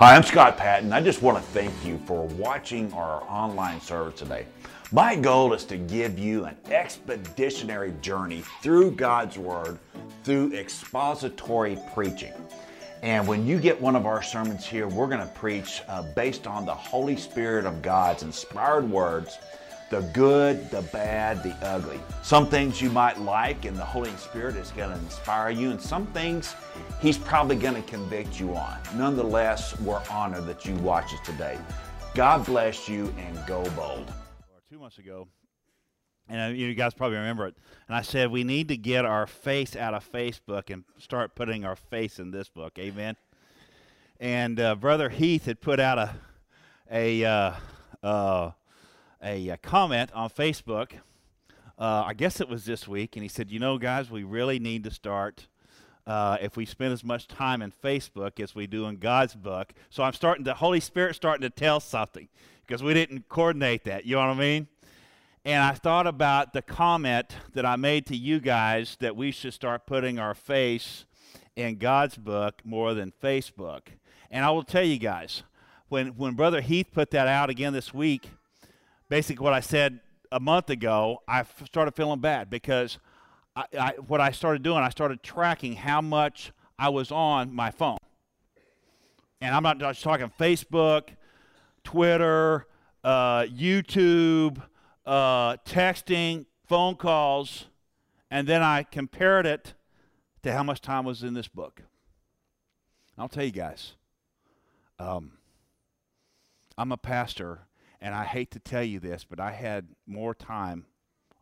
Hi, 0.00 0.16
I'm 0.16 0.24
Scott 0.24 0.56
Patton. 0.56 0.92
I 0.92 1.00
just 1.00 1.22
want 1.22 1.38
to 1.38 1.44
thank 1.52 1.72
you 1.84 2.00
for 2.04 2.26
watching 2.26 2.92
our 2.94 3.22
online 3.30 3.80
service 3.80 4.18
today. 4.18 4.44
My 4.90 5.14
goal 5.14 5.52
is 5.52 5.64
to 5.66 5.76
give 5.76 6.18
you 6.18 6.46
an 6.46 6.56
expeditionary 6.68 7.94
journey 8.00 8.42
through 8.60 8.90
God's 8.90 9.38
Word 9.38 9.78
through 10.24 10.52
expository 10.52 11.78
preaching. 11.94 12.32
And 13.02 13.28
when 13.28 13.46
you 13.46 13.60
get 13.60 13.80
one 13.80 13.94
of 13.94 14.04
our 14.04 14.20
sermons 14.20 14.66
here, 14.66 14.88
we're 14.88 15.06
going 15.06 15.20
to 15.20 15.32
preach 15.34 15.80
uh, 15.86 16.02
based 16.16 16.48
on 16.48 16.66
the 16.66 16.74
Holy 16.74 17.16
Spirit 17.16 17.64
of 17.64 17.80
God's 17.80 18.24
inspired 18.24 18.90
words 18.90 19.38
the 19.94 20.02
good, 20.12 20.68
the 20.72 20.82
bad, 20.82 21.40
the 21.44 21.54
ugly. 21.64 22.00
Some 22.22 22.48
things 22.48 22.82
you 22.82 22.90
might 22.90 23.20
like, 23.20 23.64
and 23.64 23.76
the 23.76 23.84
Holy 23.84 24.10
Spirit 24.16 24.56
is 24.56 24.72
going 24.72 24.90
to 24.90 24.98
inspire 24.98 25.50
you, 25.50 25.70
and 25.70 25.80
some 25.80 26.06
things 26.06 26.56
He's 27.00 27.16
probably 27.16 27.54
going 27.54 27.80
to 27.80 27.88
convict 27.88 28.40
you 28.40 28.56
on. 28.56 28.76
Nonetheless, 28.96 29.78
we're 29.80 30.02
honored 30.10 30.46
that 30.46 30.64
you 30.64 30.74
watch 30.76 31.14
us 31.14 31.20
today. 31.24 31.56
God 32.14 32.44
bless 32.44 32.88
you 32.88 33.14
and 33.18 33.38
go 33.46 33.62
bold. 33.76 34.12
Two 34.68 34.80
months 34.80 34.98
ago, 34.98 35.28
and 36.28 36.58
you 36.58 36.74
guys 36.74 36.92
probably 36.92 37.18
remember 37.18 37.46
it, 37.46 37.54
and 37.86 37.96
I 37.96 38.02
said 38.02 38.32
we 38.32 38.42
need 38.42 38.66
to 38.68 38.76
get 38.76 39.04
our 39.04 39.28
face 39.28 39.76
out 39.76 39.94
of 39.94 40.10
Facebook 40.10 40.70
and 40.70 40.82
start 40.98 41.36
putting 41.36 41.64
our 41.64 41.76
face 41.76 42.18
in 42.18 42.32
this 42.32 42.48
book. 42.48 42.80
Amen. 42.80 43.14
And 44.18 44.58
uh, 44.58 44.74
Brother 44.74 45.08
Heath 45.10 45.44
had 45.44 45.60
put 45.60 45.78
out 45.78 45.98
a 45.98 46.14
a 46.90 47.24
uh, 47.24 47.52
uh 48.02 48.50
a, 49.24 49.48
a 49.48 49.56
comment 49.56 50.10
on 50.14 50.28
Facebook. 50.28 50.92
Uh, 51.78 52.04
I 52.06 52.14
guess 52.14 52.40
it 52.40 52.48
was 52.48 52.64
this 52.64 52.86
week, 52.86 53.16
and 53.16 53.22
he 53.22 53.28
said, 53.28 53.50
"You 53.50 53.58
know, 53.58 53.78
guys, 53.78 54.10
we 54.10 54.22
really 54.22 54.58
need 54.58 54.84
to 54.84 54.90
start." 54.90 55.48
Uh, 56.06 56.36
if 56.42 56.54
we 56.54 56.66
spend 56.66 56.92
as 56.92 57.02
much 57.02 57.26
time 57.26 57.62
in 57.62 57.72
Facebook 57.82 58.38
as 58.38 58.54
we 58.54 58.66
do 58.66 58.84
in 58.84 58.96
God's 58.96 59.34
book. 59.34 59.72
So 59.88 60.02
I'm 60.02 60.12
starting, 60.12 60.44
the 60.44 60.52
Holy 60.52 60.78
Spirit 60.78 61.16
starting 61.16 61.40
to 61.40 61.48
tell 61.48 61.80
something 61.80 62.28
because 62.66 62.82
we 62.82 62.92
didn't 62.92 63.30
coordinate 63.30 63.84
that. 63.84 64.04
You 64.04 64.16
know 64.16 64.26
what 64.26 64.36
I 64.36 64.38
mean? 64.38 64.68
And 65.46 65.62
I 65.62 65.72
thought 65.72 66.06
about 66.06 66.52
the 66.52 66.60
comment 66.60 67.36
that 67.54 67.64
I 67.64 67.76
made 67.76 68.04
to 68.08 68.16
you 68.18 68.38
guys 68.38 68.98
that 69.00 69.16
we 69.16 69.30
should 69.30 69.54
start 69.54 69.86
putting 69.86 70.18
our 70.18 70.34
face 70.34 71.06
in 71.56 71.76
God's 71.76 72.18
book 72.18 72.60
more 72.64 72.92
than 72.92 73.10
Facebook. 73.22 73.88
And 74.30 74.44
I 74.44 74.50
will 74.50 74.62
tell 74.62 74.84
you 74.84 74.98
guys, 74.98 75.42
when, 75.88 76.08
when 76.16 76.34
Brother 76.34 76.60
Heath 76.60 76.88
put 76.92 77.10
that 77.12 77.28
out 77.28 77.48
again 77.48 77.72
this 77.72 77.94
week, 77.94 78.28
basically 79.08 79.44
what 79.44 79.52
I 79.52 79.60
said 79.60 80.00
a 80.32 80.40
month 80.40 80.70
ago, 80.70 81.22
I 81.28 81.40
f- 81.40 81.62
started 81.66 81.94
feeling 81.94 82.20
bad 82.20 82.50
because 82.50 82.98
I, 83.54 83.64
I, 83.78 83.90
what 84.06 84.20
I 84.20 84.30
started 84.30 84.62
doing, 84.62 84.78
I 84.78 84.88
started 84.88 85.22
tracking 85.22 85.74
how 85.74 86.00
much 86.00 86.52
I 86.78 86.88
was 86.88 87.12
on 87.12 87.54
my 87.54 87.70
phone. 87.70 87.98
And 89.40 89.54
I'm 89.54 89.62
not 89.62 89.78
just 89.78 90.02
talking 90.02 90.32
Facebook, 90.38 91.10
Twitter, 91.84 92.66
uh, 93.04 93.42
YouTube, 93.42 94.62
uh, 95.06 95.56
texting, 95.58 96.46
phone 96.66 96.96
calls, 96.96 97.66
and 98.30 98.48
then 98.48 98.62
I 98.62 98.82
compared 98.82 99.46
it 99.46 99.74
to 100.42 100.52
how 100.52 100.62
much 100.62 100.80
time 100.80 101.04
was 101.04 101.22
in 101.22 101.34
this 101.34 101.48
book. 101.48 101.82
I'll 103.16 103.28
tell 103.28 103.44
you 103.44 103.52
guys, 103.52 103.94
um, 104.98 105.32
I'm 106.76 106.90
a 106.90 106.96
pastor 106.96 107.60
and 108.04 108.14
I 108.14 108.24
hate 108.24 108.50
to 108.50 108.58
tell 108.58 108.84
you 108.84 109.00
this, 109.00 109.24
but 109.24 109.40
I 109.40 109.52
had 109.52 109.88
more 110.06 110.34
time 110.34 110.84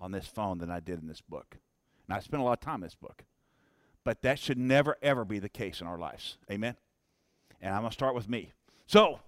on 0.01 0.13
this 0.13 0.29
phone 0.29 0.59
than 0.59 0.71
I 0.71 0.79
did 0.79 1.01
in 1.01 1.09
this 1.09 1.21
book. 1.21 1.59
And 2.07 2.17
I 2.17 2.21
spent 2.21 2.41
a 2.41 2.45
lot 2.45 2.53
of 2.53 2.61
time 2.61 2.77
in 2.77 2.83
this 2.83 2.95
book. 2.95 3.25
But 4.05 4.23
that 4.23 4.39
should 4.39 4.59
never, 4.59 4.97
ever 5.03 5.25
be 5.25 5.41
the 5.41 5.49
case 5.49 5.81
in 5.81 5.89
our 5.89 5.99
lives. 5.99 6.39
Amen? 6.49 6.77
And 7.61 7.75
I'm 7.75 7.81
going 7.81 7.91
to 7.91 7.95
start 7.95 8.15
with 8.15 8.29
me. 8.29 8.53
So, 8.87 9.19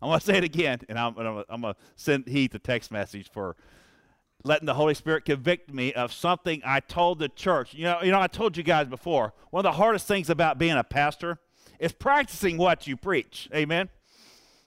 I'm 0.00 0.10
going 0.10 0.20
to 0.20 0.24
say 0.24 0.38
it 0.38 0.44
again, 0.44 0.78
and 0.88 0.96
I'm, 0.96 1.16
I'm 1.18 1.62
going 1.62 1.74
to 1.74 1.80
send 1.96 2.28
Heath 2.28 2.54
a 2.54 2.60
text 2.60 2.92
message 2.92 3.30
for 3.32 3.56
letting 4.44 4.66
the 4.66 4.74
Holy 4.74 4.94
Spirit 4.94 5.24
convict 5.24 5.74
me 5.74 5.92
of 5.92 6.12
something 6.12 6.62
I 6.64 6.78
told 6.78 7.18
the 7.18 7.28
church. 7.28 7.74
You 7.74 7.84
know, 7.84 7.98
you 8.00 8.12
know, 8.12 8.20
I 8.20 8.28
told 8.28 8.56
you 8.56 8.62
guys 8.62 8.86
before, 8.86 9.34
one 9.50 9.66
of 9.66 9.72
the 9.72 9.76
hardest 9.76 10.06
things 10.06 10.30
about 10.30 10.56
being 10.56 10.76
a 10.76 10.84
pastor 10.84 11.40
is 11.80 11.90
practicing 11.90 12.58
what 12.58 12.86
you 12.86 12.96
preach. 12.96 13.48
Amen? 13.52 13.88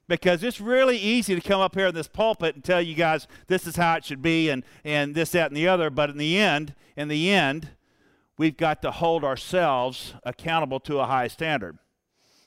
Because 0.10 0.44
it's 0.44 0.60
really 0.60 0.98
easy 0.98 1.36
to 1.36 1.42
come 1.42 1.62
up 1.62 1.76
here 1.76 1.88
in 1.88 1.96
this 1.96 2.08
pulpit 2.08 2.56
and 2.56 2.64
tell 2.64 2.82
you 2.82 2.96
guys 2.96 3.28
this 3.48 3.66
is 3.66 3.78
how 3.78 3.96
it 3.96 4.04
should 4.04 4.22
be 4.22 4.50
and, 4.50 4.66
and 4.84 5.16
this, 5.16 5.32
that, 5.32 5.50
and 5.50 5.56
the 5.56 5.68
other. 5.68 5.90
But 5.90 6.10
in 6.10 6.18
the 6.18 6.38
end, 6.38 6.74
in 6.98 7.08
the 7.08 7.30
end, 7.30 7.70
we've 8.38 8.58
got 8.58 8.82
to 8.82 8.92
hold 8.92 9.24
ourselves 9.24 10.16
accountable 10.24 10.80
to 10.82 11.00
a 11.00 11.06
high 11.06 11.28
standard. 11.28 11.78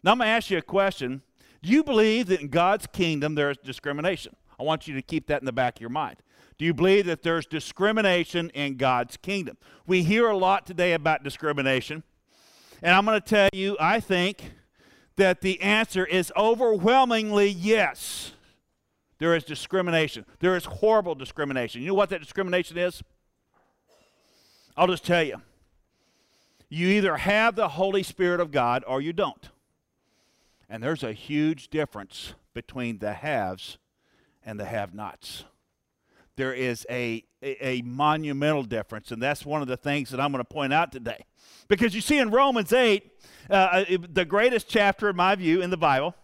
Now 0.03 0.11
I'm 0.11 0.19
going 0.19 0.27
to 0.27 0.33
ask 0.33 0.51
you 0.51 0.59
a 0.59 0.63
question. 0.63 1.23
Do 1.63 1.71
you 1.71 1.85
believe 1.85 2.27
that 2.27 2.41
in 2.41 2.49
God's 2.49 2.89
kingdom 2.89 3.37
there 3.37 3.51
is 3.51 3.59
discrimination? 3.59 4.35
I 4.59 4.65
want 4.65 4.89
you 4.89 4.95
to 4.95 5.03
keep 5.03 5.29
that 5.29 5.41
in 5.41 5.47
the 5.47 5.53
back 5.53 5.77
of 5.77 5.81
your 5.81 5.91
mind. 5.91 6.17
Do 6.59 6.65
you 6.65 6.75
believe 6.75 7.07
that 7.07 7.23
there's 7.23 7.47
discrimination 7.47 8.51
in 8.51 8.77
God's 8.77 9.17
kingdom? 9.17 9.57
We 9.87 10.03
hear 10.03 10.29
a 10.29 10.37
lot 10.37 10.67
today 10.67 10.93
about 10.93 11.23
discrimination. 11.23 12.03
And 12.83 12.95
I'm 12.95 13.05
going 13.05 13.21
to 13.21 13.27
tell 13.27 13.49
you, 13.53 13.77
I 13.79 14.01
think 14.01 14.53
that 15.23 15.41
the 15.41 15.61
answer 15.63 16.05
is 16.05 16.33
overwhelmingly 16.37 17.49
yes. 17.49 18.33
There 19.19 19.37
is 19.37 19.45
discrimination. 19.45 20.27
There 20.41 20.57
is 20.57 20.65
horrible 20.65 21.15
discrimination. 21.15 21.81
You 21.81 21.89
know 21.89 21.95
what 21.95 22.11
that 22.11 22.21
discrimination 22.21 22.77
is? 22.77 23.05
I'll 24.77 24.89
just 24.89 25.05
tell 25.05 25.23
you. 25.23 25.41
You 26.69 26.89
either 26.89 27.19
have 27.19 27.55
the 27.55 27.69
Holy 27.69 28.03
Spirit 28.03 28.41
of 28.41 28.51
God 28.51 28.83
or 28.85 29.01
you 29.01 29.13
don't. 29.13 29.49
And 30.69 30.83
there's 30.83 31.05
a 31.05 31.13
huge 31.13 31.69
difference 31.69 32.35
between 32.53 32.99
the 32.99 33.13
haves 33.13 33.79
and 34.45 34.59
the 34.59 34.65
have 34.65 34.93
nots. 34.93 35.45
There 36.37 36.55
is 36.55 36.87
a, 36.89 37.25
a, 37.43 37.83
monumental 37.83 38.63
difference, 38.63 39.11
and 39.11 39.23
that's 39.23 39.45
one 39.45 39.61
of 39.61 39.69
the 39.69 39.77
things 39.77 40.11
that 40.11 40.21
I'm 40.21 40.33
going 40.33 40.43
to 40.43 40.49
point 40.49 40.73
out 40.73 40.91
today. 40.91 41.27
Because 41.69 41.95
you 41.95 42.01
see 42.01 42.19
in 42.19 42.31
Romans 42.31 42.73
8, 42.73 43.11
uh, 43.51 43.53
uh 43.53 43.85
the 44.11 44.25
greatest 44.25 44.69
chapter, 44.69 45.11
in 45.11 45.17
my 45.17 45.35
view, 45.35 45.61
in 45.61 45.69
the 45.71 45.77
Bible, 45.77 46.15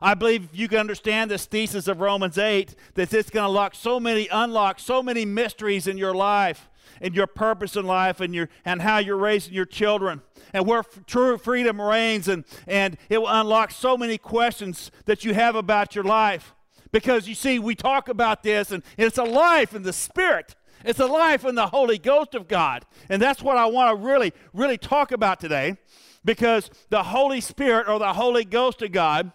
I 0.00 0.14
believe 0.14 0.48
you 0.52 0.68
can 0.68 0.78
understand 0.78 1.30
this 1.30 1.44
thesis 1.46 1.86
of 1.86 2.00
Romans 2.00 2.36
8 2.36 2.74
that 2.94 3.12
it's 3.14 3.30
going 3.30 3.44
to 3.44 3.48
unlock 3.48 3.74
so 3.74 4.00
many, 4.00 4.26
unlock 4.32 4.80
so 4.80 5.02
many 5.02 5.24
mysteries 5.24 5.86
in 5.86 5.96
your 5.96 6.14
life 6.14 6.68
and 7.00 7.14
your 7.14 7.28
purpose 7.28 7.76
in 7.76 7.86
life 7.86 8.20
and 8.20 8.34
your 8.34 8.48
and 8.64 8.82
how 8.82 8.98
you're 8.98 9.16
raising 9.16 9.54
your 9.54 9.64
children 9.64 10.20
and 10.52 10.66
where 10.66 10.80
f- 10.80 11.06
true 11.06 11.38
freedom 11.38 11.80
reigns 11.80 12.28
and 12.28 12.44
and 12.66 12.96
it 13.08 13.18
will 13.18 13.28
unlock 13.28 13.70
so 13.70 13.96
many 13.96 14.18
questions 14.18 14.90
that 15.04 15.24
you 15.24 15.34
have 15.34 15.54
about 15.54 15.94
your 15.94 16.04
life 16.04 16.54
because 16.92 17.26
you 17.26 17.34
see 17.34 17.58
we 17.58 17.74
talk 17.74 18.08
about 18.08 18.42
this 18.42 18.70
and 18.70 18.82
it's 18.96 19.18
a 19.18 19.24
life 19.24 19.74
in 19.74 19.82
the 19.82 19.92
spirit 19.92 20.54
it's 20.84 21.00
a 21.00 21.06
life 21.06 21.44
in 21.44 21.54
the 21.54 21.68
Holy 21.68 21.98
Ghost 21.98 22.34
of 22.34 22.48
God. 22.48 22.84
And 23.08 23.20
that's 23.20 23.42
what 23.42 23.56
I 23.56 23.66
want 23.66 23.96
to 23.96 24.04
really, 24.04 24.32
really 24.52 24.78
talk 24.78 25.12
about 25.12 25.40
today 25.40 25.76
because 26.24 26.70
the 26.90 27.02
Holy 27.04 27.40
Spirit 27.40 27.88
or 27.88 27.98
the 27.98 28.12
Holy 28.12 28.44
Ghost 28.44 28.82
of 28.82 28.92
God, 28.92 29.32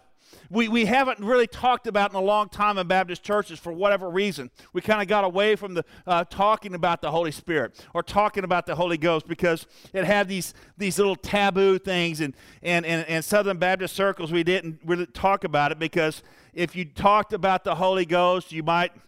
we, 0.50 0.68
we 0.68 0.84
haven't 0.84 1.18
really 1.20 1.46
talked 1.46 1.86
about 1.86 2.10
in 2.10 2.16
a 2.16 2.22
long 2.22 2.48
time 2.48 2.78
in 2.78 2.86
Baptist 2.86 3.22
churches 3.22 3.58
for 3.58 3.72
whatever 3.72 4.08
reason. 4.10 4.50
We 4.72 4.80
kind 4.80 5.02
of 5.02 5.08
got 5.08 5.24
away 5.24 5.56
from 5.56 5.74
the 5.74 5.84
uh, 6.06 6.24
talking 6.24 6.74
about 6.74 7.02
the 7.02 7.10
Holy 7.10 7.32
Spirit 7.32 7.84
or 7.94 8.02
talking 8.02 8.44
about 8.44 8.66
the 8.66 8.74
Holy 8.74 8.98
Ghost 8.98 9.26
because 9.26 9.66
it 9.92 10.04
had 10.04 10.28
these, 10.28 10.54
these 10.76 10.98
little 10.98 11.16
taboo 11.16 11.78
things. 11.78 12.20
And, 12.20 12.34
and, 12.62 12.84
and, 12.86 13.06
and 13.08 13.24
Southern 13.24 13.58
Baptist 13.58 13.94
circles, 13.94 14.32
we 14.32 14.42
didn't 14.42 14.80
really 14.84 15.06
talk 15.06 15.44
about 15.44 15.72
it 15.72 15.78
because 15.78 16.22
if 16.54 16.74
you 16.74 16.84
talked 16.84 17.32
about 17.32 17.64
the 17.64 17.74
Holy 17.74 18.06
Ghost, 18.06 18.52
you 18.52 18.62
might– 18.62 18.92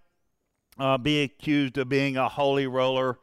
uh, 0.81 0.97
be 0.97 1.23
accused 1.23 1.79
of 1.79 1.89
being 1.89 2.17
a 2.17 2.29
holy 2.29 2.67
roller 2.67 3.19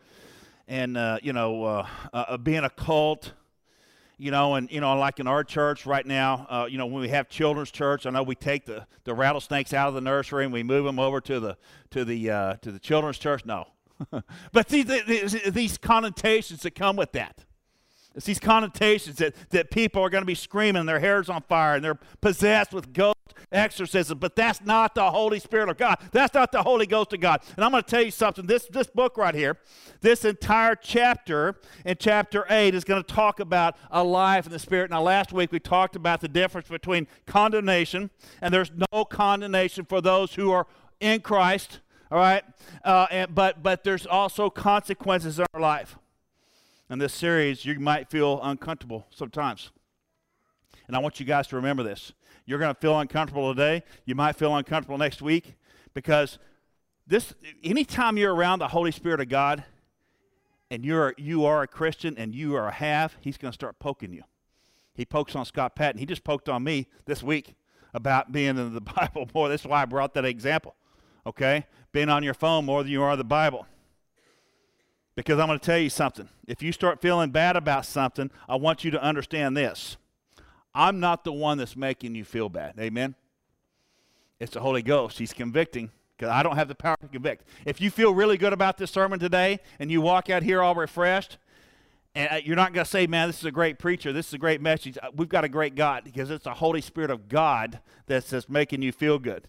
and, 0.67 0.95
uh, 0.95 1.17
you 1.23 1.33
know, 1.33 1.63
uh, 1.63 1.87
uh 2.13 2.37
being 2.37 2.63
a 2.63 2.69
cult. 2.69 3.33
You 4.19 4.31
know, 4.31 4.55
and, 4.55 4.71
you 4.71 4.81
know, 4.81 4.97
like 4.97 5.19
in 5.19 5.27
our 5.27 5.43
church 5.43 5.85
right 5.85 6.05
now, 6.05 6.47
uh, 6.49 6.67
you 6.67 6.79
know, 6.79 6.87
when 6.87 7.01
we 7.01 7.09
have 7.09 7.29
children's 7.29 7.69
church, 7.69 8.07
I 8.07 8.09
know 8.09 8.23
we 8.23 8.33
take 8.33 8.65
the, 8.65 8.87
the 9.03 9.13
rattlesnakes 9.13 9.73
out 9.73 9.87
of 9.87 9.93
the 9.93 10.01
nursery 10.01 10.43
and 10.43 10.51
we 10.51 10.63
move 10.63 10.85
them 10.85 10.97
over 10.97 11.21
to 11.21 11.39
the, 11.39 11.57
to 11.91 12.03
the, 12.03 12.31
uh, 12.31 12.53
to 12.63 12.71
the 12.71 12.79
children's 12.79 13.19
church. 13.19 13.45
No. 13.45 13.67
but 14.51 14.69
see, 14.69 14.81
the, 14.81 15.51
these 15.53 15.77
connotations 15.77 16.61
that 16.63 16.73
come 16.73 16.95
with 16.95 17.11
that. 17.11 17.45
It's 18.15 18.25
these 18.25 18.39
connotations 18.39 19.17
that, 19.17 19.35
that 19.51 19.69
people 19.69 20.01
are 20.01 20.09
going 20.09 20.23
to 20.23 20.27
be 20.27 20.33
screaming, 20.35 20.87
their 20.87 20.99
hair's 20.99 21.29
on 21.29 21.43
fire, 21.43 21.75
and 21.75 21.83
they're 21.83 21.99
possessed 22.19 22.73
with 22.73 22.91
ghost 22.91 23.16
exorcism. 23.51 24.17
But 24.17 24.35
that's 24.35 24.61
not 24.61 24.95
the 24.95 25.09
Holy 25.11 25.39
Spirit 25.39 25.69
of 25.69 25.77
God. 25.77 25.97
That's 26.11 26.33
not 26.33 26.51
the 26.51 26.63
Holy 26.63 26.85
Ghost 26.85 27.13
of 27.13 27.19
God. 27.19 27.41
And 27.55 27.63
I'm 27.63 27.71
going 27.71 27.83
to 27.83 27.89
tell 27.89 28.01
you 28.01 28.11
something. 28.11 28.45
This, 28.45 28.65
this 28.65 28.87
book 28.87 29.17
right 29.17 29.35
here, 29.35 29.57
this 30.01 30.25
entire 30.25 30.75
chapter 30.75 31.59
in 31.85 31.97
chapter 31.99 32.45
8 32.49 32.75
is 32.75 32.83
going 32.83 33.03
to 33.03 33.13
talk 33.13 33.39
about 33.39 33.75
a 33.91 34.03
life 34.03 34.45
in 34.45 34.51
the 34.51 34.59
Spirit. 34.59 34.91
Now, 34.91 35.01
last 35.01 35.33
week 35.33 35.51
we 35.51 35.59
talked 35.59 35.95
about 35.95 36.21
the 36.21 36.27
difference 36.27 36.67
between 36.67 37.07
condemnation, 37.25 38.09
and 38.41 38.53
there's 38.53 38.71
no 38.91 39.05
condemnation 39.05 39.85
for 39.85 40.01
those 40.01 40.35
who 40.35 40.51
are 40.51 40.67
in 40.99 41.21
Christ. 41.21 41.79
All 42.09 42.17
right, 42.17 42.43
uh, 42.85 43.07
and, 43.11 43.35
but 43.35 43.61
but 43.61 43.83
there's 43.83 44.05
also 44.05 44.49
consequences 44.49 45.39
in 45.39 45.45
our 45.53 45.59
life 45.59 45.97
in 46.89 46.99
this 46.99 47.13
series, 47.13 47.65
you 47.65 47.79
might 47.79 48.09
feel 48.09 48.39
uncomfortable 48.41 49.05
sometimes. 49.09 49.71
And 50.87 50.95
I 50.95 50.99
want 50.99 51.19
you 51.19 51.25
guys 51.25 51.47
to 51.47 51.57
remember 51.57 51.83
this. 51.83 52.13
You're 52.47 52.59
going 52.59 52.73
to 52.73 52.79
feel 52.79 52.97
uncomfortable 52.97 53.53
today. 53.53 53.83
You 54.05 54.15
might 54.15 54.37
feel 54.37 54.55
uncomfortable 54.55 54.97
next 54.97 55.21
week 55.21 55.55
because 55.93 56.39
this 57.05 57.35
anytime 57.63 58.17
you're 58.17 58.33
around 58.33 58.59
the 58.59 58.69
Holy 58.69 58.91
Spirit 58.91 59.19
of 59.19 59.27
God 59.27 59.65
and 60.71 60.83
you're 60.83 61.13
you 61.17 61.45
are 61.45 61.61
a 61.61 61.67
Christian 61.67 62.17
and 62.17 62.33
you 62.33 62.55
are 62.55 62.69
a 62.69 62.71
half, 62.71 63.17
he's 63.19 63.37
going 63.37 63.51
to 63.51 63.55
start 63.55 63.79
poking 63.79 64.13
you. 64.13 64.23
He 64.93 65.05
pokes 65.05 65.35
on 65.35 65.45
Scott 65.45 65.75
Patton. 65.75 65.99
He 65.99 66.05
just 66.05 66.23
poked 66.23 66.47
on 66.47 66.63
me 66.63 66.87
this 67.05 67.21
week 67.21 67.55
about 67.93 68.31
being 68.31 68.57
in 68.57 68.73
the 68.73 68.81
Bible 68.95 69.29
more. 69.33 69.49
That's 69.49 69.65
why 69.65 69.81
I 69.81 69.85
brought 69.85 70.13
that 70.13 70.25
example. 70.25 70.73
Okay? 71.25 71.65
Being 71.91 72.09
on 72.09 72.23
your 72.23 72.33
phone 72.33 72.63
more 72.65 72.81
than 72.81 72.91
you 72.91 73.03
are 73.03 73.17
the 73.17 73.25
Bible. 73.25 73.67
Because 75.15 75.37
I'm 75.37 75.47
going 75.47 75.59
to 75.59 75.65
tell 75.65 75.77
you 75.77 75.89
something. 75.89 76.29
If 76.47 76.63
you 76.63 76.71
start 76.71 77.01
feeling 77.01 77.31
bad 77.31 77.57
about 77.57 77.85
something, 77.85 78.31
I 78.47 78.55
want 78.55 78.85
you 78.85 78.91
to 78.91 79.01
understand 79.01 79.57
this. 79.57 79.97
I'm 80.77 80.99
not 80.99 81.23
the 81.23 81.33
one 81.33 81.57
that's 81.57 81.75
making 81.75 82.13
you 82.13 82.23
feel 82.23 82.49
bad. 82.49 82.75
Amen? 82.79 83.15
It's 84.39 84.53
the 84.53 84.59
Holy 84.59 84.83
Ghost. 84.83 85.17
He's 85.17 85.33
convicting 85.33 85.89
because 86.15 86.31
I 86.31 86.43
don't 86.43 86.55
have 86.55 86.67
the 86.67 86.75
power 86.75 86.95
to 87.01 87.07
convict. 87.07 87.47
If 87.65 87.81
you 87.81 87.89
feel 87.89 88.13
really 88.13 88.37
good 88.37 88.53
about 88.53 88.77
this 88.77 88.91
sermon 88.91 89.17
today 89.17 89.59
and 89.79 89.91
you 89.91 90.01
walk 90.01 90.29
out 90.29 90.43
here 90.43 90.61
all 90.61 90.75
refreshed, 90.75 91.39
and 92.13 92.31
uh, 92.31 92.35
you're 92.43 92.55
not 92.55 92.73
going 92.73 92.83
to 92.83 92.89
say, 92.89 93.07
man, 93.07 93.27
this 93.27 93.39
is 93.39 93.45
a 93.45 93.51
great 93.51 93.79
preacher, 93.79 94.13
this 94.13 94.27
is 94.27 94.33
a 94.35 94.37
great 94.37 94.61
message. 94.61 94.99
Uh, 95.01 95.09
we've 95.15 95.27
got 95.27 95.43
a 95.43 95.49
great 95.49 95.73
God 95.73 96.03
because 96.03 96.29
it's 96.29 96.43
the 96.43 96.53
Holy 96.53 96.81
Spirit 96.81 97.09
of 97.09 97.27
God 97.27 97.79
that's 98.05 98.29
just 98.29 98.47
making 98.47 98.83
you 98.83 98.91
feel 98.91 99.17
good. 99.17 99.47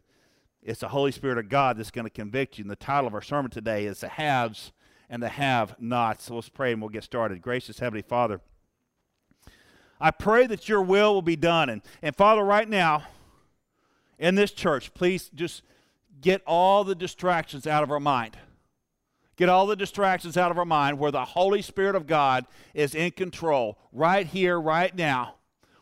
It's 0.63 0.81
the 0.81 0.89
Holy 0.89 1.13
Spirit 1.13 1.37
of 1.37 1.51
God 1.51 1.77
that's 1.77 1.91
going 1.91 2.07
to 2.07 2.11
convict 2.11 2.57
you. 2.57 2.65
And 2.65 2.71
the 2.71 2.77
title 2.77 3.07
of 3.07 3.13
our 3.13 3.23
sermon 3.23 3.51
today 3.51 3.85
is 3.85 4.01
The 4.01 4.09
Haves 4.09 4.73
and 5.11 5.23
the 5.23 5.29
have 5.29 5.79
nots. 5.79 6.25
So 6.25 6.37
let's 6.37 6.49
pray 6.49 6.73
and 6.73 6.81
we'll 6.81 6.89
get 6.89 7.05
started. 7.05 7.43
Gracious 7.43 7.79
Heavenly 7.79 8.03
Father, 8.03 8.41
I 10.01 10.11
pray 10.11 10.47
that 10.47 10.69
your 10.69 10.83
will 10.83 11.15
will 11.15 11.23
be 11.23 11.37
done. 11.37 11.69
And, 11.69 11.83
and 12.03 12.15
Father, 12.15 12.43
right 12.43 12.69
now, 12.69 13.05
in 14.19 14.35
this 14.35 14.53
church, 14.53 14.95
please 14.95 15.31
just 15.35 15.63
get 16.21 16.43
all 16.47 16.85
the 16.85 16.95
distractions 16.95 17.67
out 17.67 17.83
of 17.83 17.91
our 17.91 18.01
mind. 18.01 18.37
Get 19.37 19.49
all 19.49 19.67
the 19.67 19.77
distractions 19.77 20.37
out 20.37 20.51
of 20.51 20.59
our 20.59 20.65
mind 20.65 20.99
where 20.99 21.13
the 21.13 21.25
Holy 21.25 21.63
Spirit 21.63 21.95
of 21.95 22.09
God 22.09 22.45
is 22.75 22.95
in 22.95 23.13
control 23.13 23.79
right 23.93 24.27
here, 24.27 24.61
right 24.61 24.95
now. 24.95 25.37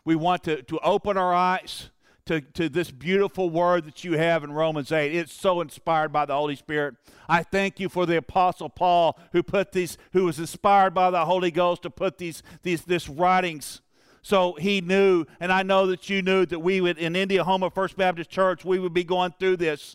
We 0.05 0.15
want 0.15 0.45
to, 0.45 0.63
to 0.63 0.79
open 0.81 1.17
our 1.17 1.33
eyes 1.33 1.89
to, 2.27 2.41
to 2.41 2.69
this 2.69 2.91
beautiful 2.91 3.49
word 3.49 3.87
that 3.87 4.05
you 4.05 4.19
have 4.19 4.45
in 4.45 4.53
Romans 4.53 4.93
8. 4.93 5.15
It's 5.15 5.33
so 5.33 5.61
inspired 5.61 6.13
by 6.13 6.27
the 6.27 6.35
Holy 6.35 6.57
Spirit. 6.57 6.97
I 7.29 7.43
thank 7.43 7.81
you 7.81 7.89
for 7.89 8.05
the 8.05 8.19
Apostle 8.19 8.69
Paul 8.69 9.19
who 9.33 9.43
put 9.43 9.73
these, 9.73 9.97
who 10.13 10.25
was 10.25 10.39
inspired 10.39 10.93
by 10.93 11.11
the 11.11 11.25
Holy 11.25 11.51
Ghost 11.51 11.83
to 11.83 11.91
put 11.91 12.19
these, 12.19 12.43
these 12.63 12.83
this 12.83 13.09
writings. 13.09 13.81
So 14.27 14.55
he 14.55 14.81
knew, 14.81 15.25
and 15.39 15.53
I 15.53 15.63
know 15.63 15.87
that 15.87 16.11
you 16.11 16.21
knew 16.21 16.45
that 16.47 16.59
we 16.59 16.81
would 16.81 16.99
in 16.99 17.13
Indiahoma 17.13 17.71
First 17.73 17.97
Baptist 17.97 18.29
Church, 18.29 18.65
we 18.65 18.81
would 18.81 18.93
be 18.93 19.05
going 19.05 19.33
through 19.39 19.59
this. 19.59 19.95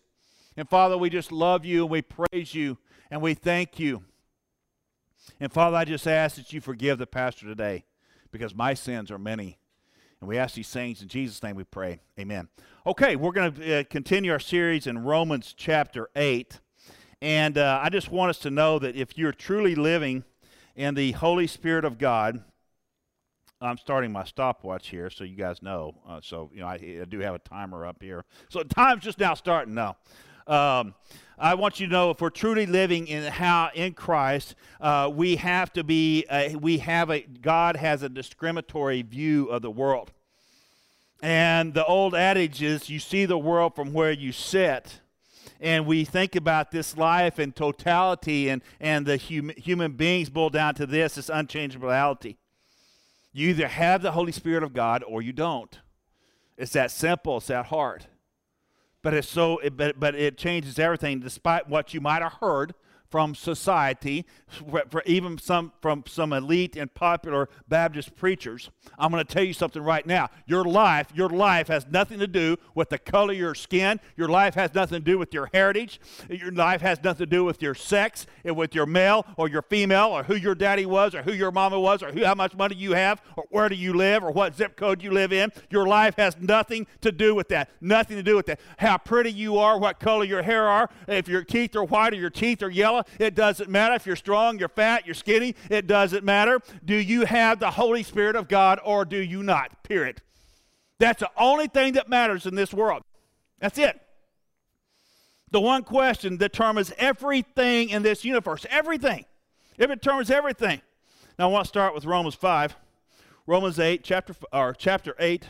And 0.55 0.69
Father, 0.69 0.97
we 0.97 1.09
just 1.09 1.33
love 1.33 1.65
you 1.65 1.81
and 1.81 1.91
we 1.91 2.01
praise 2.01 2.55
you 2.55 2.77
and 3.09 3.21
we 3.21 3.33
thank 3.33 3.77
you. 3.77 4.05
And 5.41 5.51
Father, 5.51 5.75
I 5.75 5.83
just 5.83 6.07
ask 6.07 6.37
that 6.37 6.53
you 6.53 6.61
forgive 6.61 6.97
the 6.97 7.07
pastor 7.07 7.45
today 7.45 7.83
because 8.31 8.55
my 8.55 8.73
sins 8.73 9.11
are 9.11 9.17
many. 9.17 9.59
And 10.21 10.29
we 10.29 10.37
ask 10.37 10.55
these 10.55 10.69
things 10.69 11.01
in 11.01 11.09
Jesus' 11.09 11.43
name 11.43 11.57
we 11.57 11.65
pray. 11.65 11.99
Amen. 12.17 12.47
Okay, 12.87 13.17
we're 13.17 13.33
going 13.33 13.51
to 13.51 13.79
uh, 13.79 13.83
continue 13.89 14.31
our 14.31 14.39
series 14.39 14.87
in 14.87 15.03
Romans 15.03 15.53
chapter 15.57 16.09
8. 16.15 16.57
And 17.21 17.57
uh, 17.57 17.81
I 17.83 17.89
just 17.89 18.09
want 18.09 18.29
us 18.29 18.37
to 18.39 18.49
know 18.49 18.79
that 18.79 18.95
if 18.95 19.17
you're 19.17 19.33
truly 19.33 19.75
living 19.75 20.23
in 20.73 20.95
the 20.95 21.11
Holy 21.11 21.47
Spirit 21.47 21.83
of 21.83 21.97
God, 21.97 22.45
I'm 23.61 23.77
starting 23.77 24.11
my 24.11 24.23
stopwatch 24.23 24.87
here 24.87 25.09
so 25.09 25.23
you 25.23 25.35
guys 25.35 25.61
know. 25.61 25.95
Uh, 26.07 26.19
so, 26.23 26.49
you 26.53 26.61
know, 26.61 26.67
I, 26.67 26.73
I, 27.01 27.05
do 27.07 27.19
have 27.19 27.35
a 27.35 27.39
timer 27.39 27.85
up 27.85 28.01
here. 28.01 28.25
So, 28.49 28.63
time's 28.63 29.03
just 29.03 29.19
now 29.19 29.35
starting 29.35 29.75
now. 29.75 29.97
Um, 30.47 30.95
I 31.37 31.53
want 31.53 31.79
you 31.79 31.87
to 31.87 31.93
know 31.93 32.09
if 32.09 32.21
we're 32.21 32.29
truly 32.29 32.65
living 32.65 33.07
in 33.07 33.23
how 33.23 33.69
in 33.73 33.93
Christ, 33.93 34.55
uh, 34.79 35.09
we 35.13 35.35
have 35.37 35.71
to 35.73 35.83
be. 35.83 36.25
Uh, 36.29 36.57
we 36.59 36.79
have 36.79 37.09
a 37.09 37.21
God 37.21 37.77
has 37.77 38.03
a 38.03 38.09
discriminatory 38.09 39.01
view 39.01 39.47
of 39.47 39.61
the 39.61 39.71
world, 39.71 40.11
and 41.21 41.73
the 41.73 41.85
old 41.85 42.15
adage 42.15 42.61
is, 42.61 42.89
"You 42.89 42.99
see 42.99 43.25
the 43.25 43.37
world 43.37 43.75
from 43.75 43.93
where 43.93 44.11
you 44.11 44.31
sit." 44.31 45.01
And 45.59 45.85
we 45.85 46.05
think 46.05 46.35
about 46.35 46.71
this 46.71 46.97
life 46.97 47.39
in 47.39 47.53
totality, 47.53 48.49
and 48.49 48.61
and 48.79 49.05
the 49.05 49.17
hum, 49.17 49.51
human 49.57 49.93
beings 49.93 50.29
boil 50.29 50.49
down 50.49 50.75
to 50.75 50.85
this: 50.85 51.15
this 51.15 51.29
unchangeability. 51.29 52.37
You 53.33 53.49
either 53.49 53.67
have 53.67 54.01
the 54.01 54.11
Holy 54.11 54.31
Spirit 54.31 54.63
of 54.63 54.73
God 54.73 55.03
or 55.07 55.21
you 55.21 55.33
don't. 55.33 55.79
It's 56.57 56.73
that 56.73 56.91
simple. 56.91 57.37
It's 57.37 57.47
that 57.47 57.67
hard 57.67 58.05
but 59.01 59.13
it's 59.13 59.27
so 59.27 59.57
it, 59.59 59.75
but, 59.75 59.99
but 59.99 60.15
it 60.15 60.37
changes 60.37 60.79
everything 60.79 61.19
despite 61.19 61.67
what 61.67 61.93
you 61.93 62.01
might 62.01 62.21
have 62.21 62.33
heard 62.33 62.73
from 63.11 63.35
society, 63.35 64.25
for 64.89 65.03
even 65.05 65.37
some 65.37 65.73
from 65.81 66.03
some 66.07 66.31
elite 66.31 66.77
and 66.77 66.91
popular 66.93 67.49
Baptist 67.67 68.15
preachers. 68.15 68.69
I'm 68.97 69.11
going 69.11 69.23
to 69.23 69.31
tell 69.31 69.43
you 69.43 69.53
something 69.53 69.83
right 69.83 70.05
now. 70.05 70.29
Your 70.47 70.63
life, 70.63 71.07
your 71.13 71.29
life 71.29 71.67
has 71.67 71.85
nothing 71.87 72.19
to 72.19 72.27
do 72.27 72.55
with 72.73 72.89
the 72.89 72.97
color 72.97 73.33
of 73.33 73.37
your 73.37 73.53
skin. 73.53 73.99
Your 74.15 74.29
life 74.29 74.55
has 74.55 74.73
nothing 74.73 74.99
to 74.99 75.03
do 75.03 75.17
with 75.17 75.33
your 75.33 75.49
heritage. 75.53 75.99
Your 76.29 76.51
life 76.51 76.81
has 76.81 77.03
nothing 77.03 77.25
to 77.27 77.29
do 77.29 77.43
with 77.43 77.61
your 77.61 77.75
sex, 77.75 78.25
and 78.45 78.55
with 78.55 78.73
your 78.73 78.85
male 78.85 79.25
or 79.35 79.49
your 79.49 79.61
female, 79.61 80.07
or 80.07 80.23
who 80.23 80.35
your 80.35 80.55
daddy 80.55 80.85
was, 80.85 81.13
or 81.13 81.21
who 81.21 81.33
your 81.33 81.51
mama 81.51 81.79
was, 81.79 82.01
or 82.01 82.11
who, 82.11 82.23
how 82.23 82.35
much 82.35 82.55
money 82.55 82.75
you 82.75 82.93
have, 82.93 83.21
or 83.35 83.43
where 83.49 83.67
do 83.67 83.75
you 83.75 83.93
live, 83.93 84.23
or 84.23 84.31
what 84.31 84.55
zip 84.55 84.77
code 84.77 85.03
you 85.03 85.11
live 85.11 85.33
in. 85.33 85.51
Your 85.69 85.85
life 85.85 86.15
has 86.15 86.37
nothing 86.39 86.87
to 87.01 87.11
do 87.11 87.35
with 87.35 87.49
that. 87.49 87.69
Nothing 87.81 88.15
to 88.15 88.23
do 88.23 88.37
with 88.37 88.45
that. 88.45 88.61
How 88.77 88.97
pretty 88.97 89.33
you 89.33 89.57
are, 89.57 89.77
what 89.77 89.99
color 89.99 90.23
your 90.23 90.43
hair 90.43 90.65
are, 90.67 90.89
if 91.09 91.27
your 91.27 91.43
teeth 91.43 91.75
are 91.75 91.83
white 91.83 92.13
or 92.13 92.17
your 92.17 92.29
teeth 92.29 92.63
are 92.63 92.69
yellow 92.69 93.00
it 93.19 93.35
doesn't 93.35 93.69
matter 93.69 93.95
if 93.95 94.05
you're 94.05 94.15
strong, 94.15 94.59
you're 94.59 94.69
fat, 94.69 95.05
you're 95.05 95.15
skinny. 95.15 95.55
It 95.69 95.87
doesn't 95.87 96.23
matter. 96.23 96.59
Do 96.83 96.95
you 96.95 97.25
have 97.25 97.59
the 97.59 97.71
Holy 97.71 98.03
Spirit 98.03 98.35
of 98.35 98.47
God 98.47 98.79
or 98.83 99.05
do 99.05 99.17
you 99.17 99.43
not? 99.43 99.83
Period. 99.83 100.21
That's 100.99 101.19
the 101.19 101.31
only 101.37 101.67
thing 101.67 101.93
that 101.93 102.09
matters 102.09 102.45
in 102.45 102.55
this 102.55 102.73
world. 102.73 103.03
That's 103.59 103.77
it. 103.77 103.99
The 105.51 105.59
one 105.59 105.83
question 105.83 106.37
determines 106.37 106.93
everything 106.97 107.89
in 107.89 108.03
this 108.03 108.23
universe. 108.23 108.65
Everything. 108.69 109.25
It 109.77 109.87
determines 109.87 110.31
everything. 110.31 110.81
Now 111.37 111.49
I 111.49 111.51
want 111.51 111.65
to 111.65 111.69
start 111.69 111.93
with 111.93 112.05
Romans 112.05 112.35
5. 112.35 112.75
Romans 113.47 113.79
8, 113.79 114.03
chapter 114.03 114.35
or 114.53 114.73
chapter 114.73 115.15
8, 115.19 115.47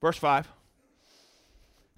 verse 0.00 0.16
5. 0.16 0.48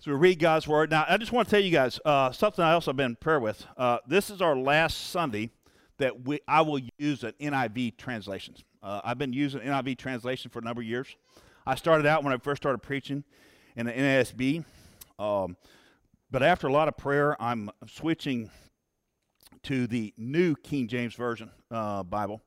So 0.02 0.10
we 0.10 0.16
read 0.16 0.40
God's 0.40 0.66
word. 0.66 0.90
Now, 0.90 1.04
I 1.08 1.16
just 1.16 1.30
want 1.30 1.46
to 1.46 1.50
tell 1.52 1.62
you 1.62 1.70
guys 1.70 2.00
uh, 2.04 2.32
something 2.32 2.64
else 2.64 2.88
I've 2.88 2.96
been 2.96 3.12
in 3.12 3.14
prayer 3.14 3.38
with. 3.38 3.64
Uh, 3.76 3.98
this 4.04 4.30
is 4.30 4.42
our 4.42 4.56
last 4.56 5.10
Sunday 5.10 5.50
that 5.98 6.26
we, 6.26 6.40
I 6.48 6.62
will 6.62 6.80
use 6.98 7.22
an 7.22 7.34
NIV 7.40 7.98
translation. 7.98 8.56
Uh, 8.82 9.00
I've 9.04 9.16
been 9.16 9.32
using 9.32 9.60
NIV 9.60 9.98
translation 9.98 10.50
for 10.50 10.58
a 10.58 10.62
number 10.62 10.82
of 10.82 10.88
years. 10.88 11.14
I 11.64 11.76
started 11.76 12.04
out 12.04 12.24
when 12.24 12.32
I 12.32 12.38
first 12.38 12.60
started 12.60 12.78
preaching 12.78 13.22
in 13.76 13.86
the 13.86 13.92
NASB. 13.92 14.64
Um, 15.20 15.56
but 16.32 16.42
after 16.42 16.66
a 16.66 16.72
lot 16.72 16.88
of 16.88 16.96
prayer, 16.96 17.40
I'm 17.40 17.70
switching 17.86 18.50
to 19.62 19.86
the 19.86 20.12
new 20.16 20.56
King 20.56 20.88
James 20.88 21.14
Version 21.14 21.48
uh, 21.70 22.02
Bible 22.02 22.42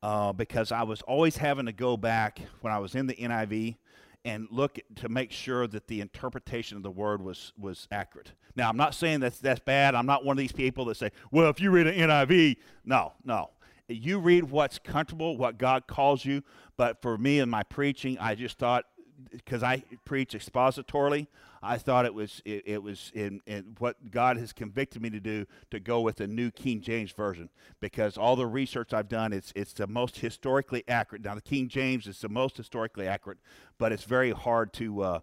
uh, 0.00 0.32
because 0.32 0.70
I 0.70 0.84
was 0.84 1.02
always 1.02 1.38
having 1.38 1.66
to 1.66 1.72
go 1.72 1.96
back 1.96 2.38
when 2.60 2.72
I 2.72 2.78
was 2.78 2.94
in 2.94 3.08
the 3.08 3.14
NIV 3.14 3.78
and 4.24 4.48
look 4.50 4.78
to 4.96 5.08
make 5.08 5.30
sure 5.30 5.66
that 5.66 5.86
the 5.88 6.00
interpretation 6.00 6.76
of 6.76 6.82
the 6.82 6.90
word 6.90 7.22
was 7.22 7.52
was 7.58 7.86
accurate. 7.90 8.32
Now, 8.56 8.68
I'm 8.68 8.76
not 8.76 8.94
saying 8.94 9.20
that's 9.20 9.38
that's 9.38 9.60
bad. 9.60 9.94
I'm 9.94 10.06
not 10.06 10.24
one 10.24 10.34
of 10.34 10.38
these 10.38 10.52
people 10.52 10.84
that 10.86 10.96
say, 10.96 11.10
"Well, 11.30 11.50
if 11.50 11.60
you 11.60 11.70
read 11.70 11.86
an 11.86 11.94
NIV, 11.94 12.56
no, 12.84 13.12
no." 13.24 13.50
You 13.86 14.18
read 14.18 14.44
what's 14.44 14.78
comfortable, 14.78 15.36
what 15.36 15.58
God 15.58 15.86
calls 15.86 16.24
you. 16.24 16.42
But 16.78 17.02
for 17.02 17.18
me 17.18 17.40
and 17.40 17.50
my 17.50 17.62
preaching, 17.64 18.16
I 18.18 18.34
just 18.34 18.58
thought 18.58 18.86
because 19.30 19.62
I 19.62 19.82
preach 20.04 20.32
expositorily, 20.32 21.26
I 21.62 21.78
thought 21.78 22.04
it 22.04 22.14
was 22.14 22.42
it, 22.44 22.62
it 22.66 22.82
was 22.82 23.10
in, 23.14 23.40
in, 23.46 23.74
what 23.78 24.10
God 24.10 24.36
has 24.36 24.52
convicted 24.52 25.00
me 25.00 25.10
to 25.10 25.20
do 25.20 25.46
to 25.70 25.80
go 25.80 26.00
with 26.00 26.16
the 26.16 26.26
New 26.26 26.50
King 26.50 26.80
James 26.80 27.12
version 27.12 27.48
because 27.80 28.18
all 28.18 28.36
the 28.36 28.46
research 28.46 28.92
I've 28.92 29.08
done 29.08 29.32
it's 29.32 29.52
it's 29.56 29.72
the 29.72 29.86
most 29.86 30.18
historically 30.18 30.84
accurate. 30.88 31.24
Now 31.24 31.34
the 31.34 31.40
King 31.40 31.68
James 31.68 32.06
is 32.06 32.20
the 32.20 32.28
most 32.28 32.56
historically 32.56 33.08
accurate, 33.08 33.38
but 33.78 33.92
it's 33.92 34.04
very 34.04 34.30
hard 34.30 34.72
to 34.74 35.02
uh, 35.02 35.20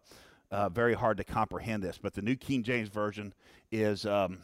uh, 0.49 0.69
very 0.69 0.93
hard 0.93 1.17
to 1.17 1.23
comprehend 1.23 1.83
this. 1.83 1.97
But 1.97 2.13
the 2.13 2.21
New 2.21 2.35
King 2.35 2.63
James 2.63 2.89
version 2.89 3.33
is. 3.71 4.05
Um, 4.05 4.39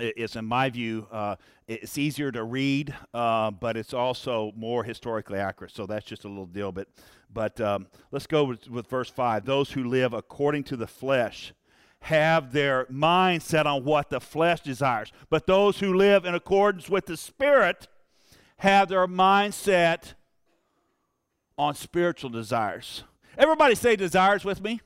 is 0.00 0.36
in 0.36 0.44
my 0.44 0.70
view 0.70 1.06
uh, 1.10 1.36
it's 1.68 1.98
easier 1.98 2.32
to 2.32 2.44
read 2.44 2.94
uh, 3.14 3.50
but 3.50 3.76
it's 3.76 3.94
also 3.94 4.52
more 4.56 4.82
historically 4.82 5.38
accurate. 5.38 5.72
So 5.72 5.86
that's 5.86 6.06
just 6.06 6.24
a 6.24 6.28
little 6.28 6.46
deal 6.46 6.72
but 6.72 6.88
but 7.32 7.60
um, 7.60 7.86
let's 8.10 8.26
go 8.26 8.44
with, 8.44 8.68
with 8.68 8.86
verse 8.88 9.10
5 9.10 9.44
those 9.44 9.72
who 9.72 9.84
live 9.84 10.12
according 10.12 10.64
to 10.64 10.76
the 10.76 10.86
flesh 10.86 11.52
have 12.02 12.52
their 12.52 12.86
mind 12.88 13.42
set 13.42 13.66
on 13.66 13.84
what 13.84 14.10
the 14.10 14.20
flesh 14.20 14.60
desires 14.60 15.12
but 15.28 15.46
those 15.46 15.80
who 15.80 15.94
live 15.94 16.24
in 16.24 16.34
accordance 16.34 16.88
with 16.88 17.06
the 17.06 17.16
spirit 17.16 17.88
have 18.60 18.88
their 18.88 19.06
mind 19.06 19.54
set 19.54 20.14
on 21.56 21.74
spiritual 21.74 22.30
desires. 22.30 23.04
Everybody 23.36 23.74
say 23.74 23.96
desires 23.96 24.44
with 24.44 24.62
me. 24.62 24.80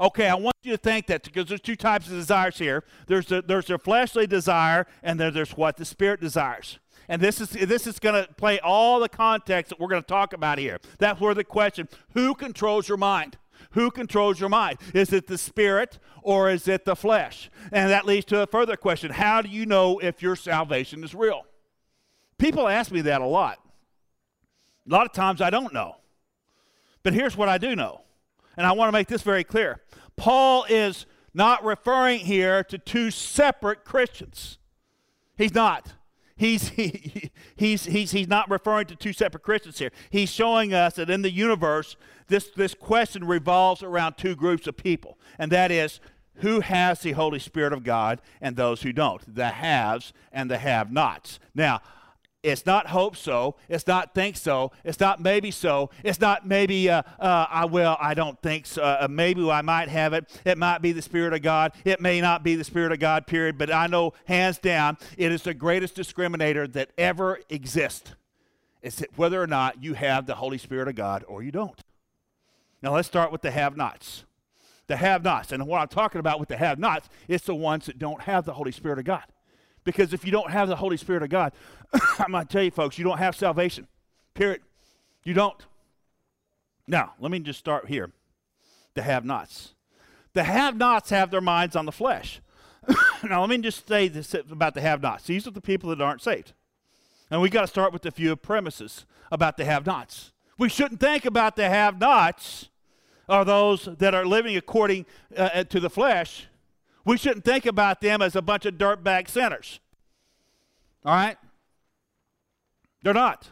Okay, 0.00 0.28
I 0.28 0.34
want 0.34 0.54
you 0.62 0.72
to 0.72 0.78
think 0.78 1.06
that 1.06 1.24
because 1.24 1.46
there's 1.46 1.60
two 1.60 1.76
types 1.76 2.06
of 2.06 2.12
desires 2.12 2.58
here. 2.58 2.84
There's 3.06 3.26
the, 3.26 3.42
there's 3.42 3.66
the 3.66 3.78
fleshly 3.78 4.26
desire, 4.26 4.86
and 5.02 5.18
then 5.18 5.34
there's 5.34 5.56
what 5.56 5.76
the 5.76 5.84
spirit 5.84 6.20
desires. 6.20 6.78
And 7.08 7.20
this 7.20 7.40
is 7.40 7.50
this 7.50 7.86
is 7.86 7.98
going 7.98 8.22
to 8.22 8.32
play 8.34 8.60
all 8.60 9.00
the 9.00 9.08
context 9.08 9.70
that 9.70 9.80
we're 9.80 9.88
going 9.88 10.02
to 10.02 10.06
talk 10.06 10.32
about 10.32 10.58
here. 10.58 10.78
That's 10.98 11.20
where 11.20 11.34
the 11.34 11.44
question: 11.44 11.88
Who 12.12 12.34
controls 12.34 12.88
your 12.88 12.98
mind? 12.98 13.38
Who 13.72 13.90
controls 13.90 14.38
your 14.38 14.48
mind? 14.48 14.78
Is 14.94 15.12
it 15.12 15.26
the 15.26 15.38
spirit 15.38 15.98
or 16.22 16.50
is 16.50 16.68
it 16.68 16.84
the 16.84 16.94
flesh? 16.94 17.50
And 17.72 17.90
that 17.90 18.06
leads 18.06 18.26
to 18.26 18.42
a 18.42 18.46
further 18.46 18.76
question: 18.76 19.10
How 19.10 19.42
do 19.42 19.48
you 19.48 19.66
know 19.66 19.98
if 19.98 20.22
your 20.22 20.36
salvation 20.36 21.02
is 21.02 21.14
real? 21.14 21.44
People 22.38 22.68
ask 22.68 22.92
me 22.92 23.00
that 23.00 23.20
a 23.20 23.26
lot. 23.26 23.58
A 24.88 24.92
lot 24.92 25.06
of 25.06 25.12
times 25.12 25.40
I 25.40 25.50
don't 25.50 25.72
know. 25.72 25.96
But 27.02 27.14
here's 27.14 27.36
what 27.36 27.48
I 27.48 27.58
do 27.58 27.74
know. 27.74 28.02
And 28.58 28.66
I 28.66 28.72
want 28.72 28.88
to 28.88 28.92
make 28.92 29.06
this 29.06 29.22
very 29.22 29.44
clear. 29.44 29.80
Paul 30.16 30.66
is 30.68 31.06
not 31.32 31.64
referring 31.64 32.20
here 32.20 32.64
to 32.64 32.76
two 32.76 33.12
separate 33.12 33.84
Christians. 33.84 34.58
He's 35.36 35.54
not. 35.54 35.94
He's, 36.36 36.68
he, 36.70 37.30
he's, 37.54 37.84
he's, 37.84 38.10
he's 38.10 38.26
not 38.26 38.50
referring 38.50 38.86
to 38.86 38.96
two 38.96 39.12
separate 39.12 39.44
Christians 39.44 39.78
here. 39.78 39.92
He's 40.10 40.28
showing 40.28 40.74
us 40.74 40.94
that 40.94 41.08
in 41.08 41.22
the 41.22 41.30
universe, 41.30 41.96
this, 42.26 42.50
this 42.56 42.74
question 42.74 43.24
revolves 43.24 43.84
around 43.84 44.14
two 44.16 44.34
groups 44.34 44.66
of 44.66 44.76
people, 44.76 45.18
and 45.38 45.52
that 45.52 45.70
is 45.70 46.00
who 46.38 46.58
has 46.58 47.00
the 47.00 47.12
Holy 47.12 47.38
Spirit 47.38 47.72
of 47.72 47.84
God 47.84 48.20
and 48.40 48.56
those 48.56 48.82
who 48.82 48.92
don't, 48.92 49.22
the 49.32 49.50
haves 49.50 50.12
and 50.32 50.50
the 50.50 50.58
have 50.58 50.90
nots. 50.90 51.38
Now, 51.54 51.80
it's 52.42 52.66
not 52.66 52.86
hope 52.88 53.16
so. 53.16 53.56
It's 53.68 53.86
not 53.86 54.14
think 54.14 54.36
so. 54.36 54.70
It's 54.84 55.00
not 55.00 55.20
maybe 55.20 55.50
so. 55.50 55.90
It's 56.04 56.20
not 56.20 56.46
maybe, 56.46 56.88
uh, 56.88 57.02
uh, 57.18 57.46
I 57.50 57.64
will, 57.64 57.96
I 58.00 58.14
don't 58.14 58.40
think 58.40 58.66
so. 58.66 58.82
Uh, 58.82 59.08
maybe 59.10 59.48
I 59.50 59.62
might 59.62 59.88
have 59.88 60.12
it. 60.12 60.40
It 60.44 60.56
might 60.56 60.80
be 60.80 60.92
the 60.92 61.02
Spirit 61.02 61.32
of 61.32 61.42
God. 61.42 61.72
It 61.84 62.00
may 62.00 62.20
not 62.20 62.44
be 62.44 62.54
the 62.54 62.64
Spirit 62.64 62.92
of 62.92 63.00
God, 63.00 63.26
period. 63.26 63.58
But 63.58 63.72
I 63.72 63.88
know, 63.88 64.12
hands 64.26 64.58
down, 64.58 64.98
it 65.16 65.32
is 65.32 65.42
the 65.42 65.54
greatest 65.54 65.96
discriminator 65.96 66.72
that 66.74 66.90
ever 66.96 67.40
exists. 67.48 68.14
It's 68.82 69.02
whether 69.16 69.42
or 69.42 69.48
not 69.48 69.82
you 69.82 69.94
have 69.94 70.26
the 70.26 70.36
Holy 70.36 70.58
Spirit 70.58 70.86
of 70.86 70.94
God 70.94 71.24
or 71.26 71.42
you 71.42 71.50
don't. 71.50 71.80
Now 72.82 72.94
let's 72.94 73.08
start 73.08 73.32
with 73.32 73.42
the 73.42 73.50
have 73.50 73.76
nots. 73.76 74.24
The 74.86 74.96
have 74.96 75.24
nots. 75.24 75.50
And 75.50 75.66
what 75.66 75.80
I'm 75.80 75.88
talking 75.88 76.20
about 76.20 76.38
with 76.38 76.48
the 76.48 76.56
have 76.56 76.78
nots, 76.78 77.08
it's 77.26 77.44
the 77.44 77.54
ones 77.54 77.86
that 77.86 77.98
don't 77.98 78.22
have 78.22 78.44
the 78.44 78.54
Holy 78.54 78.70
Spirit 78.70 79.00
of 79.00 79.04
God. 79.04 79.24
Because 79.88 80.12
if 80.12 80.22
you 80.22 80.30
don't 80.30 80.50
have 80.50 80.68
the 80.68 80.76
Holy 80.76 80.98
Spirit 80.98 81.22
of 81.22 81.30
God, 81.30 81.54
I'm 82.18 82.32
going 82.32 82.46
to 82.46 82.52
tell 82.52 82.62
you, 82.62 82.70
folks, 82.70 82.98
you 82.98 83.04
don't 83.04 83.16
have 83.16 83.34
salvation. 83.34 83.86
Period. 84.34 84.60
You 85.24 85.32
don't. 85.32 85.56
Now, 86.86 87.14
let 87.18 87.30
me 87.30 87.38
just 87.38 87.58
start 87.58 87.88
here. 87.88 88.12
The 88.92 89.00
have 89.00 89.24
nots. 89.24 89.72
The 90.34 90.44
have 90.44 90.76
nots 90.76 91.08
have 91.08 91.30
their 91.30 91.40
minds 91.40 91.74
on 91.74 91.86
the 91.86 91.92
flesh. 91.92 92.42
now, 93.24 93.40
let 93.40 93.48
me 93.48 93.56
just 93.56 93.88
say 93.88 94.08
this 94.08 94.34
about 94.34 94.74
the 94.74 94.82
have 94.82 95.00
nots. 95.00 95.24
These 95.24 95.46
are 95.46 95.52
the 95.52 95.62
people 95.62 95.88
that 95.88 96.02
aren't 96.02 96.20
saved. 96.20 96.52
And 97.30 97.40
we 97.40 97.48
got 97.48 97.62
to 97.62 97.66
start 97.66 97.94
with 97.94 98.04
a 98.04 98.10
few 98.10 98.36
premises 98.36 99.06
about 99.32 99.56
the 99.56 99.64
have 99.64 99.86
nots. 99.86 100.32
We 100.58 100.68
shouldn't 100.68 101.00
think 101.00 101.24
about 101.24 101.56
the 101.56 101.66
have 101.66 101.98
nots 101.98 102.68
are 103.26 103.42
those 103.42 103.88
that 103.96 104.14
are 104.14 104.26
living 104.26 104.54
according 104.54 105.06
uh, 105.34 105.64
to 105.64 105.80
the 105.80 105.88
flesh. 105.88 106.46
We 107.08 107.16
shouldn't 107.16 107.46
think 107.46 107.64
about 107.64 108.02
them 108.02 108.20
as 108.20 108.36
a 108.36 108.42
bunch 108.42 108.66
of 108.66 108.74
dirtbag 108.74 109.30
sinners. 109.30 109.80
All 111.06 111.14
right? 111.14 111.38
They're 113.02 113.14
not. 113.14 113.48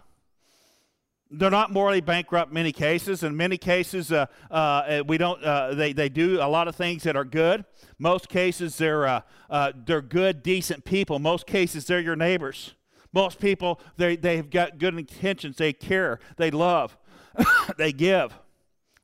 They're 1.31 1.51
not 1.51 1.73
morally 1.73 2.03
bankrupt 2.03 2.51
in 2.51 2.55
many 2.55 2.71
cases. 2.71 3.23
In 3.23 3.35
many 3.35 3.57
cases, 3.57 4.13
uh, 4.13 4.27
uh, 4.51 5.03
we 5.07 5.17
don't. 5.17 5.43
Uh, 5.43 5.73
they 5.73 5.95
they 5.95 6.11
do 6.11 6.39
a 6.39 6.47
lot 6.47 6.69
of 6.69 6.77
things 6.77 7.05
that 7.05 7.17
are 7.17 7.25
good. 7.25 7.65
Most 7.99 8.29
cases, 8.29 8.77
they're 8.77 9.07
uh, 9.07 9.21
uh, 9.49 9.73
they're 9.75 10.03
good, 10.03 10.43
decent 10.43 10.85
people. 10.85 11.19
Most 11.19 11.47
cases, 11.47 11.87
they're 11.87 11.99
your 11.99 12.15
neighbors. 12.15 12.75
Most 13.15 13.41
people, 13.41 13.81
they, 13.97 14.17
they've 14.17 14.51
got 14.51 14.77
good 14.77 14.93
intentions. 14.95 15.57
They 15.57 15.73
care. 15.73 16.21
They 16.37 16.51
love. 16.51 16.99
they 17.79 17.93
give. 17.93 18.35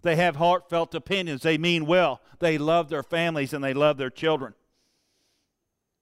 They 0.02 0.16
have 0.16 0.36
heartfelt 0.36 0.94
opinions. 0.94 1.42
They 1.42 1.58
mean 1.58 1.86
well. 1.86 2.20
They 2.40 2.58
love 2.58 2.88
their 2.88 3.02
families 3.02 3.52
and 3.52 3.62
they 3.62 3.74
love 3.74 3.96
their 3.96 4.10
children. 4.10 4.54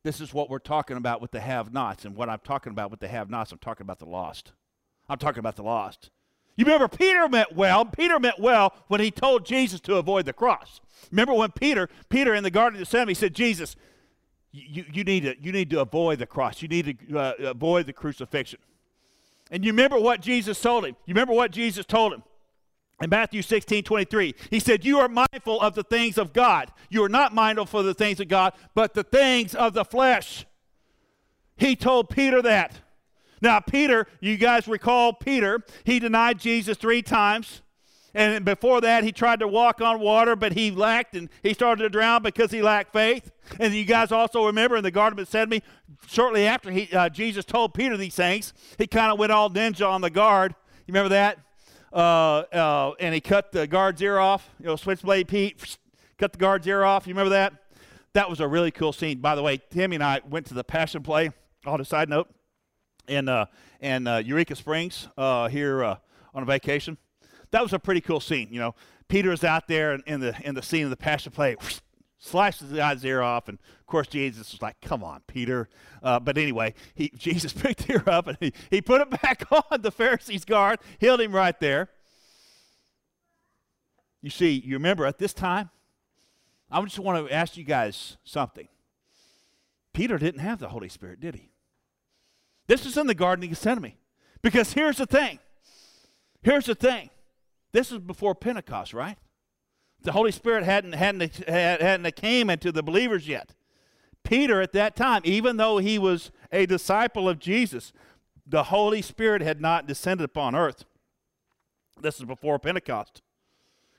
This 0.02 0.20
is 0.20 0.32
what 0.32 0.48
we're 0.48 0.58
talking 0.58 0.96
about 0.96 1.20
with 1.20 1.30
the 1.30 1.40
have 1.40 1.72
nots. 1.72 2.04
And 2.04 2.16
what 2.16 2.30
I'm 2.30 2.40
talking 2.42 2.72
about 2.72 2.90
with 2.90 3.00
the 3.00 3.08
have 3.08 3.28
nots, 3.28 3.52
I'm 3.52 3.58
talking 3.58 3.84
about 3.84 3.98
the 3.98 4.06
lost. 4.06 4.52
I'm 5.08 5.18
talking 5.18 5.40
about 5.40 5.56
the 5.56 5.62
lost. 5.62 6.10
You 6.56 6.64
remember 6.64 6.88
Peter 6.88 7.28
meant 7.28 7.54
well. 7.54 7.84
Peter 7.84 8.18
meant 8.18 8.38
well 8.38 8.74
when 8.88 9.00
he 9.00 9.10
told 9.10 9.44
Jesus 9.44 9.80
to 9.80 9.96
avoid 9.96 10.24
the 10.26 10.32
cross. 10.32 10.80
Remember 11.10 11.34
when 11.34 11.50
Peter, 11.52 11.88
Peter 12.08 12.34
in 12.34 12.42
the 12.42 12.50
Garden 12.50 12.80
of 12.80 12.86
Gethsemane, 12.86 13.14
said, 13.14 13.34
Jesus, 13.34 13.76
you, 14.52 14.84
you, 14.92 15.04
need 15.04 15.22
to, 15.22 15.34
you 15.40 15.52
need 15.52 15.70
to 15.70 15.80
avoid 15.80 16.18
the 16.18 16.26
cross. 16.26 16.62
You 16.62 16.68
need 16.68 16.98
to 17.08 17.18
uh, 17.18 17.34
avoid 17.50 17.86
the 17.86 17.92
crucifixion. 17.92 18.60
And 19.50 19.64
you 19.64 19.72
remember 19.72 19.98
what 19.98 20.20
Jesus 20.20 20.60
told 20.60 20.84
him. 20.84 20.96
You 21.06 21.14
remember 21.14 21.34
what 21.34 21.50
Jesus 21.50 21.84
told 21.84 22.12
him. 22.12 22.22
In 23.00 23.08
Matthew 23.08 23.40
16, 23.40 23.84
23, 23.84 24.34
he 24.50 24.60
said, 24.60 24.84
You 24.84 24.98
are 24.98 25.08
mindful 25.08 25.60
of 25.60 25.74
the 25.74 25.82
things 25.82 26.18
of 26.18 26.32
God. 26.32 26.70
You 26.90 27.02
are 27.02 27.08
not 27.08 27.34
mindful 27.34 27.66
for 27.66 27.82
the 27.82 27.94
things 27.94 28.20
of 28.20 28.28
God, 28.28 28.52
but 28.74 28.92
the 28.92 29.02
things 29.02 29.54
of 29.54 29.72
the 29.72 29.84
flesh. 29.84 30.44
He 31.56 31.76
told 31.76 32.10
Peter 32.10 32.42
that. 32.42 32.80
Now, 33.40 33.60
Peter, 33.60 34.06
you 34.20 34.36
guys 34.36 34.68
recall 34.68 35.14
Peter, 35.14 35.64
he 35.84 35.98
denied 35.98 36.38
Jesus 36.38 36.76
three 36.76 37.00
times. 37.00 37.62
And 38.12 38.44
before 38.44 38.80
that, 38.80 39.04
he 39.04 39.12
tried 39.12 39.40
to 39.40 39.48
walk 39.48 39.80
on 39.80 40.00
water, 40.00 40.34
but 40.34 40.52
he 40.52 40.70
lacked 40.70 41.14
and 41.14 41.28
he 41.42 41.54
started 41.54 41.84
to 41.84 41.88
drown 41.88 42.22
because 42.22 42.50
he 42.50 42.60
lacked 42.60 42.92
faith. 42.92 43.30
And 43.58 43.72
you 43.72 43.84
guys 43.84 44.10
also 44.10 44.46
remember 44.46 44.76
in 44.76 44.82
the 44.82 44.90
Garden 44.90 45.18
of 45.20 45.26
Gethsemane, 45.26 45.62
shortly 46.06 46.46
after 46.46 46.70
he, 46.70 46.92
uh, 46.92 47.08
Jesus 47.08 47.44
told 47.44 47.72
Peter 47.72 47.96
these 47.96 48.16
things, 48.16 48.52
he 48.78 48.86
kind 48.86 49.12
of 49.12 49.18
went 49.18 49.30
all 49.32 49.48
ninja 49.48 49.88
on 49.88 50.00
the 50.00 50.10
guard. 50.10 50.54
You 50.86 50.92
remember 50.92 51.10
that? 51.10 51.38
Uh, 51.92 52.44
uh, 52.52 52.92
and 53.00 53.14
he 53.14 53.20
cut 53.20 53.52
the 53.52 53.66
guard's 53.66 54.00
ear 54.00 54.18
off. 54.18 54.48
You 54.60 54.66
know, 54.66 54.76
Switchblade 54.76 55.28
Pete 55.28 55.78
cut 56.18 56.32
the 56.32 56.38
guard's 56.38 56.66
ear 56.66 56.84
off. 56.84 57.06
You 57.06 57.14
remember 57.14 57.30
that? 57.30 57.52
That 58.12 58.28
was 58.28 58.40
a 58.40 58.48
really 58.48 58.70
cool 58.70 58.92
scene. 58.92 59.18
By 59.18 59.34
the 59.34 59.42
way, 59.42 59.58
Timmy 59.70 59.96
and 59.96 60.04
I 60.04 60.20
went 60.28 60.46
to 60.46 60.54
the 60.54 60.64
Passion 60.64 61.02
Play. 61.02 61.30
On 61.66 61.78
a 61.78 61.84
side 61.84 62.08
note, 62.08 62.30
in 63.06 63.28
uh, 63.28 63.44
in 63.80 64.06
uh, 64.06 64.16
Eureka 64.16 64.56
Springs 64.56 65.08
uh, 65.18 65.46
here 65.48 65.84
uh, 65.84 65.96
on 66.32 66.42
a 66.42 66.46
vacation 66.46 66.96
that 67.50 67.62
was 67.62 67.72
a 67.72 67.78
pretty 67.78 68.00
cool 68.00 68.20
scene. 68.20 68.48
You 68.50 68.60
know, 68.60 68.74
Peter 69.08 69.32
is 69.32 69.44
out 69.44 69.68
there 69.68 69.94
in, 69.94 70.02
in 70.06 70.20
the 70.20 70.34
in 70.42 70.54
the 70.54 70.62
scene 70.62 70.84
of 70.84 70.90
the 70.90 70.96
passion 70.96 71.32
play, 71.32 71.56
slashes 72.20 72.70
the 72.70 72.76
guy's 72.76 73.04
ear 73.04 73.20
off, 73.22 73.48
and 73.48 73.58
of 73.80 73.86
course 73.86 74.06
Jesus 74.06 74.52
was 74.52 74.62
like, 74.62 74.80
"Come 74.80 75.02
on, 75.02 75.22
Peter." 75.26 75.68
Uh, 76.02 76.20
but 76.20 76.38
anyway, 76.38 76.74
he, 76.94 77.10
Jesus 77.16 77.52
picked 77.52 77.88
the 77.88 77.94
ear 77.94 78.04
up 78.06 78.28
and 78.28 78.36
he, 78.38 78.52
he 78.70 78.80
put 78.80 79.00
it 79.00 79.10
back 79.22 79.44
on 79.50 79.82
the 79.82 79.90
Pharisee's 79.90 80.44
guard, 80.44 80.78
healed 80.98 81.20
him 81.20 81.32
right 81.32 81.58
there. 81.58 81.88
You 84.22 84.30
see, 84.30 84.62
you 84.64 84.74
remember 84.74 85.06
at 85.06 85.18
this 85.18 85.32
time, 85.32 85.70
I 86.70 86.80
just 86.82 86.98
want 86.98 87.26
to 87.26 87.34
ask 87.34 87.56
you 87.56 87.64
guys 87.64 88.18
something. 88.22 88.68
Peter 89.92 90.18
didn't 90.18 90.40
have 90.40 90.60
the 90.60 90.68
Holy 90.68 90.88
Spirit, 90.88 91.20
did 91.20 91.34
he? 91.34 91.50
This 92.66 92.86
is 92.86 92.96
in 92.96 93.06
the 93.06 93.14
Garden 93.14 93.42
of 93.42 93.48
Gethsemane. 93.48 93.94
Because 94.42 94.72
here's 94.74 94.98
the 94.98 95.06
thing. 95.06 95.38
Here's 96.42 96.66
the 96.66 96.74
thing. 96.74 97.10
This 97.72 97.90
is 97.90 97.98
before 97.98 98.34
Pentecost, 98.34 98.94
right? 98.94 99.18
The 100.02 100.12
Holy 100.12 100.32
Spirit 100.32 100.64
hadn't, 100.64 100.94
hadn't, 100.94 101.36
hadn't 101.46 102.16
came 102.16 102.48
into 102.48 102.72
the 102.72 102.82
believers 102.82 103.28
yet. 103.28 103.54
Peter, 104.22 104.60
at 104.60 104.72
that 104.72 104.96
time, 104.96 105.22
even 105.24 105.56
though 105.56 105.78
he 105.78 105.98
was 105.98 106.30
a 106.52 106.66
disciple 106.66 107.28
of 107.28 107.38
Jesus, 107.38 107.92
the 108.46 108.64
Holy 108.64 109.02
Spirit 109.02 109.42
had 109.42 109.60
not 109.60 109.86
descended 109.86 110.24
upon 110.24 110.54
earth. 110.54 110.84
This 112.00 112.18
is 112.18 112.24
before 112.24 112.58
Pentecost. 112.58 113.22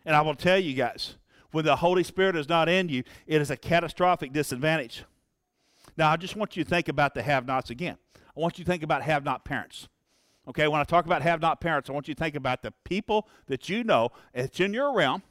And 0.05 0.15
I 0.15 0.22
will 0.22 0.36
tell 0.36 0.58
you 0.58 0.74
guys, 0.74 1.15
when 1.51 1.65
the 1.65 1.77
Holy 1.77 2.03
Spirit 2.03 2.36
is 2.36 2.50
not 2.50 2.70
in 2.70 2.89
you, 2.89 3.03
it 3.27 3.41
is 3.41 3.51
a 3.51 3.58
catastrophic 3.58 4.34
disadvantage. 4.34 5.03
Now, 5.98 6.10
I 6.10 6.17
just 6.17 6.36
want 6.36 6.55
you 6.55 6.63
to 6.63 6.70
think 6.70 6.88
about 6.88 7.13
the 7.13 7.22
have 7.22 7.46
nots 7.46 7.70
again. 7.70 7.98
I 8.15 8.39
want 8.39 8.58
you 8.58 8.65
to 8.65 8.72
think 8.72 8.84
about 8.84 9.03
have 9.03 9.24
not 9.24 9.43
parents. 9.43 9.88
Okay, 10.48 10.67
when 10.67 10.81
I 10.81 10.84
talk 10.84 11.05
about 11.05 11.22
have 11.22 11.41
not 11.41 11.62
parents, 11.62 11.89
I 11.89 11.93
want 11.93 12.08
you 12.08 12.15
to 12.15 12.20
think 12.20 12.36
about 12.36 12.63
the 12.63 12.72
people 12.84 13.27
that 13.48 13.70
you 13.70 13.84
know, 13.84 14.10
it's 14.34 14.60
in 14.60 14.74
your 14.74 14.93
realm, 14.93 15.22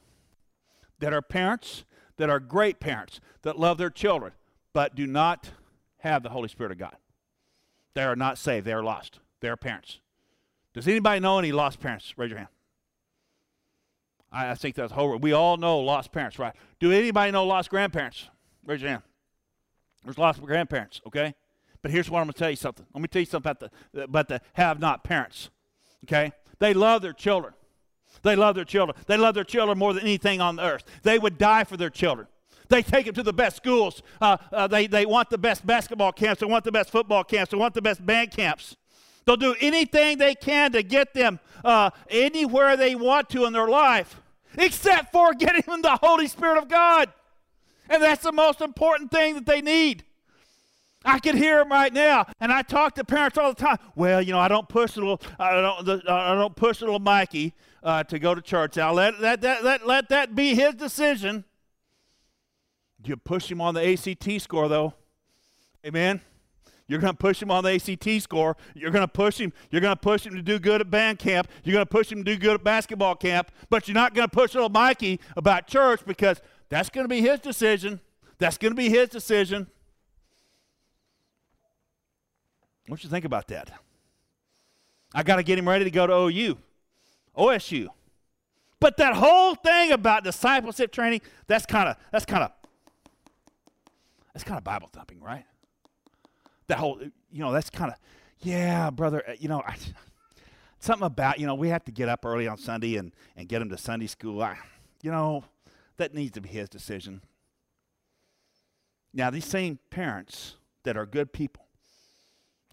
that 1.01 1.13
are 1.13 1.21
parents, 1.21 1.83
that 2.17 2.29
are 2.29 2.39
great 2.39 2.79
parents, 2.79 3.19
that 3.41 3.59
love 3.59 3.77
their 3.77 3.89
children, 3.89 4.31
but 4.73 4.95
do 4.95 5.05
not 5.05 5.51
have 5.97 6.23
the 6.23 6.29
Holy 6.29 6.47
Spirit 6.47 6.71
of 6.71 6.77
God. 6.77 6.95
They 7.93 8.03
are 8.03 8.15
not 8.15 8.37
saved, 8.37 8.65
they 8.65 8.73
are 8.73 8.83
lost. 8.83 9.19
They 9.41 9.49
are 9.49 9.57
parents. 9.57 9.99
Does 10.73 10.87
anybody 10.87 11.19
know 11.19 11.37
any 11.39 11.51
lost 11.51 11.79
parents? 11.79 12.13
Raise 12.15 12.29
your 12.29 12.37
hand. 12.37 12.49
I, 14.31 14.51
I 14.51 14.55
think 14.55 14.75
that's 14.75 14.93
whole. 14.93 15.17
We 15.17 15.33
all 15.33 15.57
know 15.57 15.79
lost 15.79 16.11
parents, 16.11 16.39
right? 16.39 16.53
Do 16.79 16.91
anybody 16.91 17.31
know 17.31 17.45
lost 17.45 17.69
grandparents? 17.69 18.29
Raise 18.65 18.81
your 18.81 18.91
hand. 18.91 19.03
There's 20.05 20.17
lost 20.17 20.41
grandparents, 20.41 21.01
okay? 21.07 21.35
But 21.81 21.91
here's 21.91 22.09
what 22.09 22.19
I'm 22.19 22.25
going 22.25 22.33
to 22.33 22.39
tell 22.39 22.49
you 22.49 22.55
something. 22.55 22.85
Let 22.93 23.01
me 23.01 23.07
tell 23.07 23.19
you 23.19 23.25
something 23.25 23.51
about 23.51 23.71
the, 23.93 24.03
about 24.03 24.27
the 24.29 24.41
have 24.53 24.79
not 24.79 25.03
parents. 25.03 25.49
Okay? 26.05 26.31
They 26.59 26.73
love 26.73 27.01
their 27.01 27.13
children. 27.13 27.53
They 28.23 28.35
love 28.35 28.55
their 28.55 28.65
children. 28.65 28.97
They 29.07 29.17
love 29.17 29.35
their 29.35 29.43
children 29.43 29.77
more 29.77 29.93
than 29.93 30.03
anything 30.03 30.41
on 30.41 30.59
earth. 30.59 30.83
They 31.03 31.17
would 31.19 31.37
die 31.37 31.63
for 31.63 31.77
their 31.77 31.89
children. 31.89 32.27
They 32.69 32.81
take 32.81 33.05
them 33.05 33.15
to 33.15 33.23
the 33.23 33.33
best 33.33 33.57
schools. 33.57 34.01
Uh, 34.21 34.37
uh, 34.51 34.67
they, 34.67 34.87
they 34.87 35.05
want 35.05 35.29
the 35.29 35.37
best 35.37 35.65
basketball 35.65 36.13
camps. 36.13 36.39
They 36.39 36.45
want 36.45 36.63
the 36.63 36.71
best 36.71 36.89
football 36.89 37.23
camps. 37.23 37.51
They 37.51 37.57
want 37.57 37.73
the 37.73 37.81
best 37.81 38.05
band 38.05 38.31
camps. 38.31 38.77
They'll 39.25 39.37
do 39.37 39.55
anything 39.59 40.17
they 40.17 40.35
can 40.35 40.71
to 40.71 40.81
get 40.81 41.13
them 41.13 41.39
uh, 41.63 41.91
anywhere 42.09 42.77
they 42.77 42.95
want 42.95 43.29
to 43.31 43.45
in 43.45 43.53
their 43.53 43.67
life, 43.67 44.19
except 44.57 45.11
for 45.11 45.33
getting 45.37 45.61
them 45.61 45.81
the 45.81 45.97
Holy 46.01 46.27
Spirit 46.27 46.57
of 46.57 46.69
God. 46.69 47.11
And 47.89 48.01
that's 48.01 48.23
the 48.23 48.31
most 48.31 48.61
important 48.61 49.11
thing 49.11 49.35
that 49.35 49.45
they 49.45 49.61
need. 49.61 50.05
I 51.03 51.19
can 51.19 51.35
hear 51.35 51.57
them 51.57 51.69
right 51.69 51.91
now, 51.91 52.27
and 52.39 52.51
I 52.51 52.61
talk 52.61 52.95
to 52.95 53.03
parents 53.03 53.37
all 53.37 53.53
the 53.53 53.59
time. 53.59 53.77
Well, 53.95 54.21
you 54.21 54.31
know, 54.31 54.39
I 54.39 54.47
don't 54.47 54.69
push 54.69 54.95
little, 54.97 55.19
I 55.39 55.59
don't, 55.59 56.07
I 56.07 56.35
don't 56.35 56.55
push 56.55 56.81
little 56.81 56.99
Mikey 56.99 57.53
uh, 57.81 58.03
to 58.03 58.19
go 58.19 58.35
to 58.35 58.41
church. 58.41 58.77
I'll 58.77 58.93
let 58.93 59.19
that, 59.19 59.41
that, 59.41 59.63
that, 59.63 59.87
let 59.87 60.09
that 60.09 60.35
be 60.35 60.53
his 60.53 60.75
decision. 60.75 61.43
You 63.03 63.17
push 63.17 63.49
him 63.49 63.61
on 63.61 63.73
the 63.73 63.93
ACT 63.93 64.41
score, 64.41 64.67
though. 64.67 64.93
Amen. 65.85 66.21
You're 66.87 66.99
going 66.99 67.13
to 67.13 67.17
push 67.17 67.41
him 67.41 67.49
on 67.49 67.63
the 67.63 67.73
ACT 67.73 68.21
score. 68.21 68.57
You're 68.75 68.91
going 68.91 69.05
to 69.05 69.07
push 69.07 69.39
him. 69.39 69.53
You're 69.71 69.81
going 69.81 69.95
to 69.95 69.99
push 69.99 70.25
him 70.25 70.35
to 70.35 70.41
do 70.41 70.59
good 70.59 70.81
at 70.81 70.91
band 70.91 71.19
camp. 71.19 71.47
You're 71.63 71.73
going 71.73 71.85
to 71.85 71.89
push 71.89 72.11
him 72.11 72.23
to 72.23 72.23
do 72.23 72.37
good 72.37 72.55
at 72.55 72.63
basketball 72.63 73.15
camp. 73.15 73.49
But 73.69 73.87
you're 73.87 73.95
not 73.95 74.13
going 74.13 74.27
to 74.27 74.31
push 74.31 74.53
little 74.53 74.69
Mikey 74.69 75.19
about 75.35 75.67
church 75.67 76.01
because 76.05 76.41
that's 76.69 76.89
going 76.89 77.05
to 77.05 77.07
be 77.07 77.21
his 77.21 77.39
decision. 77.39 78.01
That's 78.39 78.57
going 78.57 78.71
to 78.71 78.75
be 78.75 78.89
his 78.89 79.09
decision. 79.09 79.67
What 82.87 83.03
you 83.03 83.09
think 83.09 83.25
about 83.25 83.47
that? 83.47 83.71
I 85.13 85.23
got 85.23 85.37
to 85.37 85.43
get 85.43 85.59
him 85.59 85.67
ready 85.67 85.83
to 85.83 85.91
go 85.91 86.07
to 86.07 86.13
OU, 86.13 86.57
OSU. 87.37 87.87
But 88.79 88.97
that 88.97 89.13
whole 89.13 89.55
thing 89.55 89.91
about 89.91 90.23
discipleship 90.23 90.91
training, 90.91 91.21
that's 91.47 91.65
kind 91.65 91.89
of 91.89 91.97
that's 92.11 92.25
kind 92.25 92.43
of 92.43 92.51
that's 94.33 94.43
kind 94.43 94.57
of 94.57 94.63
Bible 94.63 94.89
thumping, 94.91 95.19
right? 95.21 95.45
That 96.67 96.77
whole, 96.77 96.99
you 97.31 97.39
know, 97.39 97.51
that's 97.51 97.69
kind 97.69 97.91
of, 97.91 97.97
yeah, 98.39 98.89
brother, 98.89 99.23
uh, 99.27 99.33
you 99.37 99.49
know, 99.49 99.61
I, 99.65 99.75
something 100.79 101.05
about, 101.05 101.39
you 101.39 101.45
know, 101.45 101.55
we 101.55 101.69
have 101.69 101.83
to 101.85 101.91
get 101.91 102.09
up 102.09 102.25
early 102.25 102.47
on 102.47 102.57
Sunday 102.57 102.95
and, 102.95 103.11
and 103.35 103.47
get 103.47 103.61
him 103.61 103.69
to 103.69 103.77
Sunday 103.77 104.07
school. 104.07 104.41
I, 104.41 104.57
you 105.01 105.11
know, 105.11 105.43
that 105.97 106.13
needs 106.13 106.31
to 106.31 106.41
be 106.41 106.49
his 106.49 106.69
decision. 106.69 107.21
Now, 109.13 109.29
these 109.29 109.45
same 109.45 109.79
parents 109.89 110.55
that 110.83 110.95
are 110.95 111.05
good 111.05 111.33
people, 111.33 111.60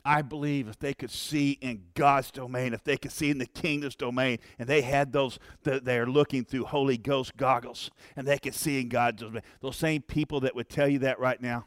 I 0.09 0.23
believe 0.23 0.69
if 0.69 0.79
they 0.79 0.95
could 0.95 1.11
see 1.11 1.59
in 1.61 1.83
God's 1.93 2.31
domain, 2.31 2.73
if 2.73 2.83
they 2.83 2.97
could 2.97 3.13
see 3.13 3.29
in 3.29 3.37
the 3.37 3.45
kingdom's 3.45 3.95
domain, 3.95 4.39
and 4.59 4.67
they 4.67 4.81
had 4.81 5.13
those, 5.13 5.39
they're 5.63 6.07
looking 6.07 6.47
through 6.47 6.65
Holy 6.65 6.97
Ghost 6.97 7.37
goggles, 7.37 7.91
and 8.17 8.27
they 8.27 8.39
could 8.39 8.55
see 8.55 8.81
in 8.81 8.89
God's 8.89 9.21
domain, 9.21 9.43
those 9.61 9.77
same 9.77 10.01
people 10.01 10.41
that 10.41 10.55
would 10.55 10.71
tell 10.71 10.89
you 10.89 11.01
that 11.01 11.21
right 11.21 11.39
now, 11.43 11.67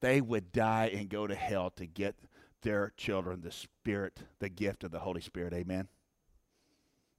they 0.00 0.20
would 0.20 0.50
die 0.50 0.90
and 0.92 1.08
go 1.08 1.28
to 1.28 1.36
hell 1.36 1.70
to 1.76 1.86
get 1.86 2.16
their 2.62 2.92
children 2.96 3.42
the 3.42 3.52
Spirit, 3.52 4.18
the 4.40 4.48
gift 4.48 4.82
of 4.82 4.90
the 4.90 4.98
Holy 4.98 5.20
Spirit. 5.20 5.52
Amen. 5.52 5.86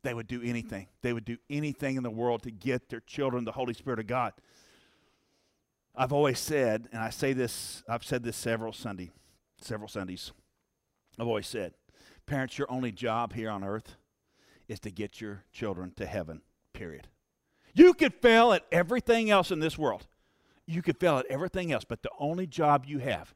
They 0.04 0.14
would 0.14 0.28
do 0.28 0.42
anything. 0.44 0.88
They 1.04 1.14
would 1.14 1.24
do 1.24 1.38
anything 1.50 1.96
in 1.96 2.04
the 2.04 2.12
world 2.12 2.44
to 2.44 2.52
get 2.52 2.90
their 2.90 3.00
children 3.00 3.46
the 3.46 3.54
Holy 3.54 3.74
Spirit 3.74 4.00
of 4.00 4.08
God. 4.08 4.34
I've 5.96 6.12
always 6.12 6.38
said, 6.38 6.90
and 6.92 7.02
I 7.02 7.12
say 7.12 7.32
this, 7.32 7.82
I've 7.88 8.04
said 8.04 8.24
this 8.24 8.36
several 8.36 8.74
Sunday 8.74 9.12
several 9.62 9.88
Sundays. 9.88 10.32
I've 11.20 11.28
always 11.28 11.48
said, 11.48 11.74
parents, 12.26 12.58
your 12.58 12.72
only 12.72 12.92
job 12.92 13.34
here 13.34 13.50
on 13.50 13.64
earth 13.64 13.96
is 14.68 14.80
to 14.82 14.92
get 14.92 15.22
your 15.22 15.44
children 15.52 15.94
to 15.96 16.06
heaven, 16.06 16.42
period. 16.74 17.08
You 17.74 17.94
could 17.94 18.14
fail 18.14 18.54
at 18.54 18.66
everything 18.72 19.30
else 19.30 19.52
in 19.52 19.60
this 19.60 19.78
world. 19.78 20.08
You 20.66 20.82
could 20.82 20.98
fail 20.98 21.18
at 21.18 21.26
everything 21.28 21.72
else, 21.72 21.84
but 21.84 22.02
the 22.02 22.10
only 22.20 22.48
job 22.48 22.86
you 22.88 23.00
have 23.00 23.34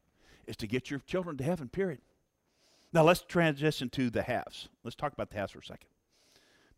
is 0.48 0.58
to 0.58 0.68
get 0.68 0.90
your 0.90 1.00
children 1.02 1.38
to 1.38 1.44
heaven, 1.44 1.70
period. 1.70 2.00
Now 2.92 3.04
let's 3.04 3.22
transition 3.22 3.90
to 3.92 4.10
the 4.10 4.24
haves. 4.24 4.70
Let's 4.84 4.96
talk 4.96 5.14
about 5.14 5.30
the 5.30 5.38
haves 5.38 5.52
for 5.52 5.60
a 5.60 5.66
second. 5.66 5.90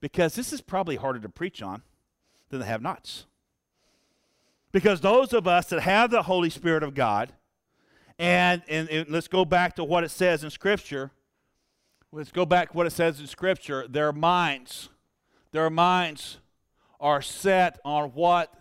Because 0.02 0.36
this 0.36 0.52
is 0.52 0.60
probably 0.60 0.98
harder 0.98 1.20
to 1.20 1.30
preach 1.30 1.62
on 1.62 1.84
than 2.50 2.60
the 2.60 2.66
have 2.66 2.82
nots. 2.82 3.26
Because 4.72 5.02
those 5.02 5.32
of 5.32 5.48
us 5.48 5.68
that 5.68 5.82
have 5.82 6.12
the 6.12 6.24
Holy 6.24 6.50
Spirit 6.50 6.84
of 6.84 6.96
God, 6.96 7.34
and, 8.22 8.62
and, 8.70 8.88
and 8.90 9.10
let's 9.10 9.28
go 9.28 9.44
back 9.44 9.76
to 9.78 9.84
what 9.84 10.04
it 10.04 10.12
says 10.12 10.44
in 10.44 10.52
Scripture. 10.52 11.10
Let's 12.12 12.32
go 12.32 12.46
back 12.46 12.70
to 12.70 12.78
what 12.78 12.86
it 12.86 12.92
says 12.92 13.20
in 13.20 13.26
Scripture. 13.26 13.88
Their 13.88 14.14
minds, 14.14 14.90
their 15.52 15.72
minds 15.72 16.38
are 17.00 17.24
set 17.24 17.80
on 17.84 18.10
what 18.10 18.54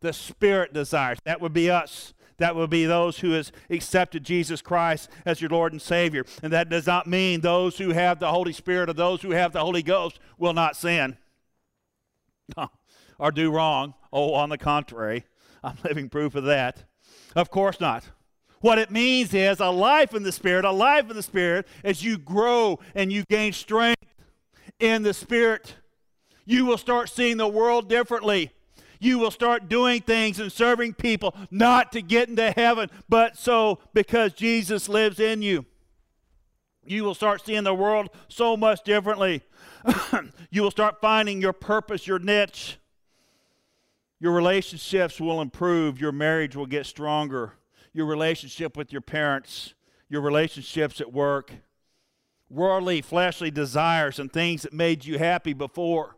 the 0.00 0.12
Spirit 0.12 0.72
desires. 0.72 1.18
That 1.24 1.40
would 1.40 1.52
be 1.52 1.68
us. 1.68 2.14
That 2.36 2.54
would 2.54 2.70
be 2.70 2.84
those 2.84 3.18
who 3.18 3.32
has 3.32 3.50
accepted 3.68 4.22
Jesus 4.22 4.62
Christ 4.62 5.10
as 5.26 5.40
your 5.40 5.50
Lord 5.50 5.72
and 5.72 5.82
Savior. 5.82 6.24
And 6.40 6.52
that 6.52 6.68
does 6.68 6.86
not 6.86 7.08
mean 7.08 7.40
those 7.40 7.78
who 7.78 7.90
have 7.90 8.20
the 8.20 8.30
Holy 8.30 8.52
Spirit 8.52 8.88
or 8.88 8.92
those 8.92 9.22
who 9.22 9.32
have 9.32 9.52
the 9.52 9.60
Holy 9.60 9.82
Ghost 9.82 10.20
will 10.38 10.52
not 10.52 10.76
sin 10.76 11.16
or 13.18 13.32
do 13.32 13.50
wrong. 13.50 13.94
Oh, 14.12 14.34
on 14.34 14.48
the 14.48 14.58
contrary, 14.58 15.24
I'm 15.64 15.76
living 15.84 16.08
proof 16.08 16.36
of 16.36 16.44
that. 16.44 16.84
Of 17.34 17.50
course 17.50 17.80
not. 17.80 18.04
What 18.60 18.78
it 18.78 18.90
means 18.90 19.34
is 19.34 19.60
a 19.60 19.68
life 19.68 20.14
in 20.14 20.22
the 20.22 20.32
Spirit, 20.32 20.64
a 20.64 20.72
life 20.72 21.08
in 21.08 21.16
the 21.16 21.22
Spirit, 21.22 21.66
as 21.84 22.02
you 22.02 22.18
grow 22.18 22.80
and 22.94 23.12
you 23.12 23.24
gain 23.28 23.52
strength 23.52 24.04
in 24.80 25.02
the 25.02 25.14
Spirit, 25.14 25.76
you 26.44 26.64
will 26.64 26.78
start 26.78 27.08
seeing 27.08 27.36
the 27.36 27.48
world 27.48 27.88
differently. 27.88 28.50
You 29.00 29.18
will 29.18 29.30
start 29.30 29.68
doing 29.68 30.00
things 30.00 30.40
and 30.40 30.50
serving 30.50 30.94
people 30.94 31.36
not 31.52 31.92
to 31.92 32.02
get 32.02 32.28
into 32.28 32.50
heaven, 32.50 32.90
but 33.08 33.36
so 33.36 33.78
because 33.94 34.32
Jesus 34.32 34.88
lives 34.88 35.20
in 35.20 35.40
you. 35.40 35.66
You 36.84 37.04
will 37.04 37.14
start 37.14 37.44
seeing 37.44 37.64
the 37.64 37.74
world 37.74 38.08
so 38.28 38.56
much 38.56 38.82
differently. 38.82 39.42
you 40.50 40.62
will 40.62 40.70
start 40.70 41.00
finding 41.00 41.40
your 41.40 41.52
purpose, 41.52 42.06
your 42.06 42.18
niche. 42.18 42.78
Your 44.18 44.32
relationships 44.32 45.20
will 45.20 45.40
improve. 45.40 46.00
Your 46.00 46.10
marriage 46.10 46.56
will 46.56 46.66
get 46.66 46.86
stronger 46.86 47.52
your 47.98 48.06
relationship 48.06 48.76
with 48.76 48.92
your 48.92 49.00
parents, 49.00 49.74
your 50.08 50.20
relationships 50.20 51.00
at 51.00 51.12
work, 51.12 51.50
worldly, 52.48 53.02
fleshly 53.02 53.50
desires 53.50 54.20
and 54.20 54.32
things 54.32 54.62
that 54.62 54.72
made 54.72 55.04
you 55.04 55.18
happy 55.18 55.52
before 55.52 56.14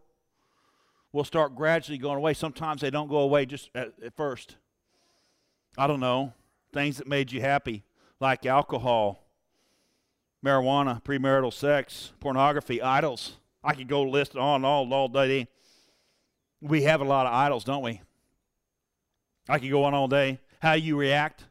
will 1.11 1.25
start 1.25 1.57
gradually 1.57 1.97
going 1.97 2.19
away. 2.19 2.35
Sometimes 2.35 2.83
they 2.83 2.91
don't 2.91 3.09
go 3.09 3.21
away 3.21 3.47
just 3.47 3.71
at, 3.75 3.95
at 4.05 4.15
first. 4.15 4.57
I 5.79 5.87
don't 5.87 6.01
know. 6.01 6.35
Things 6.75 6.99
that 6.99 7.07
made 7.07 7.33
you 7.33 7.41
happy, 7.41 7.83
like 8.21 8.45
alcohol, 8.45 9.25
marijuana, 10.45 11.03
premarital 11.03 11.51
sex, 11.51 12.13
pornography, 12.21 12.83
idols. 12.83 13.39
I 13.65 13.73
could 13.73 13.89
go 13.89 14.03
list 14.03 14.37
on 14.37 14.67
all 14.67 14.93
all 14.93 15.09
day. 15.09 15.49
We 16.61 16.83
have 16.83 17.01
a 17.01 17.05
lot 17.05 17.27
of 17.27 17.33
idols, 17.33 17.65
don't 17.65 17.83
we? 17.83 18.03
I 19.49 19.59
could 19.59 19.71
go 19.71 19.85
on 19.85 19.95
all 19.95 20.09
day. 20.09 20.41
How 20.61 20.75
you 20.75 20.99
react 20.99 21.45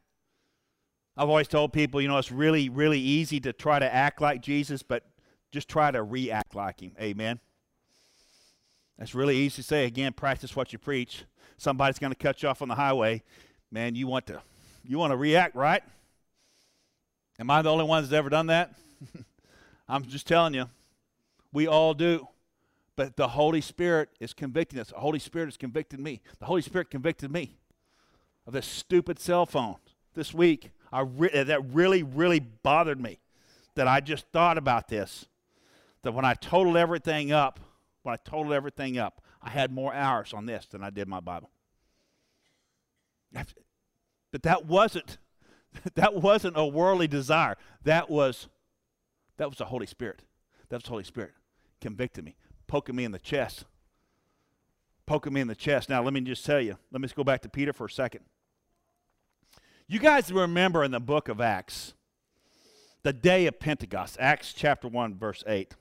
I've 1.19 1.27
always 1.27 1.49
told 1.49 1.73
people, 1.73 1.99
you 1.99 2.07
know, 2.07 2.17
it's 2.17 2.31
really, 2.31 2.69
really 2.69 2.97
easy 2.97 3.41
to 3.41 3.51
try 3.51 3.77
to 3.77 3.93
act 3.93 4.21
like 4.21 4.41
Jesus, 4.41 4.81
but 4.81 5.03
just 5.51 5.67
try 5.67 5.91
to 5.91 6.01
react 6.01 6.55
like 6.55 6.79
him. 6.79 6.93
Amen. 6.97 7.41
That's 8.97 9.13
really 9.13 9.35
easy 9.35 9.57
to 9.57 9.63
say. 9.63 9.83
Again, 9.83 10.13
practice 10.13 10.55
what 10.55 10.71
you 10.71 10.79
preach. 10.79 11.25
Somebody's 11.57 11.99
going 11.99 12.13
to 12.13 12.17
cut 12.17 12.41
you 12.41 12.47
off 12.47 12.61
on 12.61 12.69
the 12.69 12.75
highway. 12.75 13.21
Man, 13.69 13.95
you 13.95 14.07
want 14.07 14.27
to 14.27 14.41
you 14.85 14.97
want 14.97 15.11
to 15.11 15.17
react, 15.17 15.57
right? 15.57 15.83
Am 17.37 17.51
I 17.51 17.63
the 17.63 17.69
only 17.69 17.83
one 17.83 18.01
that's 18.01 18.13
ever 18.13 18.29
done 18.29 18.47
that? 18.47 18.73
I'm 19.89 20.05
just 20.05 20.25
telling 20.25 20.53
you. 20.53 20.69
We 21.51 21.67
all 21.67 21.93
do. 21.93 22.29
But 22.95 23.17
the 23.17 23.27
Holy 23.27 23.59
Spirit 23.59 24.07
is 24.21 24.33
convicting 24.33 24.79
us. 24.79 24.87
The 24.87 24.99
Holy 24.99 25.19
Spirit 25.19 25.47
has 25.47 25.57
convicted 25.57 25.99
me. 25.99 26.21
The 26.39 26.45
Holy 26.45 26.61
Spirit 26.61 26.89
convicted 26.89 27.29
me 27.29 27.57
of 28.47 28.53
this 28.53 28.65
stupid 28.65 29.19
cell 29.19 29.45
phone 29.45 29.75
this 30.13 30.33
week. 30.33 30.71
I 30.91 31.01
re- 31.01 31.31
uh, 31.31 31.43
that 31.45 31.73
really, 31.73 32.03
really 32.03 32.39
bothered 32.39 32.99
me 32.99 33.19
that 33.75 33.87
I 33.87 33.99
just 33.99 34.27
thought 34.31 34.57
about 34.57 34.87
this. 34.87 35.25
That 36.03 36.13
when 36.13 36.25
I 36.25 36.33
totaled 36.33 36.77
everything 36.77 37.31
up, 37.31 37.59
when 38.03 38.13
I 38.13 38.17
totaled 38.17 38.53
everything 38.53 38.97
up, 38.97 39.21
I 39.41 39.49
had 39.49 39.71
more 39.71 39.93
hours 39.93 40.33
on 40.33 40.45
this 40.45 40.65
than 40.67 40.83
I 40.83 40.89
did 40.89 41.07
my 41.07 41.19
Bible. 41.19 41.49
But 44.31 44.43
that 44.43 44.65
wasn't 44.65 45.17
that 45.95 46.15
wasn't 46.15 46.57
a 46.57 46.65
worldly 46.65 47.07
desire. 47.07 47.57
That 47.83 48.09
was 48.09 48.47
that 49.37 49.49
was 49.49 49.57
the 49.57 49.65
Holy 49.65 49.85
Spirit. 49.85 50.23
That 50.69 50.77
was 50.77 50.83
the 50.83 50.89
Holy 50.89 51.03
Spirit 51.03 51.33
convicting 51.81 52.25
me, 52.25 52.35
poking 52.67 52.95
me 52.95 53.03
in 53.03 53.11
the 53.11 53.19
chest. 53.19 53.65
Poking 55.05 55.33
me 55.33 55.41
in 55.41 55.47
the 55.47 55.55
chest. 55.55 55.89
Now 55.89 56.03
let 56.03 56.13
me 56.13 56.21
just 56.21 56.45
tell 56.45 56.61
you. 56.61 56.77
Let 56.91 57.01
me 57.01 57.07
just 57.07 57.15
go 57.15 57.23
back 57.23 57.41
to 57.41 57.49
Peter 57.49 57.73
for 57.73 57.85
a 57.85 57.89
second. 57.89 58.25
You 59.91 59.97
guys 59.97 60.31
remember 60.31 60.83
in 60.83 60.91
the 60.91 60.99
book 60.99 61.29
of 61.29 61.41
Acts, 61.41 61.95
the 63.01 63.11
day 63.11 63.47
of 63.47 63.59
Pentecost, 63.59 64.17
Acts 64.19 64.53
chapter 64.53 64.87
1, 64.87 65.17
verse 65.17 65.43
8. 65.47 65.73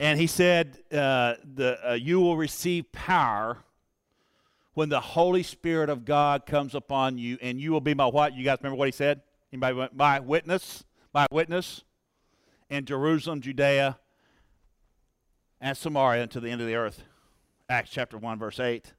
And 0.00 0.18
he 0.18 0.26
said, 0.26 0.80
uh, 0.90 1.34
the, 1.44 1.78
uh, 1.90 1.92
You 1.92 2.18
will 2.18 2.36
receive 2.36 2.90
power 2.90 3.58
when 4.74 4.88
the 4.88 4.98
Holy 4.98 5.44
Spirit 5.44 5.88
of 5.88 6.04
God 6.04 6.44
comes 6.44 6.74
upon 6.74 7.18
you, 7.18 7.38
and 7.40 7.60
you 7.60 7.70
will 7.70 7.80
be 7.80 7.94
my 7.94 8.06
what? 8.06 8.34
You 8.34 8.42
guys 8.42 8.58
remember 8.60 8.78
what 8.78 8.88
he 8.88 8.92
said? 8.92 9.20
Anybody? 9.52 9.88
My 9.94 10.18
witness, 10.18 10.82
my 11.14 11.28
witness 11.30 11.84
in 12.68 12.84
Jerusalem, 12.84 13.40
Judea, 13.40 13.96
and 15.60 15.76
Samaria 15.76 16.26
to 16.26 16.40
the 16.40 16.50
end 16.50 16.60
of 16.60 16.66
the 16.66 16.74
earth. 16.74 17.04
Acts 17.68 17.90
chapter 17.90 18.18
1, 18.18 18.40
verse 18.40 18.58
8. 18.58 18.92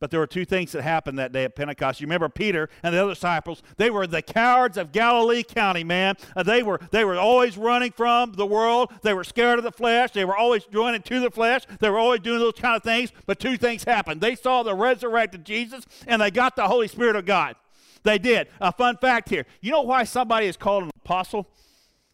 But 0.00 0.12
there 0.12 0.20
were 0.20 0.28
two 0.28 0.44
things 0.44 0.72
that 0.72 0.82
happened 0.82 1.18
that 1.18 1.32
day 1.32 1.44
at 1.44 1.56
Pentecost. 1.56 2.00
You 2.00 2.06
remember 2.06 2.28
Peter 2.28 2.68
and 2.82 2.94
the 2.94 3.02
other 3.02 3.14
disciples? 3.14 3.62
They 3.76 3.90
were 3.90 4.06
the 4.06 4.22
cowards 4.22 4.76
of 4.76 4.92
Galilee 4.92 5.42
County, 5.42 5.82
man. 5.82 6.14
Uh, 6.36 6.44
they 6.44 6.62
were 6.62 6.80
they 6.92 7.04
were 7.04 7.16
always 7.16 7.56
running 7.56 7.90
from 7.90 8.32
the 8.34 8.46
world. 8.46 8.92
They 9.02 9.12
were 9.12 9.24
scared 9.24 9.58
of 9.58 9.64
the 9.64 9.72
flesh. 9.72 10.12
They 10.12 10.24
were 10.24 10.36
always 10.36 10.64
joining 10.64 11.02
to 11.02 11.20
the 11.20 11.30
flesh. 11.30 11.62
They 11.80 11.90
were 11.90 11.98
always 11.98 12.20
doing 12.20 12.38
those 12.38 12.54
kind 12.54 12.76
of 12.76 12.84
things. 12.84 13.12
But 13.26 13.40
two 13.40 13.56
things 13.56 13.82
happened. 13.84 14.20
They 14.20 14.36
saw 14.36 14.62
the 14.62 14.74
resurrected 14.74 15.44
Jesus, 15.44 15.84
and 16.06 16.22
they 16.22 16.30
got 16.30 16.54
the 16.54 16.68
Holy 16.68 16.86
Spirit 16.86 17.16
of 17.16 17.26
God. 17.26 17.56
They 18.04 18.18
did. 18.18 18.48
A 18.60 18.70
fun 18.70 18.96
fact 18.98 19.28
here. 19.28 19.46
You 19.60 19.72
know 19.72 19.82
why 19.82 20.04
somebody 20.04 20.46
is 20.46 20.56
called 20.56 20.84
an 20.84 20.90
apostle? 21.04 21.48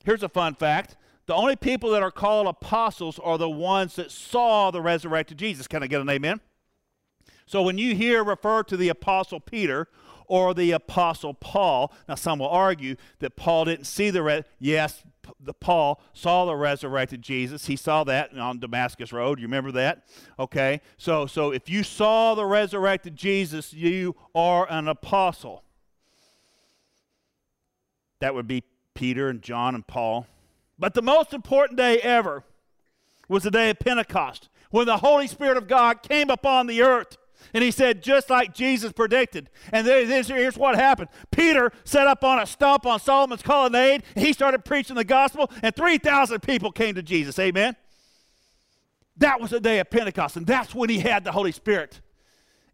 Here's 0.05 0.23
a 0.23 0.29
fun 0.31 0.55
fact. 0.55 0.97
The 1.27 1.35
only 1.35 1.57
people 1.57 1.91
that 1.91 2.03
are 2.03 2.11
called 2.11 2.47
apostles 2.47 3.19
are 3.19 3.37
the 3.39 3.49
ones 3.49 3.97
that 3.97 4.11
saw 4.11 4.71
the 4.71 4.81
resurrected 4.81 5.39
Jesus. 5.39 5.67
Can 5.67 5.83
I 5.83 5.87
get 5.87 6.01
an 6.01 6.09
amen? 6.09 6.41
So 7.47 7.63
when 7.63 7.79
you 7.79 7.95
hear 7.95 8.25
refer 8.25 8.63
to 8.65 8.77
the 8.77 8.89
apostle 8.89 9.41
Peter 9.41 9.89
or 10.27 10.55
the 10.55 10.73
apostle 10.73 11.35
Paul, 11.35 11.93
now 12.09 12.15
some 12.15 12.39
will 12.39 12.49
argue 12.49 12.97
that 13.19 13.37
Paul 13.37 13.67
didn't 13.67 13.85
see 13.85 14.11
the 14.11 14.23
re- 14.23 14.45
yes, 14.59 15.03
the 15.41 15.53
Paul 15.53 16.01
saw 16.13 16.47
the 16.47 16.57
resurrected 16.57 17.23
Jesus. 17.23 17.67
He 17.67 17.77
saw 17.77 18.05
that 18.05 18.37
on 18.37 18.59
Damascus 18.59 19.13
Road. 19.13 19.39
You 19.39 19.47
remember 19.47 19.73
that? 19.73 20.07
Okay. 20.39 20.81
So 20.97 21.27
so 21.27 21.51
if 21.51 21.69
you 21.69 21.83
saw 21.83 22.35
the 22.35 22.47
resurrected 22.47 23.17
Jesus, 23.17 23.73
you 23.73 24.17
are 24.35 24.67
an 24.71 24.89
apostle. 24.89 25.63
That 28.21 28.35
would 28.35 28.47
be 28.47 28.65
Peter 28.95 29.29
and 29.29 29.43
John 29.43 29.75
and 29.75 29.87
Paul. 29.87 30.27
But 30.79 30.95
the 30.95 31.03
most 31.03 31.33
important 31.35 31.77
day 31.77 31.99
ever 31.99 32.43
was 33.29 33.43
the 33.43 33.51
day 33.51 33.71
of 33.71 33.79
Pentecost, 33.79 34.49
when 34.71 34.87
the 34.87 34.99
Holy 34.99 35.27
Spirit 35.27 35.57
of 35.57 35.69
God 35.69 36.03
came 36.03 36.31
upon 36.31 36.67
the 36.67 36.83
earth. 36.83 37.17
And 37.53 37.63
he 37.63 37.71
said, 37.71 38.03
just 38.03 38.31
like 38.31 38.55
Jesus 38.55 38.93
predicted. 38.93 39.51
And 39.73 39.87
here's 39.87 40.57
what 40.57 40.75
happened 40.77 41.09
Peter 41.31 41.73
set 41.85 42.07
up 42.07 42.25
on 42.25 42.39
a 42.39 42.47
stump 42.47 42.87
on 42.87 42.99
Solomon's 43.01 43.43
colonnade, 43.43 44.03
and 44.15 44.25
he 44.25 44.33
started 44.33 44.65
preaching 44.65 44.97
the 44.97 45.05
gospel, 45.05 45.51
and 45.63 45.75
3,000 45.75 46.41
people 46.43 46.73
came 46.73 46.95
to 46.95 47.03
Jesus. 47.03 47.39
Amen? 47.39 47.77
That 49.17 49.41
was 49.41 49.51
the 49.51 49.61
day 49.61 49.79
of 49.79 49.91
Pentecost, 49.91 50.37
and 50.37 50.47
that's 50.47 50.75
when 50.75 50.91
he 50.91 50.99
had 50.99 51.25
the 51.25 51.33
Holy 51.33 51.53
Spirit. 51.53 52.01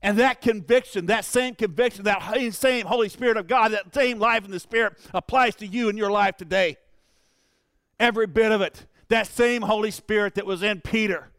And 0.02 0.18
that 0.18 0.40
conviction, 0.40 1.06
that 1.06 1.26
same 1.26 1.54
conviction, 1.54 2.04
that 2.04 2.22
same 2.54 2.86
Holy 2.86 3.10
Spirit 3.10 3.36
of 3.36 3.46
God, 3.46 3.72
that 3.72 3.94
same 3.94 4.18
life 4.18 4.46
in 4.46 4.50
the 4.50 4.60
Spirit 4.60 4.94
applies 5.12 5.54
to 5.56 5.66
you 5.66 5.90
in 5.90 5.98
your 5.98 6.10
life 6.10 6.38
today. 6.38 6.78
Every 7.98 8.26
bit 8.26 8.50
of 8.50 8.62
it. 8.62 8.86
That 9.08 9.26
same 9.26 9.60
Holy 9.60 9.90
Spirit 9.90 10.36
that 10.36 10.46
was 10.46 10.62
in 10.62 10.80
Peter 10.80 11.30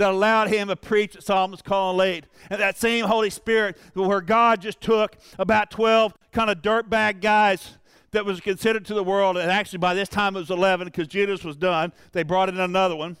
that 0.00 0.12
allowed 0.12 0.48
him 0.48 0.68
to 0.68 0.76
preach 0.76 1.14
at 1.14 1.22
Solomon's 1.22 1.60
Colonnade. 1.60 2.26
And 2.48 2.58
that 2.58 2.78
same 2.78 3.04
Holy 3.04 3.28
Spirit 3.28 3.76
where 3.92 4.22
God 4.22 4.62
just 4.62 4.80
took 4.80 5.14
about 5.38 5.70
12 5.70 6.14
kind 6.32 6.48
of 6.48 6.62
dirtbag 6.62 7.20
guys 7.20 7.76
that 8.12 8.24
was 8.24 8.40
considered 8.40 8.86
to 8.86 8.94
the 8.94 9.04
world, 9.04 9.36
and 9.36 9.50
actually 9.50 9.78
by 9.78 9.92
this 9.92 10.08
time 10.08 10.36
it 10.36 10.40
was 10.40 10.50
11 10.50 10.86
because 10.86 11.06
Judas 11.06 11.44
was 11.44 11.54
done. 11.54 11.92
They 12.12 12.22
brought 12.22 12.48
in 12.48 12.58
another 12.58 12.96
one, 12.96 13.18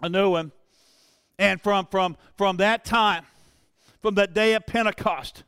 a 0.00 0.08
new 0.08 0.30
one. 0.30 0.52
And 1.36 1.60
from, 1.60 1.84
from, 1.86 2.16
from 2.36 2.58
that 2.58 2.84
time, 2.84 3.24
from 4.00 4.14
that 4.14 4.32
day 4.32 4.54
of 4.54 4.66
Pentecost, 4.66 5.42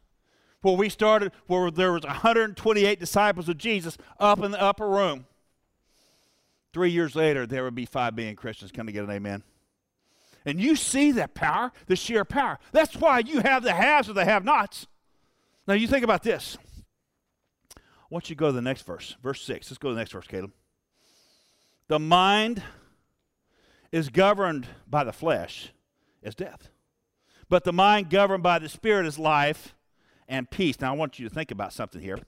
where 0.63 0.75
we 0.75 0.89
started, 0.89 1.31
where 1.47 1.71
there 1.71 1.93
was 1.93 2.03
128 2.03 2.99
disciples 2.99 3.49
of 3.49 3.57
Jesus 3.57 3.97
up 4.19 4.43
in 4.43 4.51
the 4.51 4.61
upper 4.61 4.89
room, 4.89 5.27
three 6.73 6.91
years 6.91 7.15
later, 7.15 7.47
there 7.47 7.63
would 7.63 7.77
be 7.77 7.87
5 7.87 8.17
million 8.17 8.35
Christians. 8.35 8.73
Come 8.73 8.87
to 8.87 8.93
get 8.93 9.05
an 9.05 9.11
amen? 9.11 9.45
And 10.45 10.61
you 10.61 10.77
see 10.77 11.13
that 11.13 11.35
power, 11.35 11.73
the 11.87 11.97
sheer 11.97 12.25
power. 12.25 12.59
That's 12.73 12.97
why 12.97 13.21
you 13.21 13.41
have 13.41 13.63
the 13.63 13.75
haves 13.75 14.09
or 14.09 14.15
the 14.15 14.25
have 14.25 14.45
nots. 14.45 14.87
Now 15.67 15.75
you 15.75 15.87
think 15.87 16.05
about 16.05 16.23
this. 16.23 16.57
I 17.77 17.81
want 18.11 18.29
you 18.29 18.35
to 18.35 18.41
go 18.41 18.47
to 18.47 18.53
the 18.53 18.63
next 18.63 18.83
verse, 18.83 19.17
verse 19.23 19.43
6. 19.43 19.71
Let's 19.71 19.79
go 19.79 19.89
to 19.89 19.95
the 19.95 20.01
next 20.01 20.13
verse, 20.13 20.27
Caleb. 20.27 20.53
The 21.89 21.99
mind 21.99 22.63
is 23.93 24.09
governed 24.09 24.67
by 24.89 25.05
the 25.05 25.13
flesh 25.13 25.73
is 26.23 26.35
death. 26.35 26.69
But 27.49 27.65
the 27.65 27.73
mind 27.73 28.11
governed 28.11 28.43
by 28.43 28.59
the 28.59 28.69
spirit 28.69 29.07
is 29.07 29.19
life 29.19 29.75
and 30.29 30.49
peace. 30.49 30.81
Now 30.81 30.95
I 30.95 30.97
want 30.97 31.19
you 31.19 31.29
to 31.29 31.35
think 31.35 31.51
about 31.51 31.73
something 31.73 32.01
here. 32.01 32.19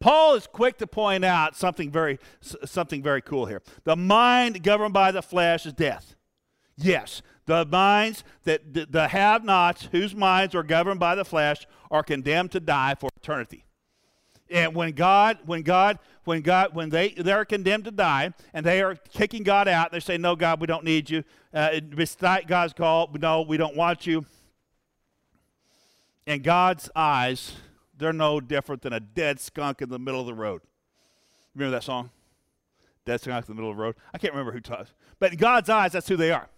Paul 0.00 0.34
is 0.34 0.46
quick 0.46 0.78
to 0.78 0.86
point 0.86 1.24
out 1.24 1.56
something 1.56 1.90
very 1.90 2.18
something 2.40 3.02
very 3.02 3.22
cool 3.22 3.46
here. 3.46 3.62
The 3.84 3.96
mind 3.96 4.62
governed 4.62 4.94
by 4.94 5.12
the 5.12 5.22
flesh 5.22 5.66
is 5.66 5.72
death. 5.72 6.16
Yes, 6.82 7.22
the 7.46 7.64
minds 7.66 8.24
that 8.44 8.92
the, 8.92 9.08
have 9.08 9.44
nots, 9.44 9.88
whose 9.92 10.14
minds 10.14 10.54
are 10.54 10.62
governed 10.62 11.00
by 11.00 11.14
the 11.14 11.24
flesh, 11.24 11.66
are 11.90 12.02
condemned 12.02 12.52
to 12.52 12.60
die 12.60 12.94
for 12.94 13.10
eternity. 13.16 13.64
And 14.50 14.74
when 14.74 14.92
God, 14.92 15.38
when 15.46 15.62
God, 15.62 15.98
when 16.24 16.42
God, 16.42 16.74
when 16.74 16.90
they 16.90 17.10
they're 17.10 17.44
condemned 17.44 17.84
to 17.84 17.90
die, 17.90 18.32
and 18.52 18.66
they 18.66 18.82
are 18.82 18.96
kicking 19.12 19.44
God 19.44 19.68
out, 19.68 19.92
they 19.92 20.00
say, 20.00 20.18
"No, 20.18 20.34
God, 20.34 20.60
we 20.60 20.66
don't 20.66 20.84
need 20.84 21.08
you." 21.08 21.22
Uh, 21.54 21.80
God's 22.46 22.72
call, 22.72 23.10
no, 23.20 23.42
we 23.42 23.56
don't 23.56 23.76
want 23.76 24.06
you. 24.06 24.24
In 26.26 26.42
God's 26.42 26.90
eyes, 26.96 27.56
they're 27.96 28.12
no 28.12 28.40
different 28.40 28.82
than 28.82 28.92
a 28.92 29.00
dead 29.00 29.38
skunk 29.38 29.82
in 29.82 29.88
the 29.88 29.98
middle 29.98 30.20
of 30.20 30.26
the 30.26 30.34
road. 30.34 30.62
Remember 31.54 31.72
that 31.76 31.84
song? 31.84 32.10
Dead 33.04 33.20
skunk 33.20 33.48
in 33.48 33.54
the 33.54 33.54
middle 33.54 33.70
of 33.70 33.76
the 33.76 33.82
road. 33.82 33.96
I 34.12 34.18
can't 34.18 34.32
remember 34.32 34.52
who 34.52 34.60
taught, 34.60 34.88
but 35.20 35.32
in 35.32 35.38
God's 35.38 35.68
eyes, 35.68 35.92
that's 35.92 36.08
who 36.08 36.16
they 36.16 36.32
are. 36.32 36.48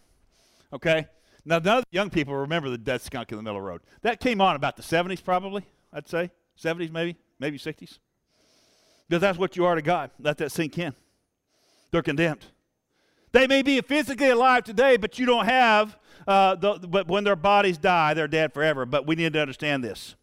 Okay? 0.73 1.07
Now, 1.45 1.59
none 1.59 1.79
of 1.79 1.85
the 1.91 1.97
young 1.97 2.11
people 2.11 2.35
remember 2.35 2.71
the 2.71 2.79
dead 2.79 3.01
skunk 3.03 3.33
in 3.33 3.37
the 3.37 3.43
middle 3.43 3.59
of 3.59 3.65
the 3.65 3.69
road. 3.69 3.81
That 4.03 4.21
came 4.21 4.41
on 4.41 4.57
about 4.57 4.77
the 4.77 4.83
70s, 4.83 5.23
probably, 5.23 5.65
I'd 5.93 6.09
say. 6.09 6.31
70s, 6.61 6.91
maybe, 6.91 7.17
maybe 7.39 7.59
60s. 7.59 7.99
Because 9.09 9.21
that's 9.21 9.39
what 9.39 9.57
you 9.57 9.65
are 9.65 9.75
to 9.75 9.83
God. 9.83 10.11
Let 10.19 10.39
that 10.39 10.53
sink 10.53 10.79
in. 10.79 10.95
They're 11.91 12.03
condemned. 12.03 12.47
They 13.33 13.47
may 13.47 13.63
be 13.63 13.81
physically 13.81 14.29
alive 14.29 14.65
today, 14.65 14.97
but 14.97 15.19
you 15.19 15.27
don't 15.27 15.47
have, 15.47 15.97
uh, 16.27 16.55
the, 16.55 16.79
but 16.79 17.09
when 17.09 17.25
their 17.25 17.37
bodies 17.37 17.79
die, 17.79 18.15
they're 18.15 18.29
dead 18.29 18.53
forever. 18.53 18.87
But 18.87 19.07
we 19.07 19.17
need 19.17 19.33
to 19.33 19.41
understand 19.41 19.83
this. 19.83 20.15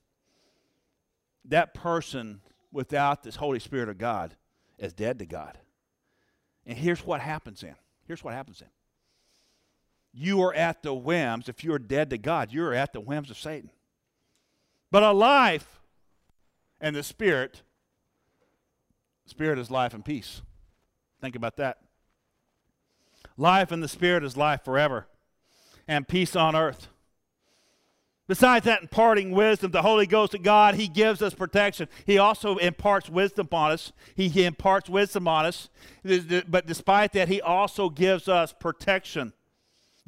That 1.45 1.73
person 1.73 2.41
without 2.71 3.23
this 3.23 3.35
Holy 3.35 3.59
Spirit 3.59 3.89
of 3.89 3.97
God 3.97 4.35
is 4.77 4.93
dead 4.93 5.19
to 5.19 5.25
God. 5.25 5.57
And 6.65 6.77
here's 6.77 7.05
what 7.05 7.19
happens 7.19 7.61
then. 7.61 7.75
Here's 8.07 8.23
what 8.23 8.33
happens 8.33 8.59
then 8.59 8.69
you 10.13 10.41
are 10.41 10.53
at 10.53 10.83
the 10.83 10.93
whims, 10.93 11.47
if 11.47 11.63
you're 11.63 11.79
dead 11.79 12.09
to 12.09 12.17
God, 12.17 12.51
you're 12.51 12.73
at 12.73 12.93
the 12.93 12.99
whims 12.99 13.29
of 13.29 13.37
Satan. 13.37 13.69
But 14.91 15.03
a 15.03 15.11
life 15.11 15.79
and 16.81 16.95
the 16.95 17.03
Spirit, 17.03 17.61
Spirit 19.25 19.59
is 19.59 19.69
life 19.69 19.93
and 19.93 20.03
peace. 20.03 20.41
Think 21.21 21.35
about 21.35 21.57
that. 21.57 21.77
Life 23.37 23.71
in 23.71 23.81
the 23.81 23.87
Spirit 23.87 24.23
is 24.23 24.35
life 24.35 24.63
forever 24.63 25.07
and 25.87 26.07
peace 26.07 26.35
on 26.35 26.55
earth. 26.55 26.87
Besides 28.27 28.65
that, 28.65 28.83
imparting 28.83 29.31
wisdom, 29.31 29.71
the 29.71 29.81
Holy 29.81 30.05
Ghost 30.05 30.35
of 30.35 30.43
God, 30.43 30.75
He 30.75 30.87
gives 30.87 31.21
us 31.23 31.33
protection. 31.33 31.89
He 32.05 32.19
also 32.19 32.57
imparts 32.57 33.09
wisdom 33.09 33.47
on 33.51 33.71
us. 33.71 33.91
He, 34.15 34.29
he 34.29 34.45
imparts 34.45 34.87
wisdom 34.87 35.27
on 35.27 35.47
us. 35.47 35.69
But 36.03 36.67
despite 36.67 37.13
that, 37.13 37.27
He 37.27 37.41
also 37.41 37.89
gives 37.89 38.27
us 38.27 38.53
protection. 38.53 39.33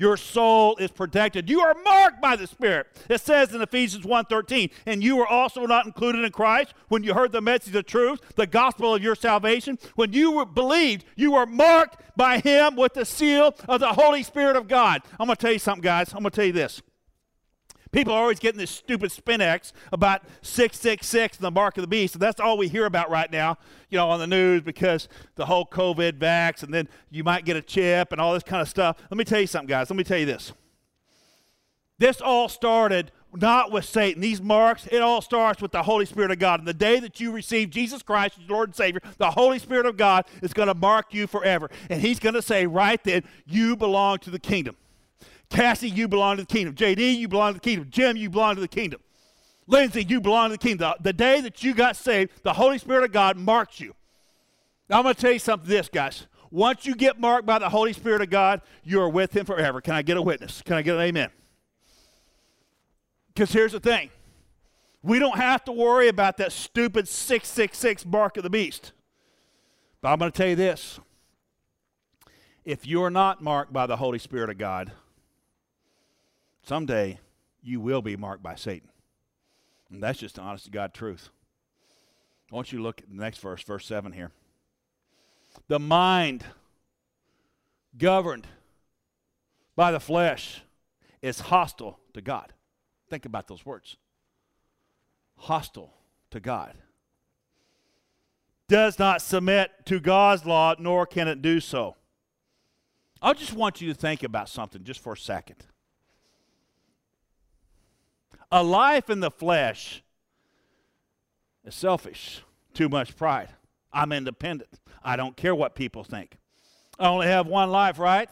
Your 0.01 0.17
soul 0.17 0.77
is 0.77 0.89
protected. 0.89 1.47
You 1.47 1.59
are 1.59 1.75
marked 1.83 2.19
by 2.19 2.35
the 2.35 2.47
Spirit. 2.47 2.87
It 3.07 3.21
says 3.21 3.53
in 3.53 3.61
Ephesians 3.61 4.03
1:13, 4.03 4.71
and 4.87 5.03
you 5.03 5.15
were 5.15 5.27
also 5.27 5.67
not 5.67 5.85
included 5.85 6.23
in 6.23 6.31
Christ 6.31 6.73
when 6.87 7.03
you 7.03 7.13
heard 7.13 7.31
the 7.31 7.39
message 7.39 7.75
of 7.75 7.85
truth, 7.85 8.19
the 8.35 8.47
gospel 8.47 8.95
of 8.95 9.03
your 9.03 9.13
salvation. 9.13 9.77
When 9.93 10.11
you 10.11 10.31
were 10.31 10.45
believed, 10.45 11.05
you 11.15 11.33
were 11.33 11.45
marked 11.45 12.01
by 12.17 12.39
him 12.39 12.77
with 12.77 12.95
the 12.95 13.05
seal 13.05 13.53
of 13.69 13.79
the 13.79 13.93
Holy 13.93 14.23
Spirit 14.23 14.55
of 14.55 14.67
God. 14.67 15.03
I'm 15.19 15.27
going 15.27 15.35
to 15.35 15.41
tell 15.41 15.53
you 15.53 15.59
something, 15.59 15.83
guys. 15.83 16.11
I'm 16.15 16.23
going 16.23 16.31
to 16.31 16.35
tell 16.35 16.45
you 16.45 16.51
this. 16.51 16.81
People 17.91 18.13
are 18.13 18.21
always 18.21 18.39
getting 18.39 18.59
this 18.59 18.71
stupid 18.71 19.11
X 19.41 19.73
about 19.91 20.23
666 20.41 21.37
and 21.37 21.43
the 21.43 21.51
mark 21.51 21.77
of 21.77 21.81
the 21.81 21.87
beast. 21.87 22.15
And 22.15 22.21
that's 22.21 22.39
all 22.39 22.57
we 22.57 22.69
hear 22.69 22.85
about 22.85 23.09
right 23.09 23.29
now, 23.29 23.57
you 23.89 23.97
know, 23.97 24.09
on 24.09 24.19
the 24.19 24.27
news 24.27 24.61
because 24.61 25.09
the 25.35 25.45
whole 25.45 25.65
COVID 25.65 26.13
vax 26.13 26.63
and 26.63 26.73
then 26.73 26.87
you 27.09 27.23
might 27.23 27.43
get 27.43 27.57
a 27.57 27.61
chip 27.61 28.11
and 28.11 28.21
all 28.21 28.33
this 28.33 28.43
kind 28.43 28.61
of 28.61 28.69
stuff. 28.69 28.97
Let 29.09 29.17
me 29.17 29.25
tell 29.25 29.41
you 29.41 29.47
something, 29.47 29.67
guys. 29.67 29.89
Let 29.89 29.97
me 29.97 30.05
tell 30.05 30.17
you 30.17 30.25
this. 30.25 30.53
This 31.99 32.21
all 32.21 32.47
started 32.49 33.11
not 33.33 33.71
with 33.71 33.85
Satan. 33.85 34.21
These 34.21 34.41
marks, 34.41 34.87
it 34.87 35.01
all 35.01 35.21
starts 35.21 35.61
with 35.61 35.71
the 35.71 35.83
Holy 35.83 36.05
Spirit 36.05 36.31
of 36.31 36.39
God. 36.39 36.59
And 36.59 36.67
the 36.67 36.73
day 36.73 36.99
that 36.99 37.19
you 37.19 37.31
receive 37.31 37.69
Jesus 37.69 38.01
Christ 38.03 38.39
as 38.41 38.49
Lord 38.49 38.69
and 38.69 38.75
Savior, 38.75 39.01
the 39.17 39.31
Holy 39.31 39.59
Spirit 39.59 39.85
of 39.85 39.97
God 39.97 40.25
is 40.41 40.53
going 40.53 40.67
to 40.67 40.73
mark 40.73 41.13
you 41.13 41.27
forever. 41.27 41.69
And 41.89 42.01
He's 42.01 42.19
going 42.19 42.35
to 42.35 42.41
say 42.41 42.65
right 42.65 43.01
then, 43.03 43.23
you 43.45 43.75
belong 43.75 44.19
to 44.19 44.29
the 44.29 44.39
kingdom. 44.39 44.75
Cassie, 45.51 45.89
you 45.89 46.07
belong 46.07 46.37
to 46.37 46.43
the 46.43 46.47
kingdom. 46.47 46.73
JD, 46.73 47.17
you 47.17 47.27
belong 47.27 47.53
to 47.53 47.59
the 47.59 47.63
kingdom. 47.63 47.87
Jim, 47.91 48.17
you 48.17 48.29
belong 48.29 48.55
to 48.55 48.61
the 48.61 48.67
kingdom. 48.67 49.01
Lindsay, 49.67 50.03
you 50.03 50.19
belong 50.19 50.49
to 50.49 50.53
the 50.53 50.57
kingdom. 50.57 50.93
The, 50.97 51.03
the 51.03 51.13
day 51.13 51.41
that 51.41 51.63
you 51.63 51.75
got 51.75 51.95
saved, 51.95 52.31
the 52.43 52.53
Holy 52.53 52.77
Spirit 52.77 53.03
of 53.03 53.11
God 53.11 53.37
marked 53.37 53.79
you. 53.79 53.93
Now, 54.89 54.97
I'm 54.97 55.03
going 55.03 55.13
to 55.13 55.21
tell 55.21 55.31
you 55.31 55.39
something 55.39 55.69
this, 55.69 55.89
guys. 55.89 56.25
Once 56.49 56.85
you 56.85 56.95
get 56.95 57.19
marked 57.19 57.45
by 57.45 57.59
the 57.59 57.69
Holy 57.69 57.93
Spirit 57.93 58.21
of 58.21 58.29
God, 58.29 58.61
you 58.83 58.99
are 59.01 59.09
with 59.09 59.35
Him 59.35 59.45
forever. 59.45 59.81
Can 59.81 59.93
I 59.93 60.01
get 60.01 60.17
a 60.17 60.21
witness? 60.21 60.61
Can 60.61 60.75
I 60.75 60.81
get 60.81 60.95
an 60.95 61.01
amen? 61.01 61.29
Because 63.33 63.51
here's 63.51 63.73
the 63.73 63.79
thing 63.79 64.09
we 65.03 65.19
don't 65.19 65.37
have 65.37 65.63
to 65.65 65.71
worry 65.71 66.07
about 66.07 66.37
that 66.37 66.51
stupid 66.51 67.07
666 67.07 68.05
mark 68.05 68.37
of 68.37 68.43
the 68.43 68.49
beast. 68.49 68.93
But 70.01 70.13
I'm 70.13 70.19
going 70.19 70.31
to 70.31 70.37
tell 70.37 70.49
you 70.49 70.55
this 70.55 70.99
if 72.63 72.87
you're 72.87 73.09
not 73.09 73.41
marked 73.41 73.73
by 73.73 73.85
the 73.85 73.97
Holy 73.97 74.19
Spirit 74.19 74.49
of 74.49 74.57
God, 74.57 74.91
someday 76.63 77.19
you 77.61 77.79
will 77.79 78.01
be 78.01 78.15
marked 78.15 78.43
by 78.43 78.55
Satan. 78.55 78.89
And 79.89 80.01
that's 80.01 80.19
just 80.19 80.35
the 80.35 80.41
honest 80.41 80.65
to 80.65 80.71
God 80.71 80.93
truth. 80.93 81.29
I 82.51 82.55
want 82.55 82.71
you 82.71 82.79
to 82.79 82.83
look 82.83 83.01
at 83.01 83.09
the 83.09 83.15
next 83.15 83.39
verse, 83.39 83.63
verse 83.63 83.85
7 83.85 84.11
here. 84.11 84.31
The 85.67 85.79
mind 85.79 86.45
governed 87.97 88.47
by 89.75 89.91
the 89.91 89.99
flesh 89.99 90.61
is 91.21 91.39
hostile 91.39 91.99
to 92.13 92.21
God. 92.21 92.53
Think 93.09 93.25
about 93.25 93.47
those 93.47 93.65
words. 93.65 93.97
Hostile 95.37 95.93
to 96.31 96.39
God. 96.39 96.75
Does 98.67 98.97
not 98.97 99.21
submit 99.21 99.71
to 99.85 99.99
God's 99.99 100.45
law, 100.45 100.75
nor 100.79 101.05
can 101.05 101.27
it 101.27 101.41
do 101.41 101.59
so. 101.59 101.95
I 103.21 103.33
just 103.33 103.53
want 103.53 103.81
you 103.81 103.93
to 103.93 103.99
think 103.99 104.23
about 104.23 104.49
something 104.49 104.83
just 104.83 105.01
for 105.01 105.13
a 105.13 105.17
second. 105.17 105.65
A 108.51 108.63
life 108.63 109.09
in 109.09 109.21
the 109.21 109.31
flesh 109.31 110.03
is 111.63 111.73
selfish, 111.73 112.41
too 112.73 112.89
much 112.89 113.15
pride. 113.15 113.49
I'm 113.93 114.11
independent. 114.11 114.79
I 115.03 115.15
don't 115.15 115.37
care 115.37 115.55
what 115.55 115.75
people 115.75 116.03
think. 116.03 116.37
I 116.99 117.07
only 117.07 117.27
have 117.27 117.47
one 117.47 117.71
life, 117.71 117.97
right? 117.97 118.29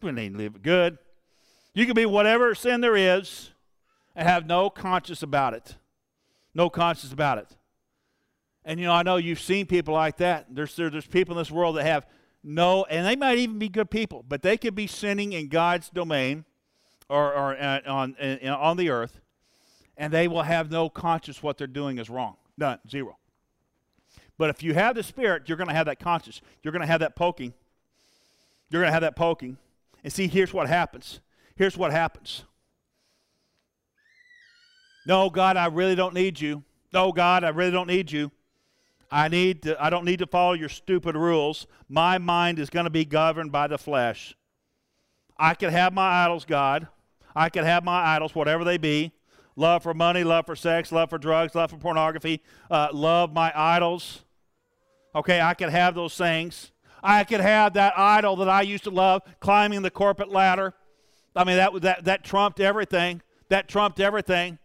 We 0.00 0.12
need 0.12 0.32
to 0.32 0.38
live 0.38 0.56
it 0.56 0.62
good. 0.62 0.98
You 1.74 1.86
can 1.86 1.94
be 1.94 2.06
whatever 2.06 2.54
sin 2.54 2.80
there 2.80 2.96
is 2.96 3.50
and 4.14 4.28
have 4.28 4.46
no 4.46 4.70
conscience 4.70 5.22
about 5.22 5.54
it. 5.54 5.76
No 6.54 6.68
conscience 6.68 7.12
about 7.12 7.38
it. 7.38 7.56
And 8.64 8.78
you 8.78 8.86
know, 8.86 8.92
I 8.92 9.02
know 9.02 9.16
you've 9.16 9.40
seen 9.40 9.66
people 9.66 9.94
like 9.94 10.18
that. 10.18 10.46
There's, 10.50 10.76
there, 10.76 10.90
there's 10.90 11.06
people 11.06 11.34
in 11.34 11.38
this 11.38 11.50
world 11.50 11.76
that 11.76 11.84
have 11.84 12.06
no, 12.44 12.84
and 12.84 13.06
they 13.06 13.16
might 13.16 13.38
even 13.38 13.58
be 13.58 13.68
good 13.68 13.90
people, 13.90 14.24
but 14.28 14.42
they 14.42 14.56
could 14.56 14.74
be 14.74 14.86
sinning 14.86 15.32
in 15.32 15.48
God's 15.48 15.88
domain 15.88 16.44
or, 17.12 17.32
or 17.34 17.56
uh, 17.56 17.80
on, 17.86 18.16
on 18.46 18.76
the 18.76 18.90
earth, 18.90 19.20
and 19.96 20.12
they 20.12 20.26
will 20.26 20.42
have 20.42 20.70
no 20.70 20.88
conscience 20.88 21.42
what 21.42 21.58
they're 21.58 21.66
doing 21.66 21.98
is 21.98 22.08
wrong. 22.08 22.36
None, 22.56 22.78
zero. 22.88 23.18
But 24.38 24.50
if 24.50 24.62
you 24.62 24.74
have 24.74 24.96
the 24.96 25.02
Spirit, 25.02 25.44
you're 25.46 25.58
going 25.58 25.68
to 25.68 25.74
have 25.74 25.86
that 25.86 26.00
conscience. 26.00 26.40
You're 26.62 26.72
going 26.72 26.80
to 26.80 26.86
have 26.86 27.00
that 27.00 27.14
poking. 27.14 27.52
You're 28.70 28.80
going 28.80 28.88
to 28.88 28.92
have 28.92 29.02
that 29.02 29.14
poking. 29.14 29.58
And 30.02 30.12
see, 30.12 30.26
here's 30.26 30.52
what 30.52 30.68
happens. 30.68 31.20
Here's 31.54 31.76
what 31.76 31.92
happens. 31.92 32.44
No, 35.06 35.28
God, 35.30 35.56
I 35.56 35.66
really 35.66 35.94
don't 35.94 36.14
need 36.14 36.40
you. 36.40 36.64
No, 36.92 37.12
God, 37.12 37.44
I 37.44 37.50
really 37.50 37.70
don't 37.72 37.88
need 37.88 38.10
you. 38.10 38.30
I 39.10 39.28
need 39.28 39.62
to, 39.62 39.82
I 39.82 39.90
don't 39.90 40.06
need 40.06 40.20
to 40.20 40.26
follow 40.26 40.54
your 40.54 40.70
stupid 40.70 41.14
rules. 41.14 41.66
My 41.88 42.16
mind 42.16 42.58
is 42.58 42.70
going 42.70 42.84
to 42.84 42.90
be 42.90 43.04
governed 43.04 43.52
by 43.52 43.66
the 43.66 43.76
flesh. 43.76 44.34
I 45.38 45.54
can 45.54 45.70
have 45.70 45.92
my 45.92 46.24
idols, 46.24 46.44
God. 46.44 46.88
I 47.34 47.48
could 47.48 47.64
have 47.64 47.84
my 47.84 48.14
idols, 48.14 48.34
whatever 48.34 48.64
they 48.64 48.78
be. 48.78 49.12
Love 49.56 49.82
for 49.82 49.92
money, 49.92 50.24
love 50.24 50.46
for 50.46 50.56
sex, 50.56 50.90
love 50.92 51.10
for 51.10 51.18
drugs, 51.18 51.54
love 51.54 51.70
for 51.70 51.76
pornography, 51.76 52.40
uh, 52.70 52.88
love 52.92 53.32
my 53.32 53.52
idols. 53.54 54.22
Okay, 55.14 55.40
I 55.40 55.54
could 55.54 55.68
have 55.68 55.94
those 55.94 56.16
things. 56.16 56.72
I 57.02 57.24
could 57.24 57.40
have 57.40 57.74
that 57.74 57.98
idol 57.98 58.36
that 58.36 58.48
I 58.48 58.62
used 58.62 58.84
to 58.84 58.90
love, 58.90 59.22
climbing 59.40 59.82
the 59.82 59.90
corporate 59.90 60.30
ladder. 60.30 60.72
I 61.34 61.44
mean, 61.44 61.56
that, 61.56 61.80
that, 61.82 62.04
that 62.04 62.24
trumped 62.24 62.60
everything. 62.60 63.20
That 63.48 63.68
trumped 63.68 64.00
everything. 64.00 64.58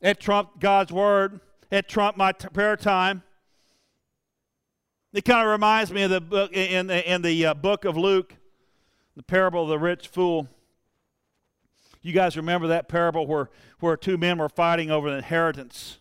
It 0.00 0.20
trumped 0.20 0.60
God's 0.60 0.92
word. 0.92 1.40
It 1.70 1.88
trumped 1.88 2.18
my 2.18 2.32
t- 2.32 2.48
prayer 2.48 2.76
time. 2.76 3.22
It 5.12 5.24
kind 5.24 5.44
of 5.44 5.50
reminds 5.50 5.90
me 5.90 6.02
of 6.02 6.10
the 6.10 6.20
book 6.20 6.52
in 6.52 6.86
the, 6.86 7.12
in 7.12 7.22
the 7.22 7.46
uh, 7.46 7.54
book 7.54 7.84
of 7.84 7.96
Luke, 7.96 8.36
the 9.16 9.22
parable 9.22 9.64
of 9.64 9.68
the 9.68 9.78
rich 9.78 10.08
fool. 10.08 10.48
You 12.02 12.12
guys 12.12 12.36
remember 12.36 12.68
that 12.68 12.88
parable 12.88 13.26
where, 13.26 13.50
where 13.80 13.96
two 13.96 14.16
men 14.16 14.38
were 14.38 14.48
fighting 14.48 14.90
over 14.90 15.08
an 15.08 15.14
inheritance 15.14 15.98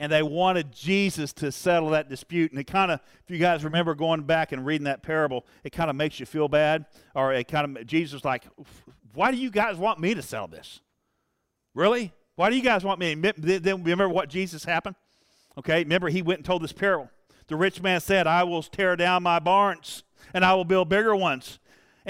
and 0.00 0.10
they 0.10 0.22
wanted 0.22 0.72
Jesus 0.72 1.32
to 1.34 1.52
settle 1.52 1.90
that 1.90 2.08
dispute. 2.08 2.50
And 2.50 2.60
it 2.60 2.66
kind 2.66 2.90
of, 2.90 3.00
if 3.22 3.30
you 3.30 3.38
guys 3.38 3.64
remember 3.64 3.94
going 3.94 4.22
back 4.22 4.50
and 4.50 4.64
reading 4.64 4.86
that 4.86 5.02
parable, 5.02 5.46
it 5.62 5.70
kind 5.70 5.90
of 5.90 5.94
makes 5.94 6.18
you 6.18 6.24
feel 6.26 6.48
bad. 6.48 6.86
Or 7.14 7.32
it 7.34 7.48
kind 7.48 7.76
of, 7.76 7.86
Jesus 7.86 8.24
like, 8.24 8.44
why 9.12 9.30
do 9.30 9.36
you 9.36 9.50
guys 9.50 9.76
want 9.76 10.00
me 10.00 10.14
to 10.14 10.22
settle 10.22 10.48
this? 10.48 10.80
Really? 11.74 12.12
Why 12.36 12.50
do 12.50 12.56
you 12.56 12.62
guys 12.62 12.82
want 12.82 12.98
me? 12.98 13.14
Then 13.14 13.82
remember 13.84 14.08
what 14.08 14.30
Jesus 14.30 14.64
happened? 14.64 14.96
Okay, 15.58 15.80
remember 15.82 16.08
he 16.08 16.22
went 16.22 16.38
and 16.38 16.46
told 16.46 16.62
this 16.62 16.72
parable. 16.72 17.10
The 17.48 17.56
rich 17.56 17.82
man 17.82 18.00
said, 18.00 18.26
I 18.26 18.44
will 18.44 18.62
tear 18.62 18.96
down 18.96 19.22
my 19.22 19.38
barns 19.38 20.02
and 20.32 20.44
I 20.44 20.54
will 20.54 20.64
build 20.64 20.88
bigger 20.88 21.14
ones. 21.14 21.58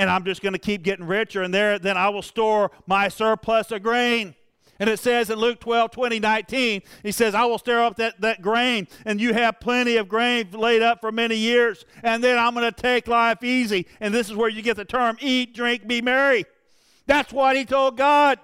And 0.01 0.09
I'm 0.09 0.25
just 0.25 0.41
going 0.41 0.55
to 0.55 0.59
keep 0.59 0.83
getting 0.83 1.07
richer. 1.07 1.43
And 1.43 1.53
there, 1.53 1.79
then 1.79 1.99
I 1.99 2.09
will 2.09 2.23
store 2.23 2.71
my 2.87 3.09
surplus 3.09 3.71
of 3.71 3.83
grain. 3.83 4.35
And 4.79 4.89
it 4.89 4.99
says 4.99 5.29
in 5.29 5.39
Luke 5.39 5.61
12, 5.61 5.91
20, 5.91 6.19
19, 6.19 6.81
he 7.03 7.13
says, 7.13 7.35
I 7.35 7.45
will 7.45 7.59
stir 7.59 7.85
up 7.85 7.97
that, 7.97 8.19
that 8.23 8.41
grain, 8.41 8.89
and 9.05 9.21
you 9.21 9.35
have 9.35 9.61
plenty 9.61 9.99
of 9.99 10.09
grain 10.09 10.53
laid 10.53 10.81
up 10.81 11.03
for 11.03 11.13
many 11.13 11.37
years. 11.37 11.85
And 12.03 12.25
then 12.25 12.39
I'm 12.39 12.55
going 12.55 12.65
to 12.65 12.73
take 12.73 13.09
life 13.09 13.45
easy. 13.45 13.87
And 14.01 14.15
this 14.15 14.31
is 14.31 14.35
where 14.35 14.49
you 14.49 14.63
get 14.63 14.79
the 14.79 14.87
term 14.87 15.19
eat, 15.21 15.55
drink, 15.55 15.87
be 15.87 16.01
merry. 16.01 16.47
That's 17.05 17.31
what 17.31 17.57
he 17.57 17.67
told 17.67 17.99
God. 17.99 18.39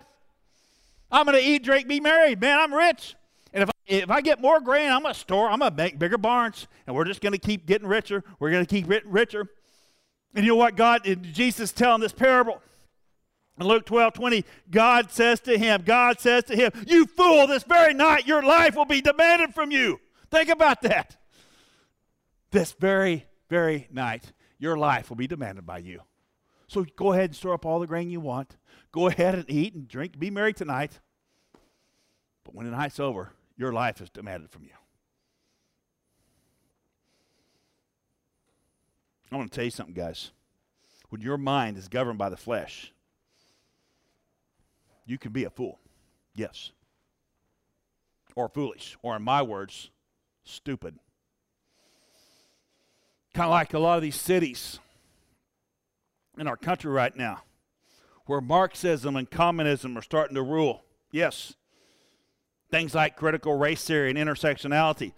I'm 1.11 1.25
going 1.25 1.39
to 1.39 1.43
eat, 1.43 1.65
drink, 1.65 1.89
be 1.89 2.01
merry. 2.01 2.37
Man, 2.37 2.59
I'm 2.59 2.75
rich. 2.75 3.15
And 3.55 3.63
if 3.63 3.71
I, 3.71 3.73
if 3.87 4.11
I 4.11 4.21
get 4.21 4.39
more 4.39 4.61
grain, 4.61 4.91
I'm 4.91 5.01
going 5.01 5.15
to 5.15 5.19
store, 5.19 5.49
I'm 5.49 5.61
going 5.61 5.71
to 5.71 5.77
make 5.77 5.99
bigger 5.99 6.19
barns. 6.19 6.67
And 6.87 6.95
we're 6.95 7.05
just 7.05 7.23
going 7.23 7.33
to 7.33 7.39
keep 7.39 7.65
getting 7.65 7.89
richer. 7.89 8.23
We're 8.41 8.51
going 8.51 8.67
to 8.67 8.69
keep 8.69 8.87
getting 8.87 9.11
richer. 9.11 9.49
And 10.37 10.45
you 10.45 10.53
know 10.53 10.57
what 10.57 10.77
God, 10.77 11.03
Jesus 11.33 11.73
telling 11.73 12.03
this 12.03 12.13
parable? 12.13 12.63
In 13.59 13.67
Luke 13.67 13.87
12, 13.87 14.13
20, 14.13 14.45
God 14.71 15.11
says 15.11 15.41
to 15.41 15.57
him, 15.57 15.83
God 15.83 16.21
says 16.21 16.45
to 16.45 16.55
him, 16.55 16.71
You 16.87 17.07
fool, 17.07 17.47
this 17.47 17.63
very 17.63 17.95
night 17.95 18.27
your 18.27 18.43
life 18.43 18.77
will 18.77 18.85
be 18.85 19.01
demanded 19.01 19.55
from 19.55 19.71
you. 19.71 19.99
Think 20.31 20.51
about 20.51 20.83
that. 20.83 21.17
This 22.51 22.73
very, 22.73 23.25
very 23.49 23.89
night, 23.91 24.33
your 24.59 24.77
life 24.77 25.09
will 25.09 25.17
be 25.17 25.27
demanded 25.27 25.65
by 25.65 25.79
you. 25.79 26.03
So 26.69 26.85
go 26.97 27.15
ahead 27.15 27.31
and 27.31 27.37
store 27.37 27.55
up 27.55 27.65
all 27.65 27.81
the 27.81 27.87
grain 27.87 28.11
you 28.11 28.21
want. 28.21 28.59
Go 28.93 29.07
ahead 29.07 29.35
and 29.37 29.49
eat 29.49 29.75
and 29.75 29.89
drink. 29.89 30.19
Be 30.19 30.31
merry 30.31 30.53
tonight. 30.53 31.01
But 32.45 32.55
when 32.55 32.67
the 32.67 32.77
night's 32.77 33.01
over, 33.01 33.33
your 33.57 33.73
life 33.73 34.03
is 34.03 34.11
demanded 34.11 34.51
from 34.51 34.65
you. 34.65 34.71
I 39.37 39.39
want 39.39 39.53
to 39.53 39.57
tell 39.57 39.65
you 39.67 39.71
something, 39.71 39.95
guys. 39.95 40.31
When 41.11 41.21
your 41.21 41.37
mind 41.37 41.77
is 41.77 41.89
governed 41.89 42.19
by 42.19 42.31
the 42.31 42.39
flesh, 42.39 42.91
you 45.05 45.19
can 45.19 45.31
be 45.31 45.45
a 45.45 45.51
fool. 45.51 45.79
Yes. 46.35 46.73
Or 48.35 48.49
foolish. 48.49 48.97
Or, 49.03 49.15
in 49.15 49.21
my 49.23 49.43
words, 49.43 49.91
stupid. 50.43 50.99
Kind 53.35 53.45
of 53.45 53.51
like 53.51 53.75
a 53.75 53.79
lot 53.79 53.97
of 53.97 54.03
these 54.03 54.19
cities 54.19 54.79
in 56.39 56.49
our 56.49 56.57
country 56.57 56.91
right 56.91 57.15
now 57.15 57.43
where 58.25 58.41
Marxism 58.41 59.17
and 59.17 59.31
communism 59.31 59.99
are 59.99 60.03
starting 60.03 60.35
to 60.35 60.43
rule. 60.43 60.83
Yes. 61.13 61.57
Things 62.71 62.95
like 62.95 63.17
critical 63.17 63.55
race 63.55 63.85
theory 63.85 64.09
and 64.09 64.19
intersectionality, 64.19 65.13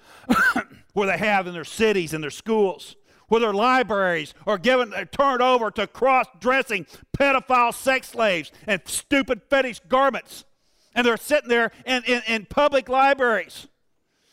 where 0.93 1.07
they 1.07 1.19
have 1.19 1.47
in 1.47 1.55
their 1.55 1.65
cities 1.65 2.13
and 2.13 2.23
their 2.23 2.31
schools, 2.31 2.97
where 3.29 3.41
their 3.41 3.55
libraries 3.55 4.35
are 4.47 4.59
given 4.59 4.93
are 4.93 5.03
uh, 5.03 5.05
turned 5.05 5.43
over 5.43 5.71
to 5.71 5.87
cross-dressing 5.87 6.87
pedophile 7.17 7.73
sex 7.73 8.09
slaves 8.09 8.51
and 8.67 8.83
stupid 8.87 9.43
fetish 9.49 9.81
garments. 9.89 10.45
And 10.95 11.07
they're 11.07 11.17
sitting 11.17 11.49
there 11.49 11.71
in, 11.87 12.03
in, 12.05 12.23
in 12.27 12.47
public 12.47 12.89
libraries. 12.89 13.69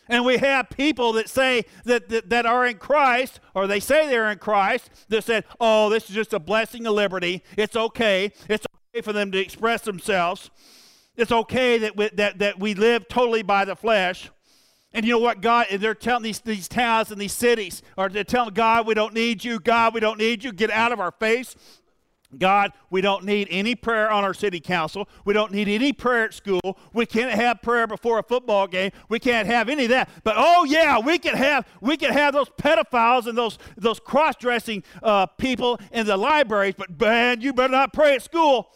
And 0.07 0.23
we 0.25 0.37
have 0.37 0.69
people 0.69 1.13
that 1.13 1.29
say 1.29 1.65
that, 1.85 2.09
that, 2.09 2.29
that, 2.29 2.45
are 2.45 2.65
in 2.65 2.77
Christ, 2.77 3.39
or 3.53 3.67
they 3.67 3.79
say 3.79 4.07
they're 4.07 4.31
in 4.31 4.37
Christ, 4.37 4.89
that 5.09 5.23
said, 5.23 5.45
oh, 5.59 5.89
this 5.89 6.09
is 6.09 6.15
just 6.15 6.33
a 6.33 6.39
blessing 6.39 6.85
of 6.85 6.93
liberty. 6.93 7.43
It's 7.57 7.75
okay. 7.75 8.31
It's 8.47 8.65
okay 8.93 9.01
for 9.01 9.13
them 9.13 9.31
to 9.31 9.39
express 9.39 9.81
themselves. 9.81 10.51
It's 11.17 11.31
okay 11.31 11.79
that 11.79 11.97
we, 11.97 12.09
that, 12.09 12.39
that 12.39 12.59
we 12.59 12.75
live 12.75 13.07
totally 13.07 13.41
by 13.41 13.65
the 13.65 13.75
flesh. 13.75 14.29
And 14.95 15.05
you 15.05 15.11
know 15.11 15.19
what, 15.19 15.41
God, 15.41 15.67
they're 15.71 15.93
telling 15.93 16.23
these, 16.23 16.39
these 16.39 16.69
towns 16.69 17.11
and 17.11 17.19
these 17.19 17.33
cities, 17.33 17.83
or 17.97 18.07
they're 18.07 18.23
telling 18.23 18.53
God, 18.53 18.87
we 18.87 18.93
don't 18.93 19.13
need 19.13 19.43
you. 19.43 19.59
God, 19.59 19.93
we 19.93 19.99
don't 19.99 20.17
need 20.17 20.41
you. 20.41 20.53
Get 20.53 20.71
out 20.71 20.93
of 20.93 21.01
our 21.01 21.11
face. 21.11 21.53
God, 22.37 22.71
we 22.89 23.01
don't 23.01 23.25
need 23.25 23.49
any 23.51 23.75
prayer 23.75 24.09
on 24.09 24.23
our 24.23 24.33
city 24.33 24.61
council. 24.61 25.09
We 25.25 25.33
don't 25.33 25.51
need 25.51 25.67
any 25.67 25.91
prayer 25.91 26.23
at 26.23 26.33
school. 26.33 26.77
We 26.93 27.05
can't 27.05 27.31
have 27.31 27.61
prayer 27.61 27.87
before 27.87 28.19
a 28.19 28.23
football 28.23 28.67
game. 28.67 28.91
We 29.09 29.19
can't 29.19 29.47
have 29.47 29.67
any 29.67 29.83
of 29.83 29.89
that. 29.89 30.09
But 30.23 30.35
oh 30.37 30.63
yeah, 30.63 30.97
we 30.99 31.17
can 31.17 31.35
have 31.35 31.67
we 31.81 31.97
can 31.97 32.13
have 32.13 32.33
those 32.33 32.49
pedophiles 32.49 33.27
and 33.27 33.37
those 33.37 33.57
those 33.77 33.99
cross-dressing 33.99 34.83
uh, 35.03 35.25
people 35.25 35.77
in 35.91 36.07
the 36.07 36.17
libraries. 36.17 36.75
But 36.77 36.99
man, 36.99 37.41
you 37.41 37.53
better 37.53 37.71
not 37.71 37.91
pray 37.93 38.15
at 38.15 38.21
school. 38.21 38.69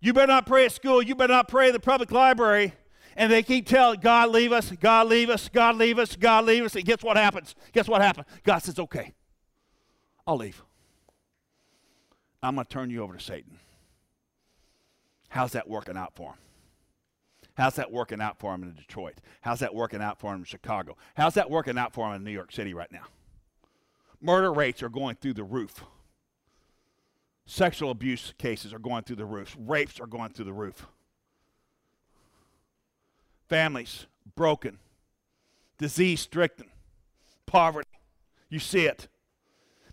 You 0.00 0.12
better 0.12 0.28
not 0.28 0.46
pray 0.46 0.64
at 0.64 0.72
school. 0.72 1.02
You 1.02 1.14
better 1.14 1.32
not 1.32 1.48
pray 1.48 1.68
in 1.68 1.72
the 1.72 1.80
public 1.80 2.12
library. 2.12 2.74
And 3.16 3.30
they 3.30 3.42
keep 3.42 3.66
telling 3.66 4.00
God, 4.00 4.30
leave 4.30 4.52
us, 4.52 4.70
God, 4.80 5.08
leave 5.08 5.30
us, 5.30 5.48
God, 5.48 5.76
leave 5.76 5.98
us, 5.98 6.16
God, 6.16 6.44
leave 6.44 6.64
us. 6.64 6.74
And 6.74 6.84
guess 6.84 7.02
what 7.02 7.16
happens? 7.16 7.54
Guess 7.72 7.88
what 7.88 8.02
happens? 8.02 8.26
God 8.44 8.58
says, 8.58 8.78
okay, 8.78 9.14
I'll 10.26 10.36
leave. 10.36 10.62
I'm 12.42 12.54
going 12.54 12.66
to 12.66 12.72
turn 12.72 12.90
you 12.90 13.02
over 13.02 13.16
to 13.16 13.22
Satan. 13.22 13.58
How's 15.28 15.52
that 15.52 15.68
working 15.68 15.96
out 15.96 16.14
for 16.14 16.30
him? 16.30 16.38
How's 17.56 17.74
that 17.74 17.92
working 17.92 18.20
out 18.20 18.38
for 18.38 18.54
him 18.54 18.62
in 18.62 18.74
Detroit? 18.74 19.18
How's 19.42 19.60
that 19.60 19.74
working 19.74 20.00
out 20.00 20.18
for 20.18 20.32
him 20.32 20.40
in 20.40 20.44
Chicago? 20.44 20.96
How's 21.14 21.34
that 21.34 21.50
working 21.50 21.76
out 21.76 21.92
for 21.92 22.08
him 22.08 22.14
in 22.14 22.24
New 22.24 22.30
York 22.30 22.52
City 22.52 22.72
right 22.72 22.90
now? 22.90 23.04
Murder 24.20 24.52
rates 24.52 24.82
are 24.82 24.88
going 24.88 25.16
through 25.16 25.34
the 25.34 25.44
roof. 25.44 25.84
Sexual 27.46 27.90
abuse 27.90 28.32
cases 28.38 28.72
are 28.72 28.78
going 28.78 29.02
through 29.02 29.16
the 29.16 29.26
roof. 29.26 29.56
Rapes 29.58 30.00
are 30.00 30.06
going 30.06 30.30
through 30.30 30.44
the 30.46 30.52
roof. 30.52 30.86
Families 33.50 34.06
broken, 34.36 34.78
disease 35.76 36.20
stricken, 36.20 36.66
poverty. 37.46 37.88
You 38.48 38.60
see 38.60 38.86
it. 38.86 39.08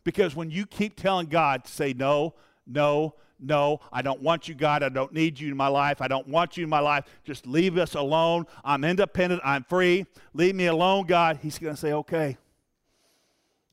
Because 0.03 0.35
when 0.35 0.51
you 0.51 0.67
keep 0.67 0.95
telling 0.95 1.25
God 1.25 1.65
to 1.65 1.71
say 1.71 1.91
no, 1.91 2.35
no, 2.67 3.15
no, 3.39 3.79
I 3.91 4.03
don't 4.03 4.21
want 4.21 4.47
you, 4.47 4.53
God. 4.53 4.83
I 4.83 4.89
don't 4.89 5.11
need 5.11 5.39
you 5.39 5.49
in 5.49 5.57
my 5.57 5.69
life. 5.69 6.01
I 6.01 6.07
don't 6.07 6.27
want 6.27 6.55
you 6.55 6.65
in 6.65 6.69
my 6.69 6.79
life. 6.79 7.05
Just 7.23 7.47
leave 7.47 7.79
us 7.79 7.95
alone. 7.95 8.45
I'm 8.63 8.83
independent. 8.83 9.41
I'm 9.43 9.63
free. 9.63 10.05
Leave 10.35 10.53
me 10.53 10.67
alone, 10.67 11.07
God. 11.07 11.39
He's 11.41 11.57
going 11.57 11.73
to 11.73 11.81
say, 11.81 11.93
okay. 11.93 12.37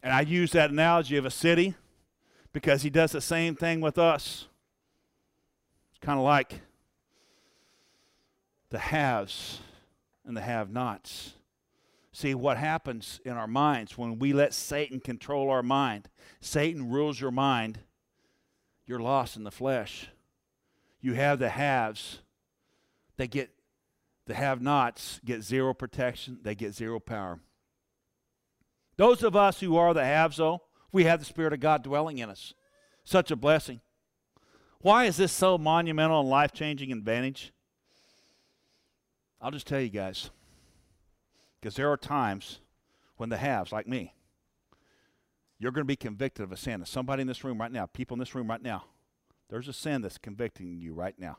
And 0.02 0.14
I 0.14 0.22
use 0.22 0.52
that 0.52 0.70
analogy 0.70 1.18
of 1.18 1.26
a 1.26 1.30
city 1.30 1.74
because 2.54 2.80
he 2.80 2.88
does 2.88 3.12
the 3.12 3.20
same 3.20 3.54
thing 3.54 3.82
with 3.82 3.98
us. 3.98 4.46
It's 5.90 6.00
kind 6.00 6.18
of 6.18 6.24
like 6.24 6.62
the 8.70 8.78
haves 8.78 9.60
and 10.24 10.37
the 10.37 10.42
have 10.42 10.70
nots. 10.70 11.34
See 12.12 12.34
what 12.34 12.56
happens 12.56 13.20
in 13.24 13.32
our 13.32 13.46
minds 13.46 13.98
when 13.98 14.18
we 14.18 14.32
let 14.32 14.54
Satan 14.54 15.00
control 15.00 15.50
our 15.50 15.62
mind. 15.62 16.08
Satan 16.40 16.90
rules 16.90 17.20
your 17.20 17.32
mind. 17.32 17.80
You're 18.87 19.00
lost 19.00 19.37
in 19.37 19.44
the 19.44 19.50
flesh. 19.50 20.08
You 21.00 21.14
have 21.14 21.38
the 21.38 21.48
haves. 21.48 22.20
They 23.16 23.26
get 23.26 23.50
the 24.26 24.34
have 24.34 24.62
nots 24.62 25.20
get 25.24 25.42
zero 25.42 25.74
protection, 25.74 26.38
they 26.42 26.54
get 26.54 26.74
zero 26.74 26.98
power. 26.98 27.40
Those 28.96 29.22
of 29.22 29.34
us 29.37 29.60
who 29.60 29.76
are 29.76 29.92
the 29.92 30.04
haves, 30.04 30.37
though, 30.37 30.62
we 30.92 31.04
have 31.04 31.18
the 31.18 31.26
Spirit 31.26 31.52
of 31.52 31.60
God 31.60 31.82
dwelling 31.82 32.18
in 32.18 32.30
us. 32.30 32.54
Such 33.04 33.30
a 33.30 33.37
blessing. 33.37 33.80
Why 34.80 35.06
is 35.06 35.16
this 35.16 35.32
so 35.32 35.58
monumental 35.58 36.20
and 36.20 36.28
life 36.28 36.52
changing 36.52 36.92
advantage? 36.92 37.52
I'll 39.44 39.50
just 39.50 39.66
tell 39.66 39.80
you 39.80 39.90
guys. 39.90 40.30
Because 41.61 41.76
there 41.76 41.92
are 41.92 41.98
times 41.98 42.61
when 43.18 43.28
the 43.28 43.37
haves, 43.37 43.72
like 43.72 43.87
me, 43.87 44.14
you're 45.59 45.70
going 45.70 45.85
to 45.85 45.87
be 45.87 45.96
convicted 45.96 46.44
of 46.44 46.50
a 46.50 46.57
sin. 46.57 46.83
Somebody 46.87 47.20
in 47.20 47.28
this 47.28 47.44
room 47.44 47.61
right 47.61 47.70
now, 47.70 47.85
people 47.85 48.14
in 48.14 48.20
this 48.20 48.35
room 48.35 48.48
right 48.48 48.62
now, 48.62 48.85
there's 49.50 49.68
a 49.68 49.72
sin 49.74 50.00
that's 50.00 50.16
convicting 50.16 50.78
you 50.78 50.94
right 50.94 51.14
now. 51.18 51.37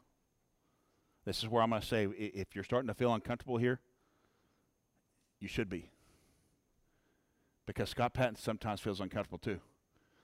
This 1.25 1.39
is 1.39 1.49
where 1.49 1.63
I'm 1.63 1.71
going 1.71 1.81
to 1.81 1.87
say 1.87 2.05
if 2.05 2.53
you're 2.53 2.63
starting 2.63 2.87
to 2.89 2.93
feel 2.93 3.11
uncomfortable 3.11 3.57
here, 3.57 3.79
you 5.39 5.47
should 5.47 5.67
be. 5.67 5.89
Because 7.65 7.89
Scott 7.89 8.13
Patton 8.13 8.35
sometimes 8.35 8.81
feels 8.81 9.01
uncomfortable 9.01 9.39
too. 9.39 9.59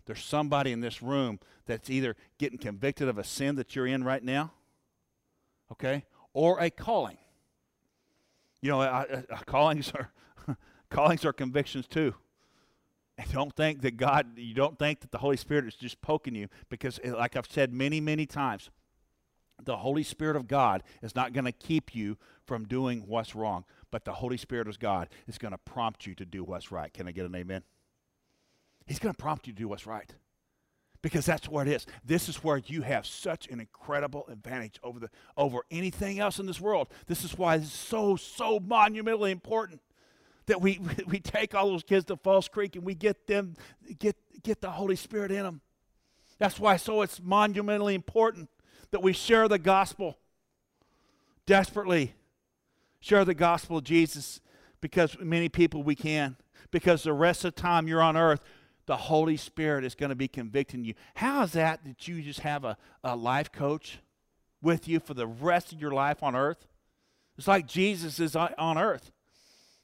There's 0.05 0.23
somebody 0.23 0.71
in 0.71 0.81
this 0.81 1.01
room 1.01 1.39
that's 1.65 1.89
either 1.89 2.15
getting 2.37 2.59
convicted 2.59 3.07
of 3.07 3.17
a 3.17 3.23
sin 3.23 3.55
that 3.55 3.75
you're 3.75 3.87
in 3.87 4.03
right 4.03 4.23
now, 4.23 4.51
okay, 5.71 6.05
or 6.33 6.59
a 6.59 6.69
calling. 6.69 7.17
You 8.61 8.71
know, 8.71 8.81
uh, 8.81 9.21
uh, 9.29 9.37
callings 9.45 9.91
are 9.93 10.11
callings 10.89 11.25
are 11.25 11.33
convictions 11.33 11.87
too. 11.87 12.15
And 13.17 13.31
don't 13.31 13.55
think 13.55 13.81
that 13.81 13.97
God, 13.97 14.37
you 14.37 14.53
don't 14.53 14.79
think 14.79 15.01
that 15.01 15.11
the 15.11 15.17
Holy 15.17 15.37
Spirit 15.37 15.65
is 15.65 15.75
just 15.75 16.01
poking 16.01 16.35
you 16.35 16.47
because, 16.69 16.99
eh, 17.03 17.11
like 17.13 17.35
I've 17.35 17.47
said 17.49 17.73
many, 17.73 17.99
many 17.99 18.25
times, 18.25 18.69
the 19.63 19.77
Holy 19.77 20.03
Spirit 20.03 20.35
of 20.35 20.47
God 20.47 20.81
is 21.03 21.15
not 21.15 21.33
going 21.33 21.45
to 21.45 21.51
keep 21.51 21.93
you 21.93 22.17
from 22.45 22.65
doing 22.65 23.03
what's 23.07 23.35
wrong, 23.35 23.65
but 23.91 24.05
the 24.05 24.13
Holy 24.13 24.37
Spirit 24.37 24.67
of 24.67 24.79
God 24.79 25.09
is 25.27 25.37
going 25.37 25.51
to 25.51 25.57
prompt 25.59 26.07
you 26.07 26.15
to 26.15 26.25
do 26.25 26.43
what's 26.43 26.71
right. 26.71 26.91
Can 26.91 27.07
I 27.07 27.11
get 27.11 27.25
an 27.25 27.35
amen? 27.35 27.63
He's 28.87 28.97
going 28.97 29.13
to 29.13 29.17
prompt 29.17 29.45
you 29.45 29.53
to 29.53 29.59
do 29.59 29.67
what's 29.67 29.85
right 29.85 30.11
because 31.01 31.25
that's 31.25 31.49
where 31.49 31.65
it 31.65 31.71
is. 31.71 31.85
This 32.05 32.29
is 32.29 32.43
where 32.43 32.57
you 32.57 32.83
have 32.83 33.05
such 33.05 33.47
an 33.47 33.59
incredible 33.59 34.25
advantage 34.27 34.79
over 34.83 34.99
the 34.99 35.09
over 35.35 35.59
anything 35.71 36.19
else 36.19 36.39
in 36.39 36.45
this 36.45 36.61
world. 36.61 36.87
This 37.07 37.23
is 37.23 37.37
why 37.37 37.55
it's 37.55 37.71
so 37.71 38.15
so 38.15 38.59
monumentally 38.59 39.31
important 39.31 39.81
that 40.45 40.61
we 40.61 40.79
we 41.07 41.19
take 41.19 41.55
all 41.55 41.69
those 41.69 41.83
kids 41.83 42.05
to 42.05 42.17
Falls 42.17 42.47
Creek 42.47 42.75
and 42.75 42.85
we 42.85 42.95
get 42.95 43.27
them 43.27 43.55
get 43.99 44.15
get 44.43 44.61
the 44.61 44.71
Holy 44.71 44.95
Spirit 44.95 45.31
in 45.31 45.43
them. 45.43 45.61
That's 46.37 46.59
why 46.59 46.77
so 46.77 47.01
it's 47.01 47.21
monumentally 47.21 47.95
important 47.95 48.49
that 48.91 49.01
we 49.01 49.13
share 49.13 49.47
the 49.47 49.59
gospel 49.59 50.17
desperately 51.45 52.13
share 52.99 53.25
the 53.25 53.33
gospel 53.33 53.77
of 53.77 53.83
Jesus 53.83 54.39
because 54.79 55.17
many 55.19 55.49
people 55.49 55.83
we 55.83 55.95
can 55.95 56.37
because 56.69 57.03
the 57.03 57.13
rest 57.13 57.43
of 57.43 57.55
the 57.55 57.61
time 57.61 57.87
you're 57.87 58.01
on 58.01 58.15
earth 58.15 58.41
the 58.85 58.97
Holy 58.97 59.37
Spirit 59.37 59.83
is 59.83 59.95
going 59.95 60.09
to 60.09 60.15
be 60.15 60.27
convicting 60.27 60.83
you. 60.83 60.93
How 61.15 61.43
is 61.43 61.51
that 61.53 61.83
that 61.85 62.07
you 62.07 62.21
just 62.21 62.41
have 62.41 62.63
a, 62.65 62.77
a 63.03 63.15
life 63.15 63.51
coach 63.51 63.99
with 64.61 64.87
you 64.87 64.99
for 64.99 65.13
the 65.13 65.27
rest 65.27 65.71
of 65.71 65.81
your 65.81 65.91
life 65.91 66.23
on 66.23 66.35
earth? 66.35 66.67
It's 67.37 67.47
like 67.47 67.67
Jesus 67.67 68.19
is 68.19 68.35
on 68.35 68.77
earth. 68.77 69.11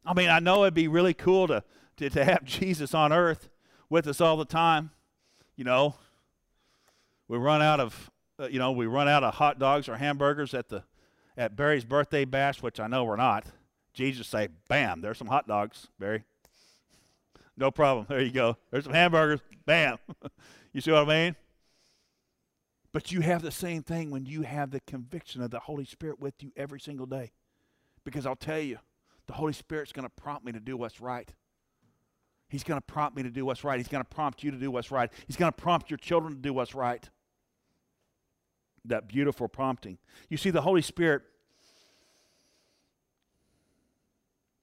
I 0.05 0.13
mean, 0.13 0.29
I 0.29 0.39
know 0.39 0.63
it'd 0.63 0.73
be 0.73 0.87
really 0.87 1.13
cool 1.13 1.47
to, 1.47 1.63
to, 1.97 2.09
to 2.09 2.25
have 2.25 2.43
Jesus 2.45 2.93
on 2.93 3.11
earth 3.11 3.49
with 3.89 4.07
us 4.07 4.21
all 4.21 4.37
the 4.37 4.45
time. 4.45 4.91
You 5.55 5.63
know, 5.63 5.95
we 7.27 7.37
run 7.37 7.61
out 7.61 7.79
of, 7.79 8.11
uh, 8.39 8.47
you 8.47 8.59
know, 8.59 8.71
we 8.71 8.85
run 8.85 9.07
out 9.07 9.23
of 9.23 9.35
hot 9.35 9.59
dogs 9.59 9.89
or 9.89 9.97
hamburgers 9.97 10.53
at 10.53 10.69
the 10.69 10.83
at 11.37 11.55
Barry's 11.55 11.85
birthday 11.85 12.25
bash, 12.25 12.63
which 12.63 12.79
I 12.79 12.87
know 12.87 13.03
we're 13.03 13.15
not. 13.15 13.45
Jesus 13.93 14.27
say, 14.27 14.49
bam, 14.67 15.01
there's 15.01 15.17
some 15.17 15.27
hot 15.27 15.47
dogs, 15.47 15.87
Barry. 15.99 16.23
No 17.57 17.71
problem. 17.71 18.05
There 18.07 18.21
you 18.21 18.31
go. 18.31 18.55
There's 18.71 18.83
some 18.83 18.93
hamburgers. 18.93 19.39
Bam. 19.65 19.97
you 20.73 20.79
see 20.79 20.91
what 20.91 21.09
I 21.09 21.25
mean? 21.25 21.35
But 22.93 23.11
you 23.11 23.21
have 23.21 23.41
the 23.41 23.51
same 23.51 23.83
thing 23.83 24.11
when 24.11 24.25
you 24.25 24.43
have 24.43 24.71
the 24.71 24.79
conviction 24.81 25.41
of 25.41 25.51
the 25.51 25.59
Holy 25.59 25.85
Spirit 25.85 26.19
with 26.19 26.35
you 26.41 26.51
every 26.55 26.79
single 26.79 27.05
day. 27.05 27.31
Because 28.03 28.25
I'll 28.25 28.35
tell 28.35 28.59
you, 28.59 28.77
the 29.25 29.33
Holy 29.33 29.53
Spirit's 29.53 29.91
going 29.91 30.05
to 30.07 30.21
prompt 30.21 30.45
me 30.45 30.51
to 30.51 30.59
do 30.59 30.77
what's 30.77 31.01
right. 31.01 31.29
He's 32.47 32.63
going 32.63 32.79
to 32.79 32.85
prompt 32.85 33.17
me 33.17 33.23
to 33.23 33.29
do 33.29 33.45
what's 33.45 33.63
right. 33.63 33.77
He's 33.77 33.89
going 33.89 34.03
to 34.03 34.09
prompt 34.09 34.41
you 34.41 34.51
to 34.51 34.57
do 34.57 34.71
what's 34.71 34.89
right. 34.89 35.11
He's 35.25 35.35
going 35.35 35.51
to 35.51 35.57
prompt 35.57 35.89
your 35.89 35.97
children 35.97 36.35
to 36.35 36.39
do 36.39 36.53
what's 36.53 36.73
right. 36.73 37.07
That 38.85 39.09
beautiful 39.09 39.49
prompting. 39.49 39.97
You 40.29 40.37
see, 40.37 40.49
the 40.49 40.61
Holy 40.61 40.81
Spirit, 40.81 41.23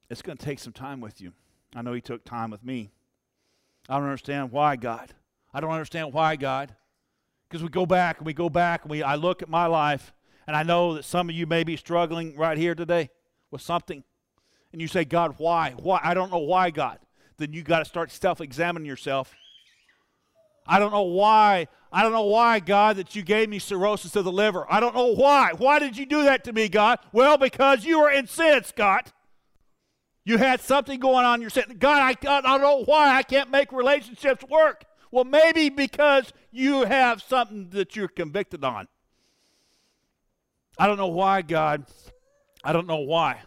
it's 0.09 0.23
going 0.23 0.37
to 0.37 0.43
take 0.43 0.57
some 0.57 0.73
time 0.73 0.99
with 0.99 1.21
you. 1.21 1.33
I 1.75 1.81
know 1.81 1.93
He 1.93 2.01
took 2.01 2.23
time 2.23 2.49
with 2.49 2.63
me. 2.63 2.91
I 3.89 3.95
don't 3.95 4.05
understand 4.05 4.51
why, 4.51 4.77
God. 4.77 5.13
I 5.53 5.59
don't 5.59 5.71
understand 5.71 6.13
why, 6.13 6.35
God. 6.35 6.75
Because 7.47 7.61
we 7.61 7.69
go 7.69 7.85
back 7.85 8.17
and 8.17 8.25
we 8.25 8.33
go 8.33 8.49
back 8.49 8.83
and 8.83 8.91
we, 8.91 9.03
I 9.03 9.15
look 9.15 9.41
at 9.41 9.49
my 9.49 9.67
life 9.67 10.13
and 10.47 10.55
I 10.55 10.63
know 10.63 10.95
that 10.95 11.05
some 11.05 11.29
of 11.29 11.35
you 11.35 11.45
may 11.45 11.63
be 11.63 11.77
struggling 11.77 12.35
right 12.35 12.57
here 12.57 12.75
today 12.75 13.09
with 13.51 13.61
something. 13.61 14.03
And 14.71 14.81
you 14.81 14.87
say, 14.87 15.05
God, 15.05 15.35
why? 15.37 15.73
Why? 15.77 15.99
I 16.03 16.13
don't 16.13 16.31
know 16.31 16.39
why, 16.39 16.69
God. 16.69 16.99
Then 17.37 17.53
you 17.53 17.63
got 17.63 17.79
to 17.79 17.85
start 17.85 18.11
self 18.11 18.41
examining 18.41 18.85
yourself. 18.85 19.33
I 20.67 20.79
don't 20.79 20.91
know 20.91 21.03
why. 21.03 21.67
I 21.91 22.01
don't 22.01 22.11
know 22.11 22.25
why, 22.25 22.59
God, 22.59 22.97
that 22.97 23.15
you 23.15 23.21
gave 23.21 23.47
me 23.47 23.59
cirrhosis 23.59 24.15
of 24.15 24.25
the 24.25 24.31
liver. 24.31 24.65
I 24.69 24.79
don't 24.79 24.95
know 24.95 25.13
why. 25.13 25.51
Why 25.57 25.79
did 25.79 25.95
you 25.95 26.05
do 26.05 26.23
that 26.23 26.43
to 26.45 26.53
me, 26.53 26.67
God? 26.67 26.99
Well, 27.13 27.37
because 27.37 27.85
you 27.85 27.99
were 27.99 28.09
in 28.09 28.27
sin, 28.27 28.63
Scott. 28.63 29.13
You 30.25 30.37
had 30.37 30.59
something 30.59 30.99
going 30.99 31.23
on. 31.23 31.39
You're 31.39 31.51
saying, 31.51 31.77
God, 31.77 32.01
I, 32.01 32.27
I 32.27 32.41
don't 32.41 32.61
know 32.61 32.83
why 32.83 33.15
I 33.15 33.21
can't 33.23 33.51
make 33.51 33.71
relationships 33.71 34.43
work. 34.49 34.83
Well, 35.11 35.23
maybe 35.23 35.69
because 35.69 36.33
you 36.51 36.83
have 36.83 37.21
something 37.21 37.69
that 37.69 37.95
you're 37.95 38.07
convicted 38.07 38.63
on. 38.63 38.87
I 40.77 40.87
don't 40.87 40.97
know 40.97 41.07
why, 41.07 41.43
God. 41.43 41.85
I 42.63 42.73
don't 42.73 42.87
know 42.87 42.97
why. 42.97 43.43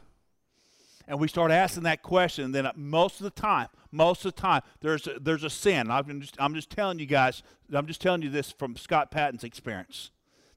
And 1.08 1.18
we 1.18 1.26
start 1.26 1.50
asking 1.50 1.82
that 1.82 2.02
question, 2.02 2.44
and 2.44 2.54
then 2.54 2.70
most 2.76 3.20
of 3.20 3.24
the 3.24 3.30
time, 3.30 3.68
most 3.90 4.24
of 4.24 4.34
the 4.34 4.40
time, 4.40 4.62
there's 4.80 5.06
a, 5.06 5.18
there's 5.20 5.42
a 5.42 5.50
sin. 5.50 5.90
I'm 5.90 6.20
just, 6.20 6.36
I'm 6.38 6.54
just 6.54 6.70
telling 6.70 6.98
you 6.98 7.06
guys, 7.06 7.42
I'm 7.72 7.86
just 7.86 8.00
telling 8.00 8.22
you 8.22 8.30
this 8.30 8.52
from 8.52 8.76
Scott 8.76 9.10
Patton's 9.10 9.42
experience 9.42 10.10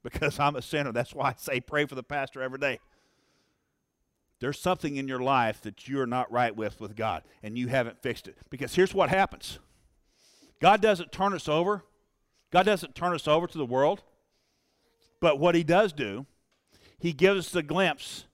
because 0.03 0.39
I'm 0.39 0.55
a 0.55 0.61
sinner. 0.61 0.91
That's 0.91 1.15
why 1.15 1.29
I 1.29 1.35
say 1.37 1.61
pray 1.61 1.85
for 1.85 1.95
the 1.95 2.03
pastor 2.03 2.41
every 2.41 2.59
day. 2.59 2.79
There's 4.41 4.59
something 4.59 4.97
in 4.97 5.07
your 5.07 5.19
life 5.19 5.61
that 5.61 5.87
you're 5.87 6.07
not 6.07 6.31
right 6.31 6.53
with 6.53 6.81
with 6.81 6.95
God, 6.95 7.21
and 7.43 7.57
you 7.57 7.67
haven't 7.67 8.01
fixed 8.01 8.27
it. 8.27 8.35
Because 8.49 8.73
here's 8.73 8.93
what 8.93 9.09
happens 9.09 9.59
God 10.59 10.81
doesn't 10.81 11.11
turn 11.11 11.33
us 11.33 11.47
over, 11.47 11.85
God 12.51 12.65
doesn't 12.65 12.95
turn 12.95 13.13
us 13.13 13.27
over 13.27 13.47
to 13.47 13.57
the 13.57 13.65
world. 13.65 14.03
But 15.21 15.39
what 15.39 15.53
He 15.53 15.63
does 15.63 15.93
do, 15.93 16.25
He 16.97 17.13
gives 17.13 17.47
us 17.47 17.55
a 17.55 17.61
glimpse. 17.61 18.25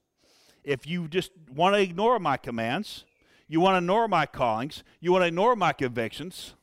If 0.64 0.88
you 0.88 1.10
just 1.10 1.32
want 1.54 1.76
to 1.76 1.82
ignore 1.82 2.20
my 2.20 2.38
commands, 2.38 3.04
you 3.50 3.60
want 3.60 3.74
to 3.74 3.80
ignore 3.80 4.08
my 4.08 4.26
callings, 4.26 4.84
you 5.02 5.12
want 5.12 5.24
to 5.24 5.28
ignore 5.28 5.58
my 5.58 5.74
convictions, 5.74 6.56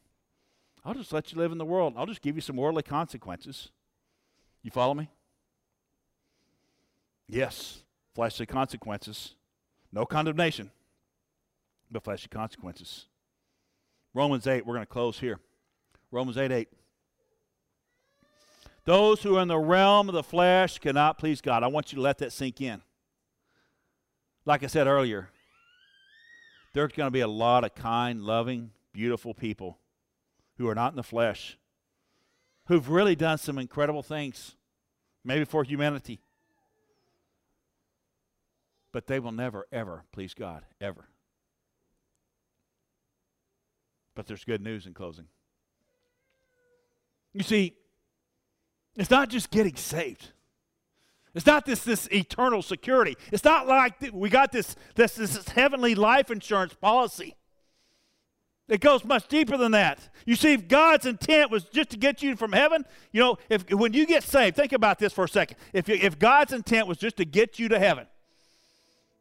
I'll 0.87 0.95
just 0.95 1.13
let 1.13 1.33
you 1.33 1.39
live 1.39 1.53
in 1.53 1.59
the 1.59 1.65
world. 1.65 1.95
I'll 1.97 2.07
just 2.07 2.23
give 2.23 2.35
you 2.35 2.43
some 2.43 2.57
worldly 2.57 2.83
consequences. 2.83 3.71
You 4.63 4.71
follow 4.71 4.95
me? 4.95 5.11
Yes, 7.27 7.84
fleshly 8.15 8.47
consequences. 8.47 9.35
No 9.93 10.05
condemnation, 10.07 10.71
but 11.91 12.05
fleshly 12.05 12.29
consequences. 12.29 13.07
Romans 14.13 14.47
8, 14.47 14.65
we're 14.65 14.75
going 14.75 14.87
to 14.87 14.93
close 14.93 15.19
here. 15.19 15.41
Romans 16.11 16.39
8 16.39 16.51
8. 16.51 16.69
Those 18.85 19.23
who 19.23 19.37
are 19.37 19.43
in 19.43 19.49
the 19.49 19.59
realm 19.59 20.09
of 20.09 20.15
the 20.15 20.23
flesh 20.23 20.79
cannot 20.79 21.19
please 21.19 21.41
God. 21.41 21.63
I 21.63 21.69
want 21.69 21.91
you 21.91 21.97
to 21.97 22.03
let 22.03 22.19
that 22.19 22.33
sink 22.33 22.61
in. 22.61 22.83
Like 24.45 24.63
I 24.63 24.67
said 24.67 24.87
earlier, 24.87 25.31
there's 26.75 26.93
going 26.93 27.07
to 27.07 27.13
be 27.13 27.21
a 27.21 27.29
lot 27.29 27.65
of 27.65 27.75
kind, 27.75 28.23
loving, 28.23 28.73
beautiful 28.93 29.33
people 29.33 29.79
who 30.59 30.69
are 30.69 30.75
not 30.75 30.93
in 30.93 30.97
the 30.97 31.03
flesh, 31.03 31.57
who've 32.67 32.91
really 32.91 33.17
done 33.17 33.39
some 33.39 33.59
incredible 33.59 34.03
things, 34.03 34.55
maybe 35.25 35.45
for 35.45 35.65
humanity. 35.65 36.21
But 38.95 39.09
they 39.09 39.19
will 39.19 39.33
never, 39.33 39.67
ever 39.73 40.05
please 40.13 40.35
God, 40.35 40.63
ever. 40.81 41.09
But 44.15 44.29
there's 44.29 44.45
good 44.45 44.61
news 44.61 44.87
in 44.87 44.95
closing. 44.95 45.25
You 47.33 47.43
see, 47.43 47.75
it's 48.95 49.11
not 49.11 49.31
just 49.31 49.51
getting 49.51 49.75
saved. 49.75 50.29
It's 51.35 51.45
not 51.45 51.67
this, 51.67 51.83
this 51.83 52.07
eternal 52.13 52.63
security. 52.63 53.17
It's 53.33 53.43
not 53.43 53.67
like 53.67 53.95
we 54.13 54.29
got 54.29 54.53
this, 54.53 54.77
this, 54.95 55.17
this 55.17 55.49
heavenly 55.49 55.97
life 55.97 56.31
insurance 56.31 56.75
policy. 56.75 57.35
It 58.69 58.81
goes 58.81 59.05
much 59.05 59.27
deeper 59.27 59.57
than 59.57 59.73
that. 59.73 60.09
You 60.25 60.37
see, 60.37 60.53
if 60.53 60.69
God's 60.69 61.05
intent 61.05 61.51
was 61.51 61.65
just 61.65 61.91
to 61.91 61.97
get 61.97 62.23
you 62.23 62.37
from 62.37 62.53
heaven, 62.53 62.85
you 63.11 63.21
know, 63.21 63.39
if 63.51 63.69
when 63.73 63.93
you 63.93 64.07
get 64.07 64.23
saved, 64.23 64.55
think 64.55 64.73
about 64.73 65.01
this 65.01 65.13
for 65.13 65.25
a 65.25 65.29
second. 65.29 65.57
If, 65.73 65.89
you, 65.89 65.97
if 65.97 66.17
God's 66.17 66.53
intent 66.53 66.87
was 66.87 66.97
just 66.97 67.17
to 67.17 67.25
get 67.25 67.59
you 67.59 67.69
to 67.71 67.79
heaven, 67.81 68.07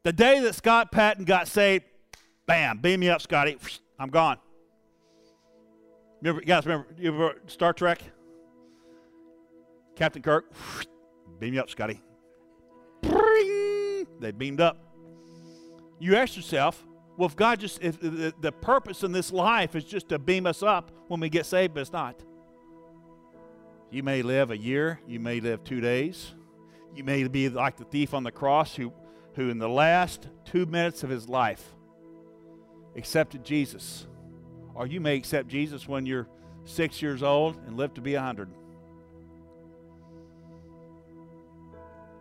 the 0.03 0.13
day 0.13 0.39
that 0.41 0.55
Scott 0.55 0.91
Patton 0.91 1.25
got 1.25 1.47
saved, 1.47 1.85
bam, 2.45 2.79
beam 2.79 2.99
me 2.99 3.09
up, 3.09 3.21
Scotty. 3.21 3.57
I'm 3.97 4.09
gone. 4.09 4.37
Remember, 6.21 6.41
you 6.41 6.47
guys 6.47 6.65
remember, 6.65 6.87
you 6.97 7.11
remember 7.11 7.39
Star 7.47 7.73
Trek? 7.73 8.01
Captain 9.95 10.21
Kirk, 10.21 10.51
beam 11.39 11.51
me 11.51 11.59
up, 11.59 11.69
Scotty. 11.69 12.01
They 13.03 14.31
beamed 14.31 14.61
up. 14.61 14.77
You 15.99 16.15
ask 16.15 16.35
yourself, 16.35 16.85
well, 17.17 17.27
if 17.27 17.35
God 17.35 17.59
just, 17.59 17.81
if 17.81 17.99
the, 17.99 18.33
the 18.41 18.51
purpose 18.51 19.03
in 19.03 19.11
this 19.11 19.31
life 19.31 19.75
is 19.75 19.83
just 19.83 20.09
to 20.09 20.19
beam 20.19 20.47
us 20.47 20.63
up 20.63 20.91
when 21.07 21.19
we 21.19 21.29
get 21.29 21.45
saved, 21.45 21.73
but 21.73 21.81
it's 21.81 21.91
not. 21.91 22.23
You 23.91 24.01
may 24.01 24.21
live 24.21 24.49
a 24.49 24.57
year, 24.57 24.99
you 25.07 25.19
may 25.19 25.39
live 25.39 25.63
two 25.63 25.79
days, 25.79 26.33
you 26.95 27.03
may 27.03 27.27
be 27.27 27.49
like 27.49 27.77
the 27.77 27.83
thief 27.83 28.13
on 28.13 28.23
the 28.23 28.31
cross 28.31 28.75
who, 28.75 28.91
who 29.35 29.49
in 29.49 29.57
the 29.57 29.69
last 29.69 30.27
two 30.45 30.65
minutes 30.65 31.03
of 31.03 31.09
his 31.09 31.27
life 31.27 31.73
accepted 32.95 33.43
Jesus. 33.43 34.07
Or 34.75 34.87
you 34.87 34.99
may 34.99 35.15
accept 35.15 35.47
Jesus 35.47 35.87
when 35.87 36.05
you're 36.05 36.27
six 36.65 37.01
years 37.01 37.23
old 37.23 37.57
and 37.67 37.77
live 37.77 37.93
to 37.95 38.01
be 38.01 38.15
a 38.15 38.21
hundred. 38.21 38.49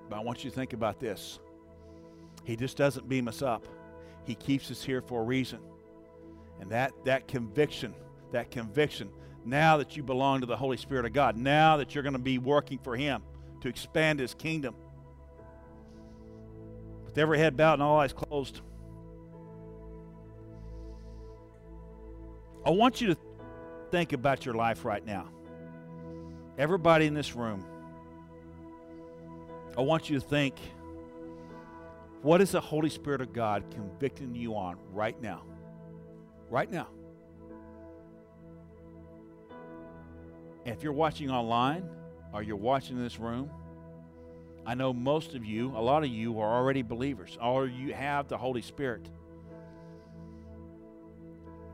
But 0.09 0.17
I 0.17 0.21
want 0.21 0.45
you 0.45 0.51
to 0.51 0.57
think 0.57 0.73
about 0.73 1.01
this. 1.01 1.39
He 2.45 2.57
just 2.57 2.77
doesn't 2.77 3.09
beam 3.09 3.29
us 3.29 3.41
up. 3.41 3.67
He 4.25 4.35
keeps 4.35 4.71
us 4.71 4.83
here 4.83 5.01
for 5.01 5.21
a 5.21 5.25
reason. 5.25 5.61
And 6.61 6.71
that, 6.71 6.93
that 7.05 7.29
conviction, 7.29 7.95
that 8.33 8.51
conviction, 8.51 9.11
now 9.45 9.79
that 9.79 9.97
you 9.97 10.03
belong 10.03 10.41
to 10.41 10.47
the 10.47 10.57
Holy 10.57 10.77
Spirit 10.77 11.07
of 11.07 11.13
God, 11.13 11.37
now 11.37 11.77
that 11.79 11.95
you're 11.95 12.03
going 12.03 12.13
to 12.13 12.19
be 12.19 12.39
working 12.39 12.79
for 12.79 12.97
Him 12.97 13.23
to 13.63 13.69
expand 13.69 14.21
His 14.21 14.35
kingdom, 14.35 14.75
with 17.13 17.19
every 17.19 17.37
head 17.37 17.59
bowed 17.59 17.75
and 17.75 17.83
all 17.83 18.01
eyes 18.01 18.15
closed, 18.15 18.63
I 22.65 22.71
want 22.71 23.03
you 23.03 23.09
to 23.09 23.17
think 23.91 24.15
about 24.15 24.47
your 24.47 24.55
life 24.55 24.87
right 24.87 25.05
now. 25.05 25.29
Everybody 26.57 27.05
in 27.05 27.13
this 27.13 27.37
room, 27.37 27.67
I 29.77 29.83
want 29.83 30.09
you 30.09 30.19
to 30.19 30.27
think 30.27 30.55
what 32.23 32.41
is 32.41 32.53
the 32.53 32.63
Holy 32.63 32.89
Spirit 32.89 33.21
of 33.21 33.35
God 33.35 33.65
convicting 33.71 34.35
you 34.35 34.57
on 34.57 34.79
right 34.93 35.21
now? 35.21 35.43
Right 36.49 36.71
now. 36.71 36.89
And 40.65 40.75
if 40.75 40.83
you're 40.83 40.95
watching 40.95 41.31
online 41.31 41.91
or 42.33 42.43
you're 42.43 42.57
watching 42.57 42.97
in 42.97 43.03
this 43.03 43.19
room, 43.19 43.51
I 44.65 44.75
know 44.75 44.93
most 44.93 45.35
of 45.35 45.45
you, 45.45 45.73
a 45.77 45.83
lot 45.83 46.05
of 46.05 46.09
you 46.09 46.39
are 46.41 46.57
already 46.57 46.83
believers, 46.83 47.37
or 47.43 47.67
you 47.67 47.95
have 47.95 48.29
the 48.29 48.39
Holy 48.39 48.63
Spirit. 48.63 49.09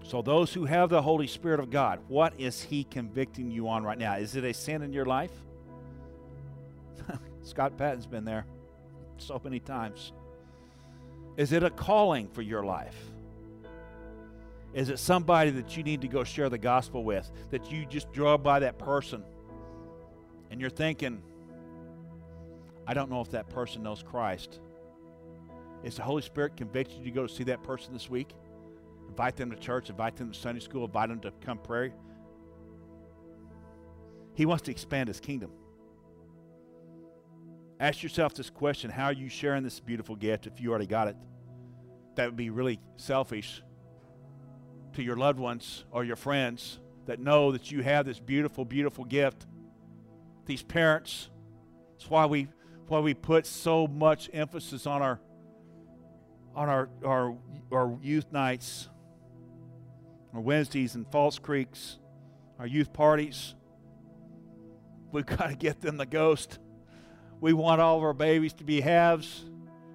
So, 0.05 0.23
those 0.23 0.55
who 0.55 0.65
have 0.65 0.89
the 0.89 1.03
Holy 1.03 1.27
Spirit 1.27 1.61
of 1.61 1.71
God, 1.71 2.01
what 2.09 2.33
is 2.39 2.63
He 2.63 2.85
convicting 2.85 3.51
you 3.51 3.69
on 3.69 3.85
right 3.85 3.99
now? 3.99 4.15
Is 4.17 4.37
it 4.37 4.45
a 4.45 4.55
sin 4.55 4.81
in 4.83 4.93
your 4.93 5.05
life? 5.05 5.33
Scott 7.43 7.77
Patton's 7.77 8.07
been 8.07 8.25
there 8.25 8.47
so 9.19 9.39
many 9.45 9.61
times. 9.61 10.13
Is 11.37 11.53
it 11.53 11.63
a 11.63 11.71
calling 11.71 12.29
for 12.29 12.41
your 12.41 12.65
life? 12.65 12.97
Is 14.73 14.89
it 14.89 14.99
somebody 14.99 15.51
that 15.51 15.77
you 15.77 15.83
need 15.83 16.01
to 16.03 16.09
go 16.09 16.25
share 16.25 16.49
the 16.49 16.59
gospel 16.59 17.05
with? 17.05 17.31
That 17.51 17.71
you 17.71 17.85
just 17.85 18.11
drove 18.13 18.43
by 18.43 18.61
that 18.61 18.79
person 18.79 19.23
and 20.51 20.61
you're 20.61 20.71
thinking, 20.71 21.23
I 22.89 22.95
don't 22.95 23.11
know 23.11 23.21
if 23.21 23.31
that 23.33 23.51
person 23.51 23.83
knows 23.83 24.03
Christ. 24.03 24.61
Is 25.85 25.97
the 25.97 26.03
Holy 26.03 26.23
Spirit 26.23 26.57
convicted 26.57 26.99
you 27.01 27.05
to 27.05 27.11
go 27.11 27.27
to 27.27 27.33
see 27.33 27.45
that 27.45 27.63
person 27.63 27.93
this 27.93 28.09
week? 28.09 28.35
Invite 29.09 29.37
them 29.37 29.51
to 29.51 29.57
church, 29.59 29.91
invite 29.91 30.17
them 30.17 30.33
to 30.33 30.39
Sunday 30.39 30.61
school, 30.61 30.87
invite 30.87 31.11
them 31.11 31.21
to 31.21 31.31
come 31.43 31.59
pray. 31.59 31.93
He 34.35 34.47
wants 34.47 34.63
to 34.65 34.71
expand 34.71 35.09
his 35.09 35.21
kingdom. 35.21 35.51
Ask 37.79 38.03
yourself 38.03 38.35
this 38.35 38.49
question 38.49 38.91
How 38.91 39.05
are 39.05 39.13
you 39.13 39.29
sharing 39.29 39.65
this 39.65 39.81
beautiful 39.81 40.17
gift 40.17 40.47
if 40.47 40.59
you 40.59 40.71
already 40.71 40.87
got 40.87 41.09
it? 41.09 41.17
That 42.15 42.25
would 42.25 42.37
be 42.37 42.49
really 42.49 42.81
selfish 42.97 43.63
to 44.95 45.03
your 45.03 45.17
loved 45.17 45.39
ones 45.39 45.85
or 45.91 46.05
your 46.05 46.17
friends 46.17 46.81
that 47.05 47.21
know 47.21 47.53
that 47.53 47.71
you 47.71 47.83
have 47.83 48.07
this 48.07 48.19
beautiful, 48.19 48.65
beautiful 48.65 49.05
gift. 49.05 49.47
These 50.47 50.63
parents, 50.63 51.29
that's 51.99 52.09
why 52.09 52.25
we 52.25 52.49
why 52.89 53.01
we 53.01 53.15
put 53.15 53.47
so 53.47 53.87
much 53.87 54.31
emphasis 54.33 54.87
on 54.87 55.03
our 55.03 55.21
on 56.55 56.69
our 56.69 56.89
our, 57.05 57.37
our 57.71 57.99
youth 58.03 58.33
nights, 58.33 58.89
our 60.35 60.41
Wednesdays 60.41 60.95
and 60.95 61.11
Falls 61.11 61.39
Creeks, 61.39 61.99
our 62.59 62.67
youth 62.67 62.93
parties. 62.93 63.55
We've 65.13 65.27
got 65.37 65.49
to 65.49 65.57
get 65.57 65.81
them 65.81 65.97
the 65.97 66.07
ghost. 66.07 66.59
We 67.41 67.53
want 67.53 67.81
all 67.81 67.99
of 67.99 68.03
our 68.03 68.15
babies 68.15 68.53
to 68.55 68.65
be 68.65 68.81
haves, 68.81 69.45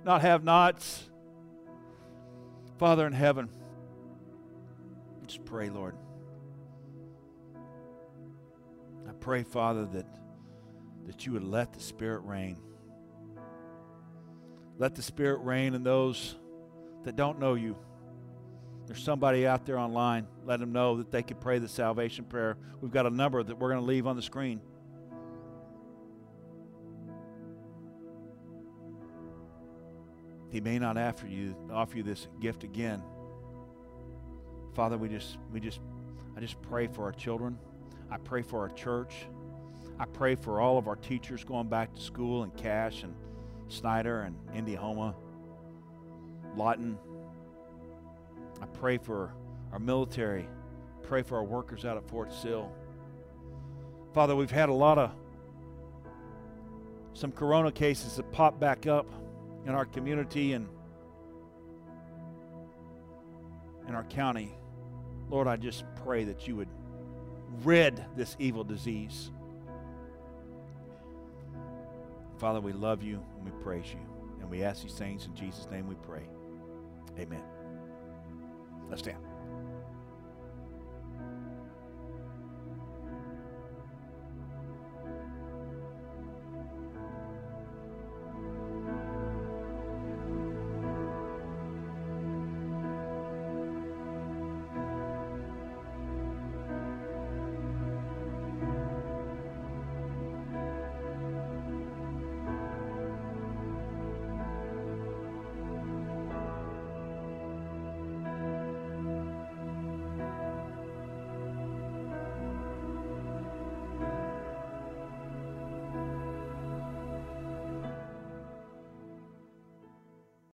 not 0.03 0.21
have 0.21 0.43
nots. 0.43 1.09
Father 2.79 3.05
in 3.05 3.13
heaven, 3.13 3.49
just 5.25 5.45
pray, 5.45 5.69
Lord. 5.69 5.95
I 9.07 9.11
pray, 9.13 9.43
Father, 9.43 9.85
that, 9.85 10.05
that 11.05 11.25
you 11.25 11.33
would 11.33 11.43
let 11.43 11.73
the 11.73 11.79
Spirit 11.79 12.21
reign. 12.21 12.57
Let 14.77 14.95
the 14.95 15.01
Spirit 15.01 15.37
reign 15.41 15.73
in 15.75 15.83
those 15.83 16.35
that 17.03 17.15
don't 17.15 17.39
know 17.39 17.53
you. 17.53 17.77
There's 18.85 19.01
somebody 19.01 19.47
out 19.47 19.65
there 19.65 19.77
online. 19.77 20.27
Let 20.45 20.59
them 20.59 20.73
know 20.73 20.97
that 20.97 21.11
they 21.11 21.23
can 21.23 21.37
pray 21.37 21.59
the 21.59 21.67
salvation 21.67 22.25
prayer. 22.25 22.57
We've 22.81 22.91
got 22.91 23.05
a 23.05 23.09
number 23.09 23.41
that 23.41 23.57
we're 23.57 23.69
going 23.69 23.79
to 23.79 23.85
leave 23.85 24.07
on 24.07 24.15
the 24.15 24.21
screen. 24.21 24.59
He 30.49 30.61
may 30.61 30.77
not 30.77 30.97
offer 30.97 31.25
you 31.25 31.55
offer 31.71 31.97
you 31.97 32.03
this 32.03 32.27
gift 32.39 32.63
again. 32.63 33.01
Father, 34.75 34.97
we 34.99 35.09
just 35.09 35.37
we 35.51 35.59
just 35.59 35.79
I 36.37 36.41
just 36.41 36.61
pray 36.61 36.85
for 36.85 37.05
our 37.05 37.11
children. 37.11 37.57
I 38.11 38.17
pray 38.17 38.43
for 38.43 38.59
our 38.59 38.69
church. 38.69 39.13
I 39.99 40.05
pray 40.05 40.35
for 40.35 40.59
all 40.59 40.77
of 40.77 40.87
our 40.87 40.95
teachers 40.95 41.43
going 41.43 41.69
back 41.69 41.95
to 41.95 42.01
school 42.01 42.43
and 42.43 42.55
Cache 42.55 43.01
and 43.01 43.15
Snyder 43.73 44.21
and 44.21 44.35
Indiahoma, 44.53 45.15
Lawton. 46.55 46.97
I 48.61 48.65
pray 48.67 48.97
for 48.97 49.33
our 49.71 49.79
military. 49.79 50.47
Pray 51.01 51.23
for 51.23 51.37
our 51.37 51.43
workers 51.43 51.83
out 51.83 51.97
at 51.97 52.07
Fort 52.07 52.31
Sill. 52.31 52.71
Father, 54.13 54.35
we've 54.35 54.51
had 54.51 54.69
a 54.69 54.73
lot 54.73 54.97
of 54.97 55.11
some 57.13 57.31
corona 57.31 57.71
cases 57.71 58.15
that 58.15 58.31
pop 58.31 58.59
back 58.59 58.87
up 58.87 59.07
in 59.65 59.71
our 59.71 59.85
community 59.85 60.53
and 60.53 60.67
in 63.87 63.95
our 63.95 64.03
county. 64.05 64.51
Lord, 65.29 65.47
I 65.47 65.57
just 65.57 65.83
pray 66.03 66.23
that 66.25 66.47
you 66.47 66.55
would 66.55 66.69
rid 67.63 68.03
this 68.15 68.35
evil 68.39 68.63
disease. 68.63 69.31
Father, 72.37 72.61
we 72.61 72.71
love 72.71 73.03
you 73.03 73.23
and 73.43 73.53
we 73.53 73.63
praise 73.63 73.85
you. 73.89 73.99
And 74.39 74.49
we 74.49 74.63
ask 74.63 74.83
these 74.83 74.93
things 74.93 75.25
in 75.25 75.35
Jesus' 75.35 75.67
name 75.71 75.87
we 75.87 75.95
pray. 75.95 76.23
Amen. 77.19 77.43
Let's 78.89 79.01
stand. 79.01 79.32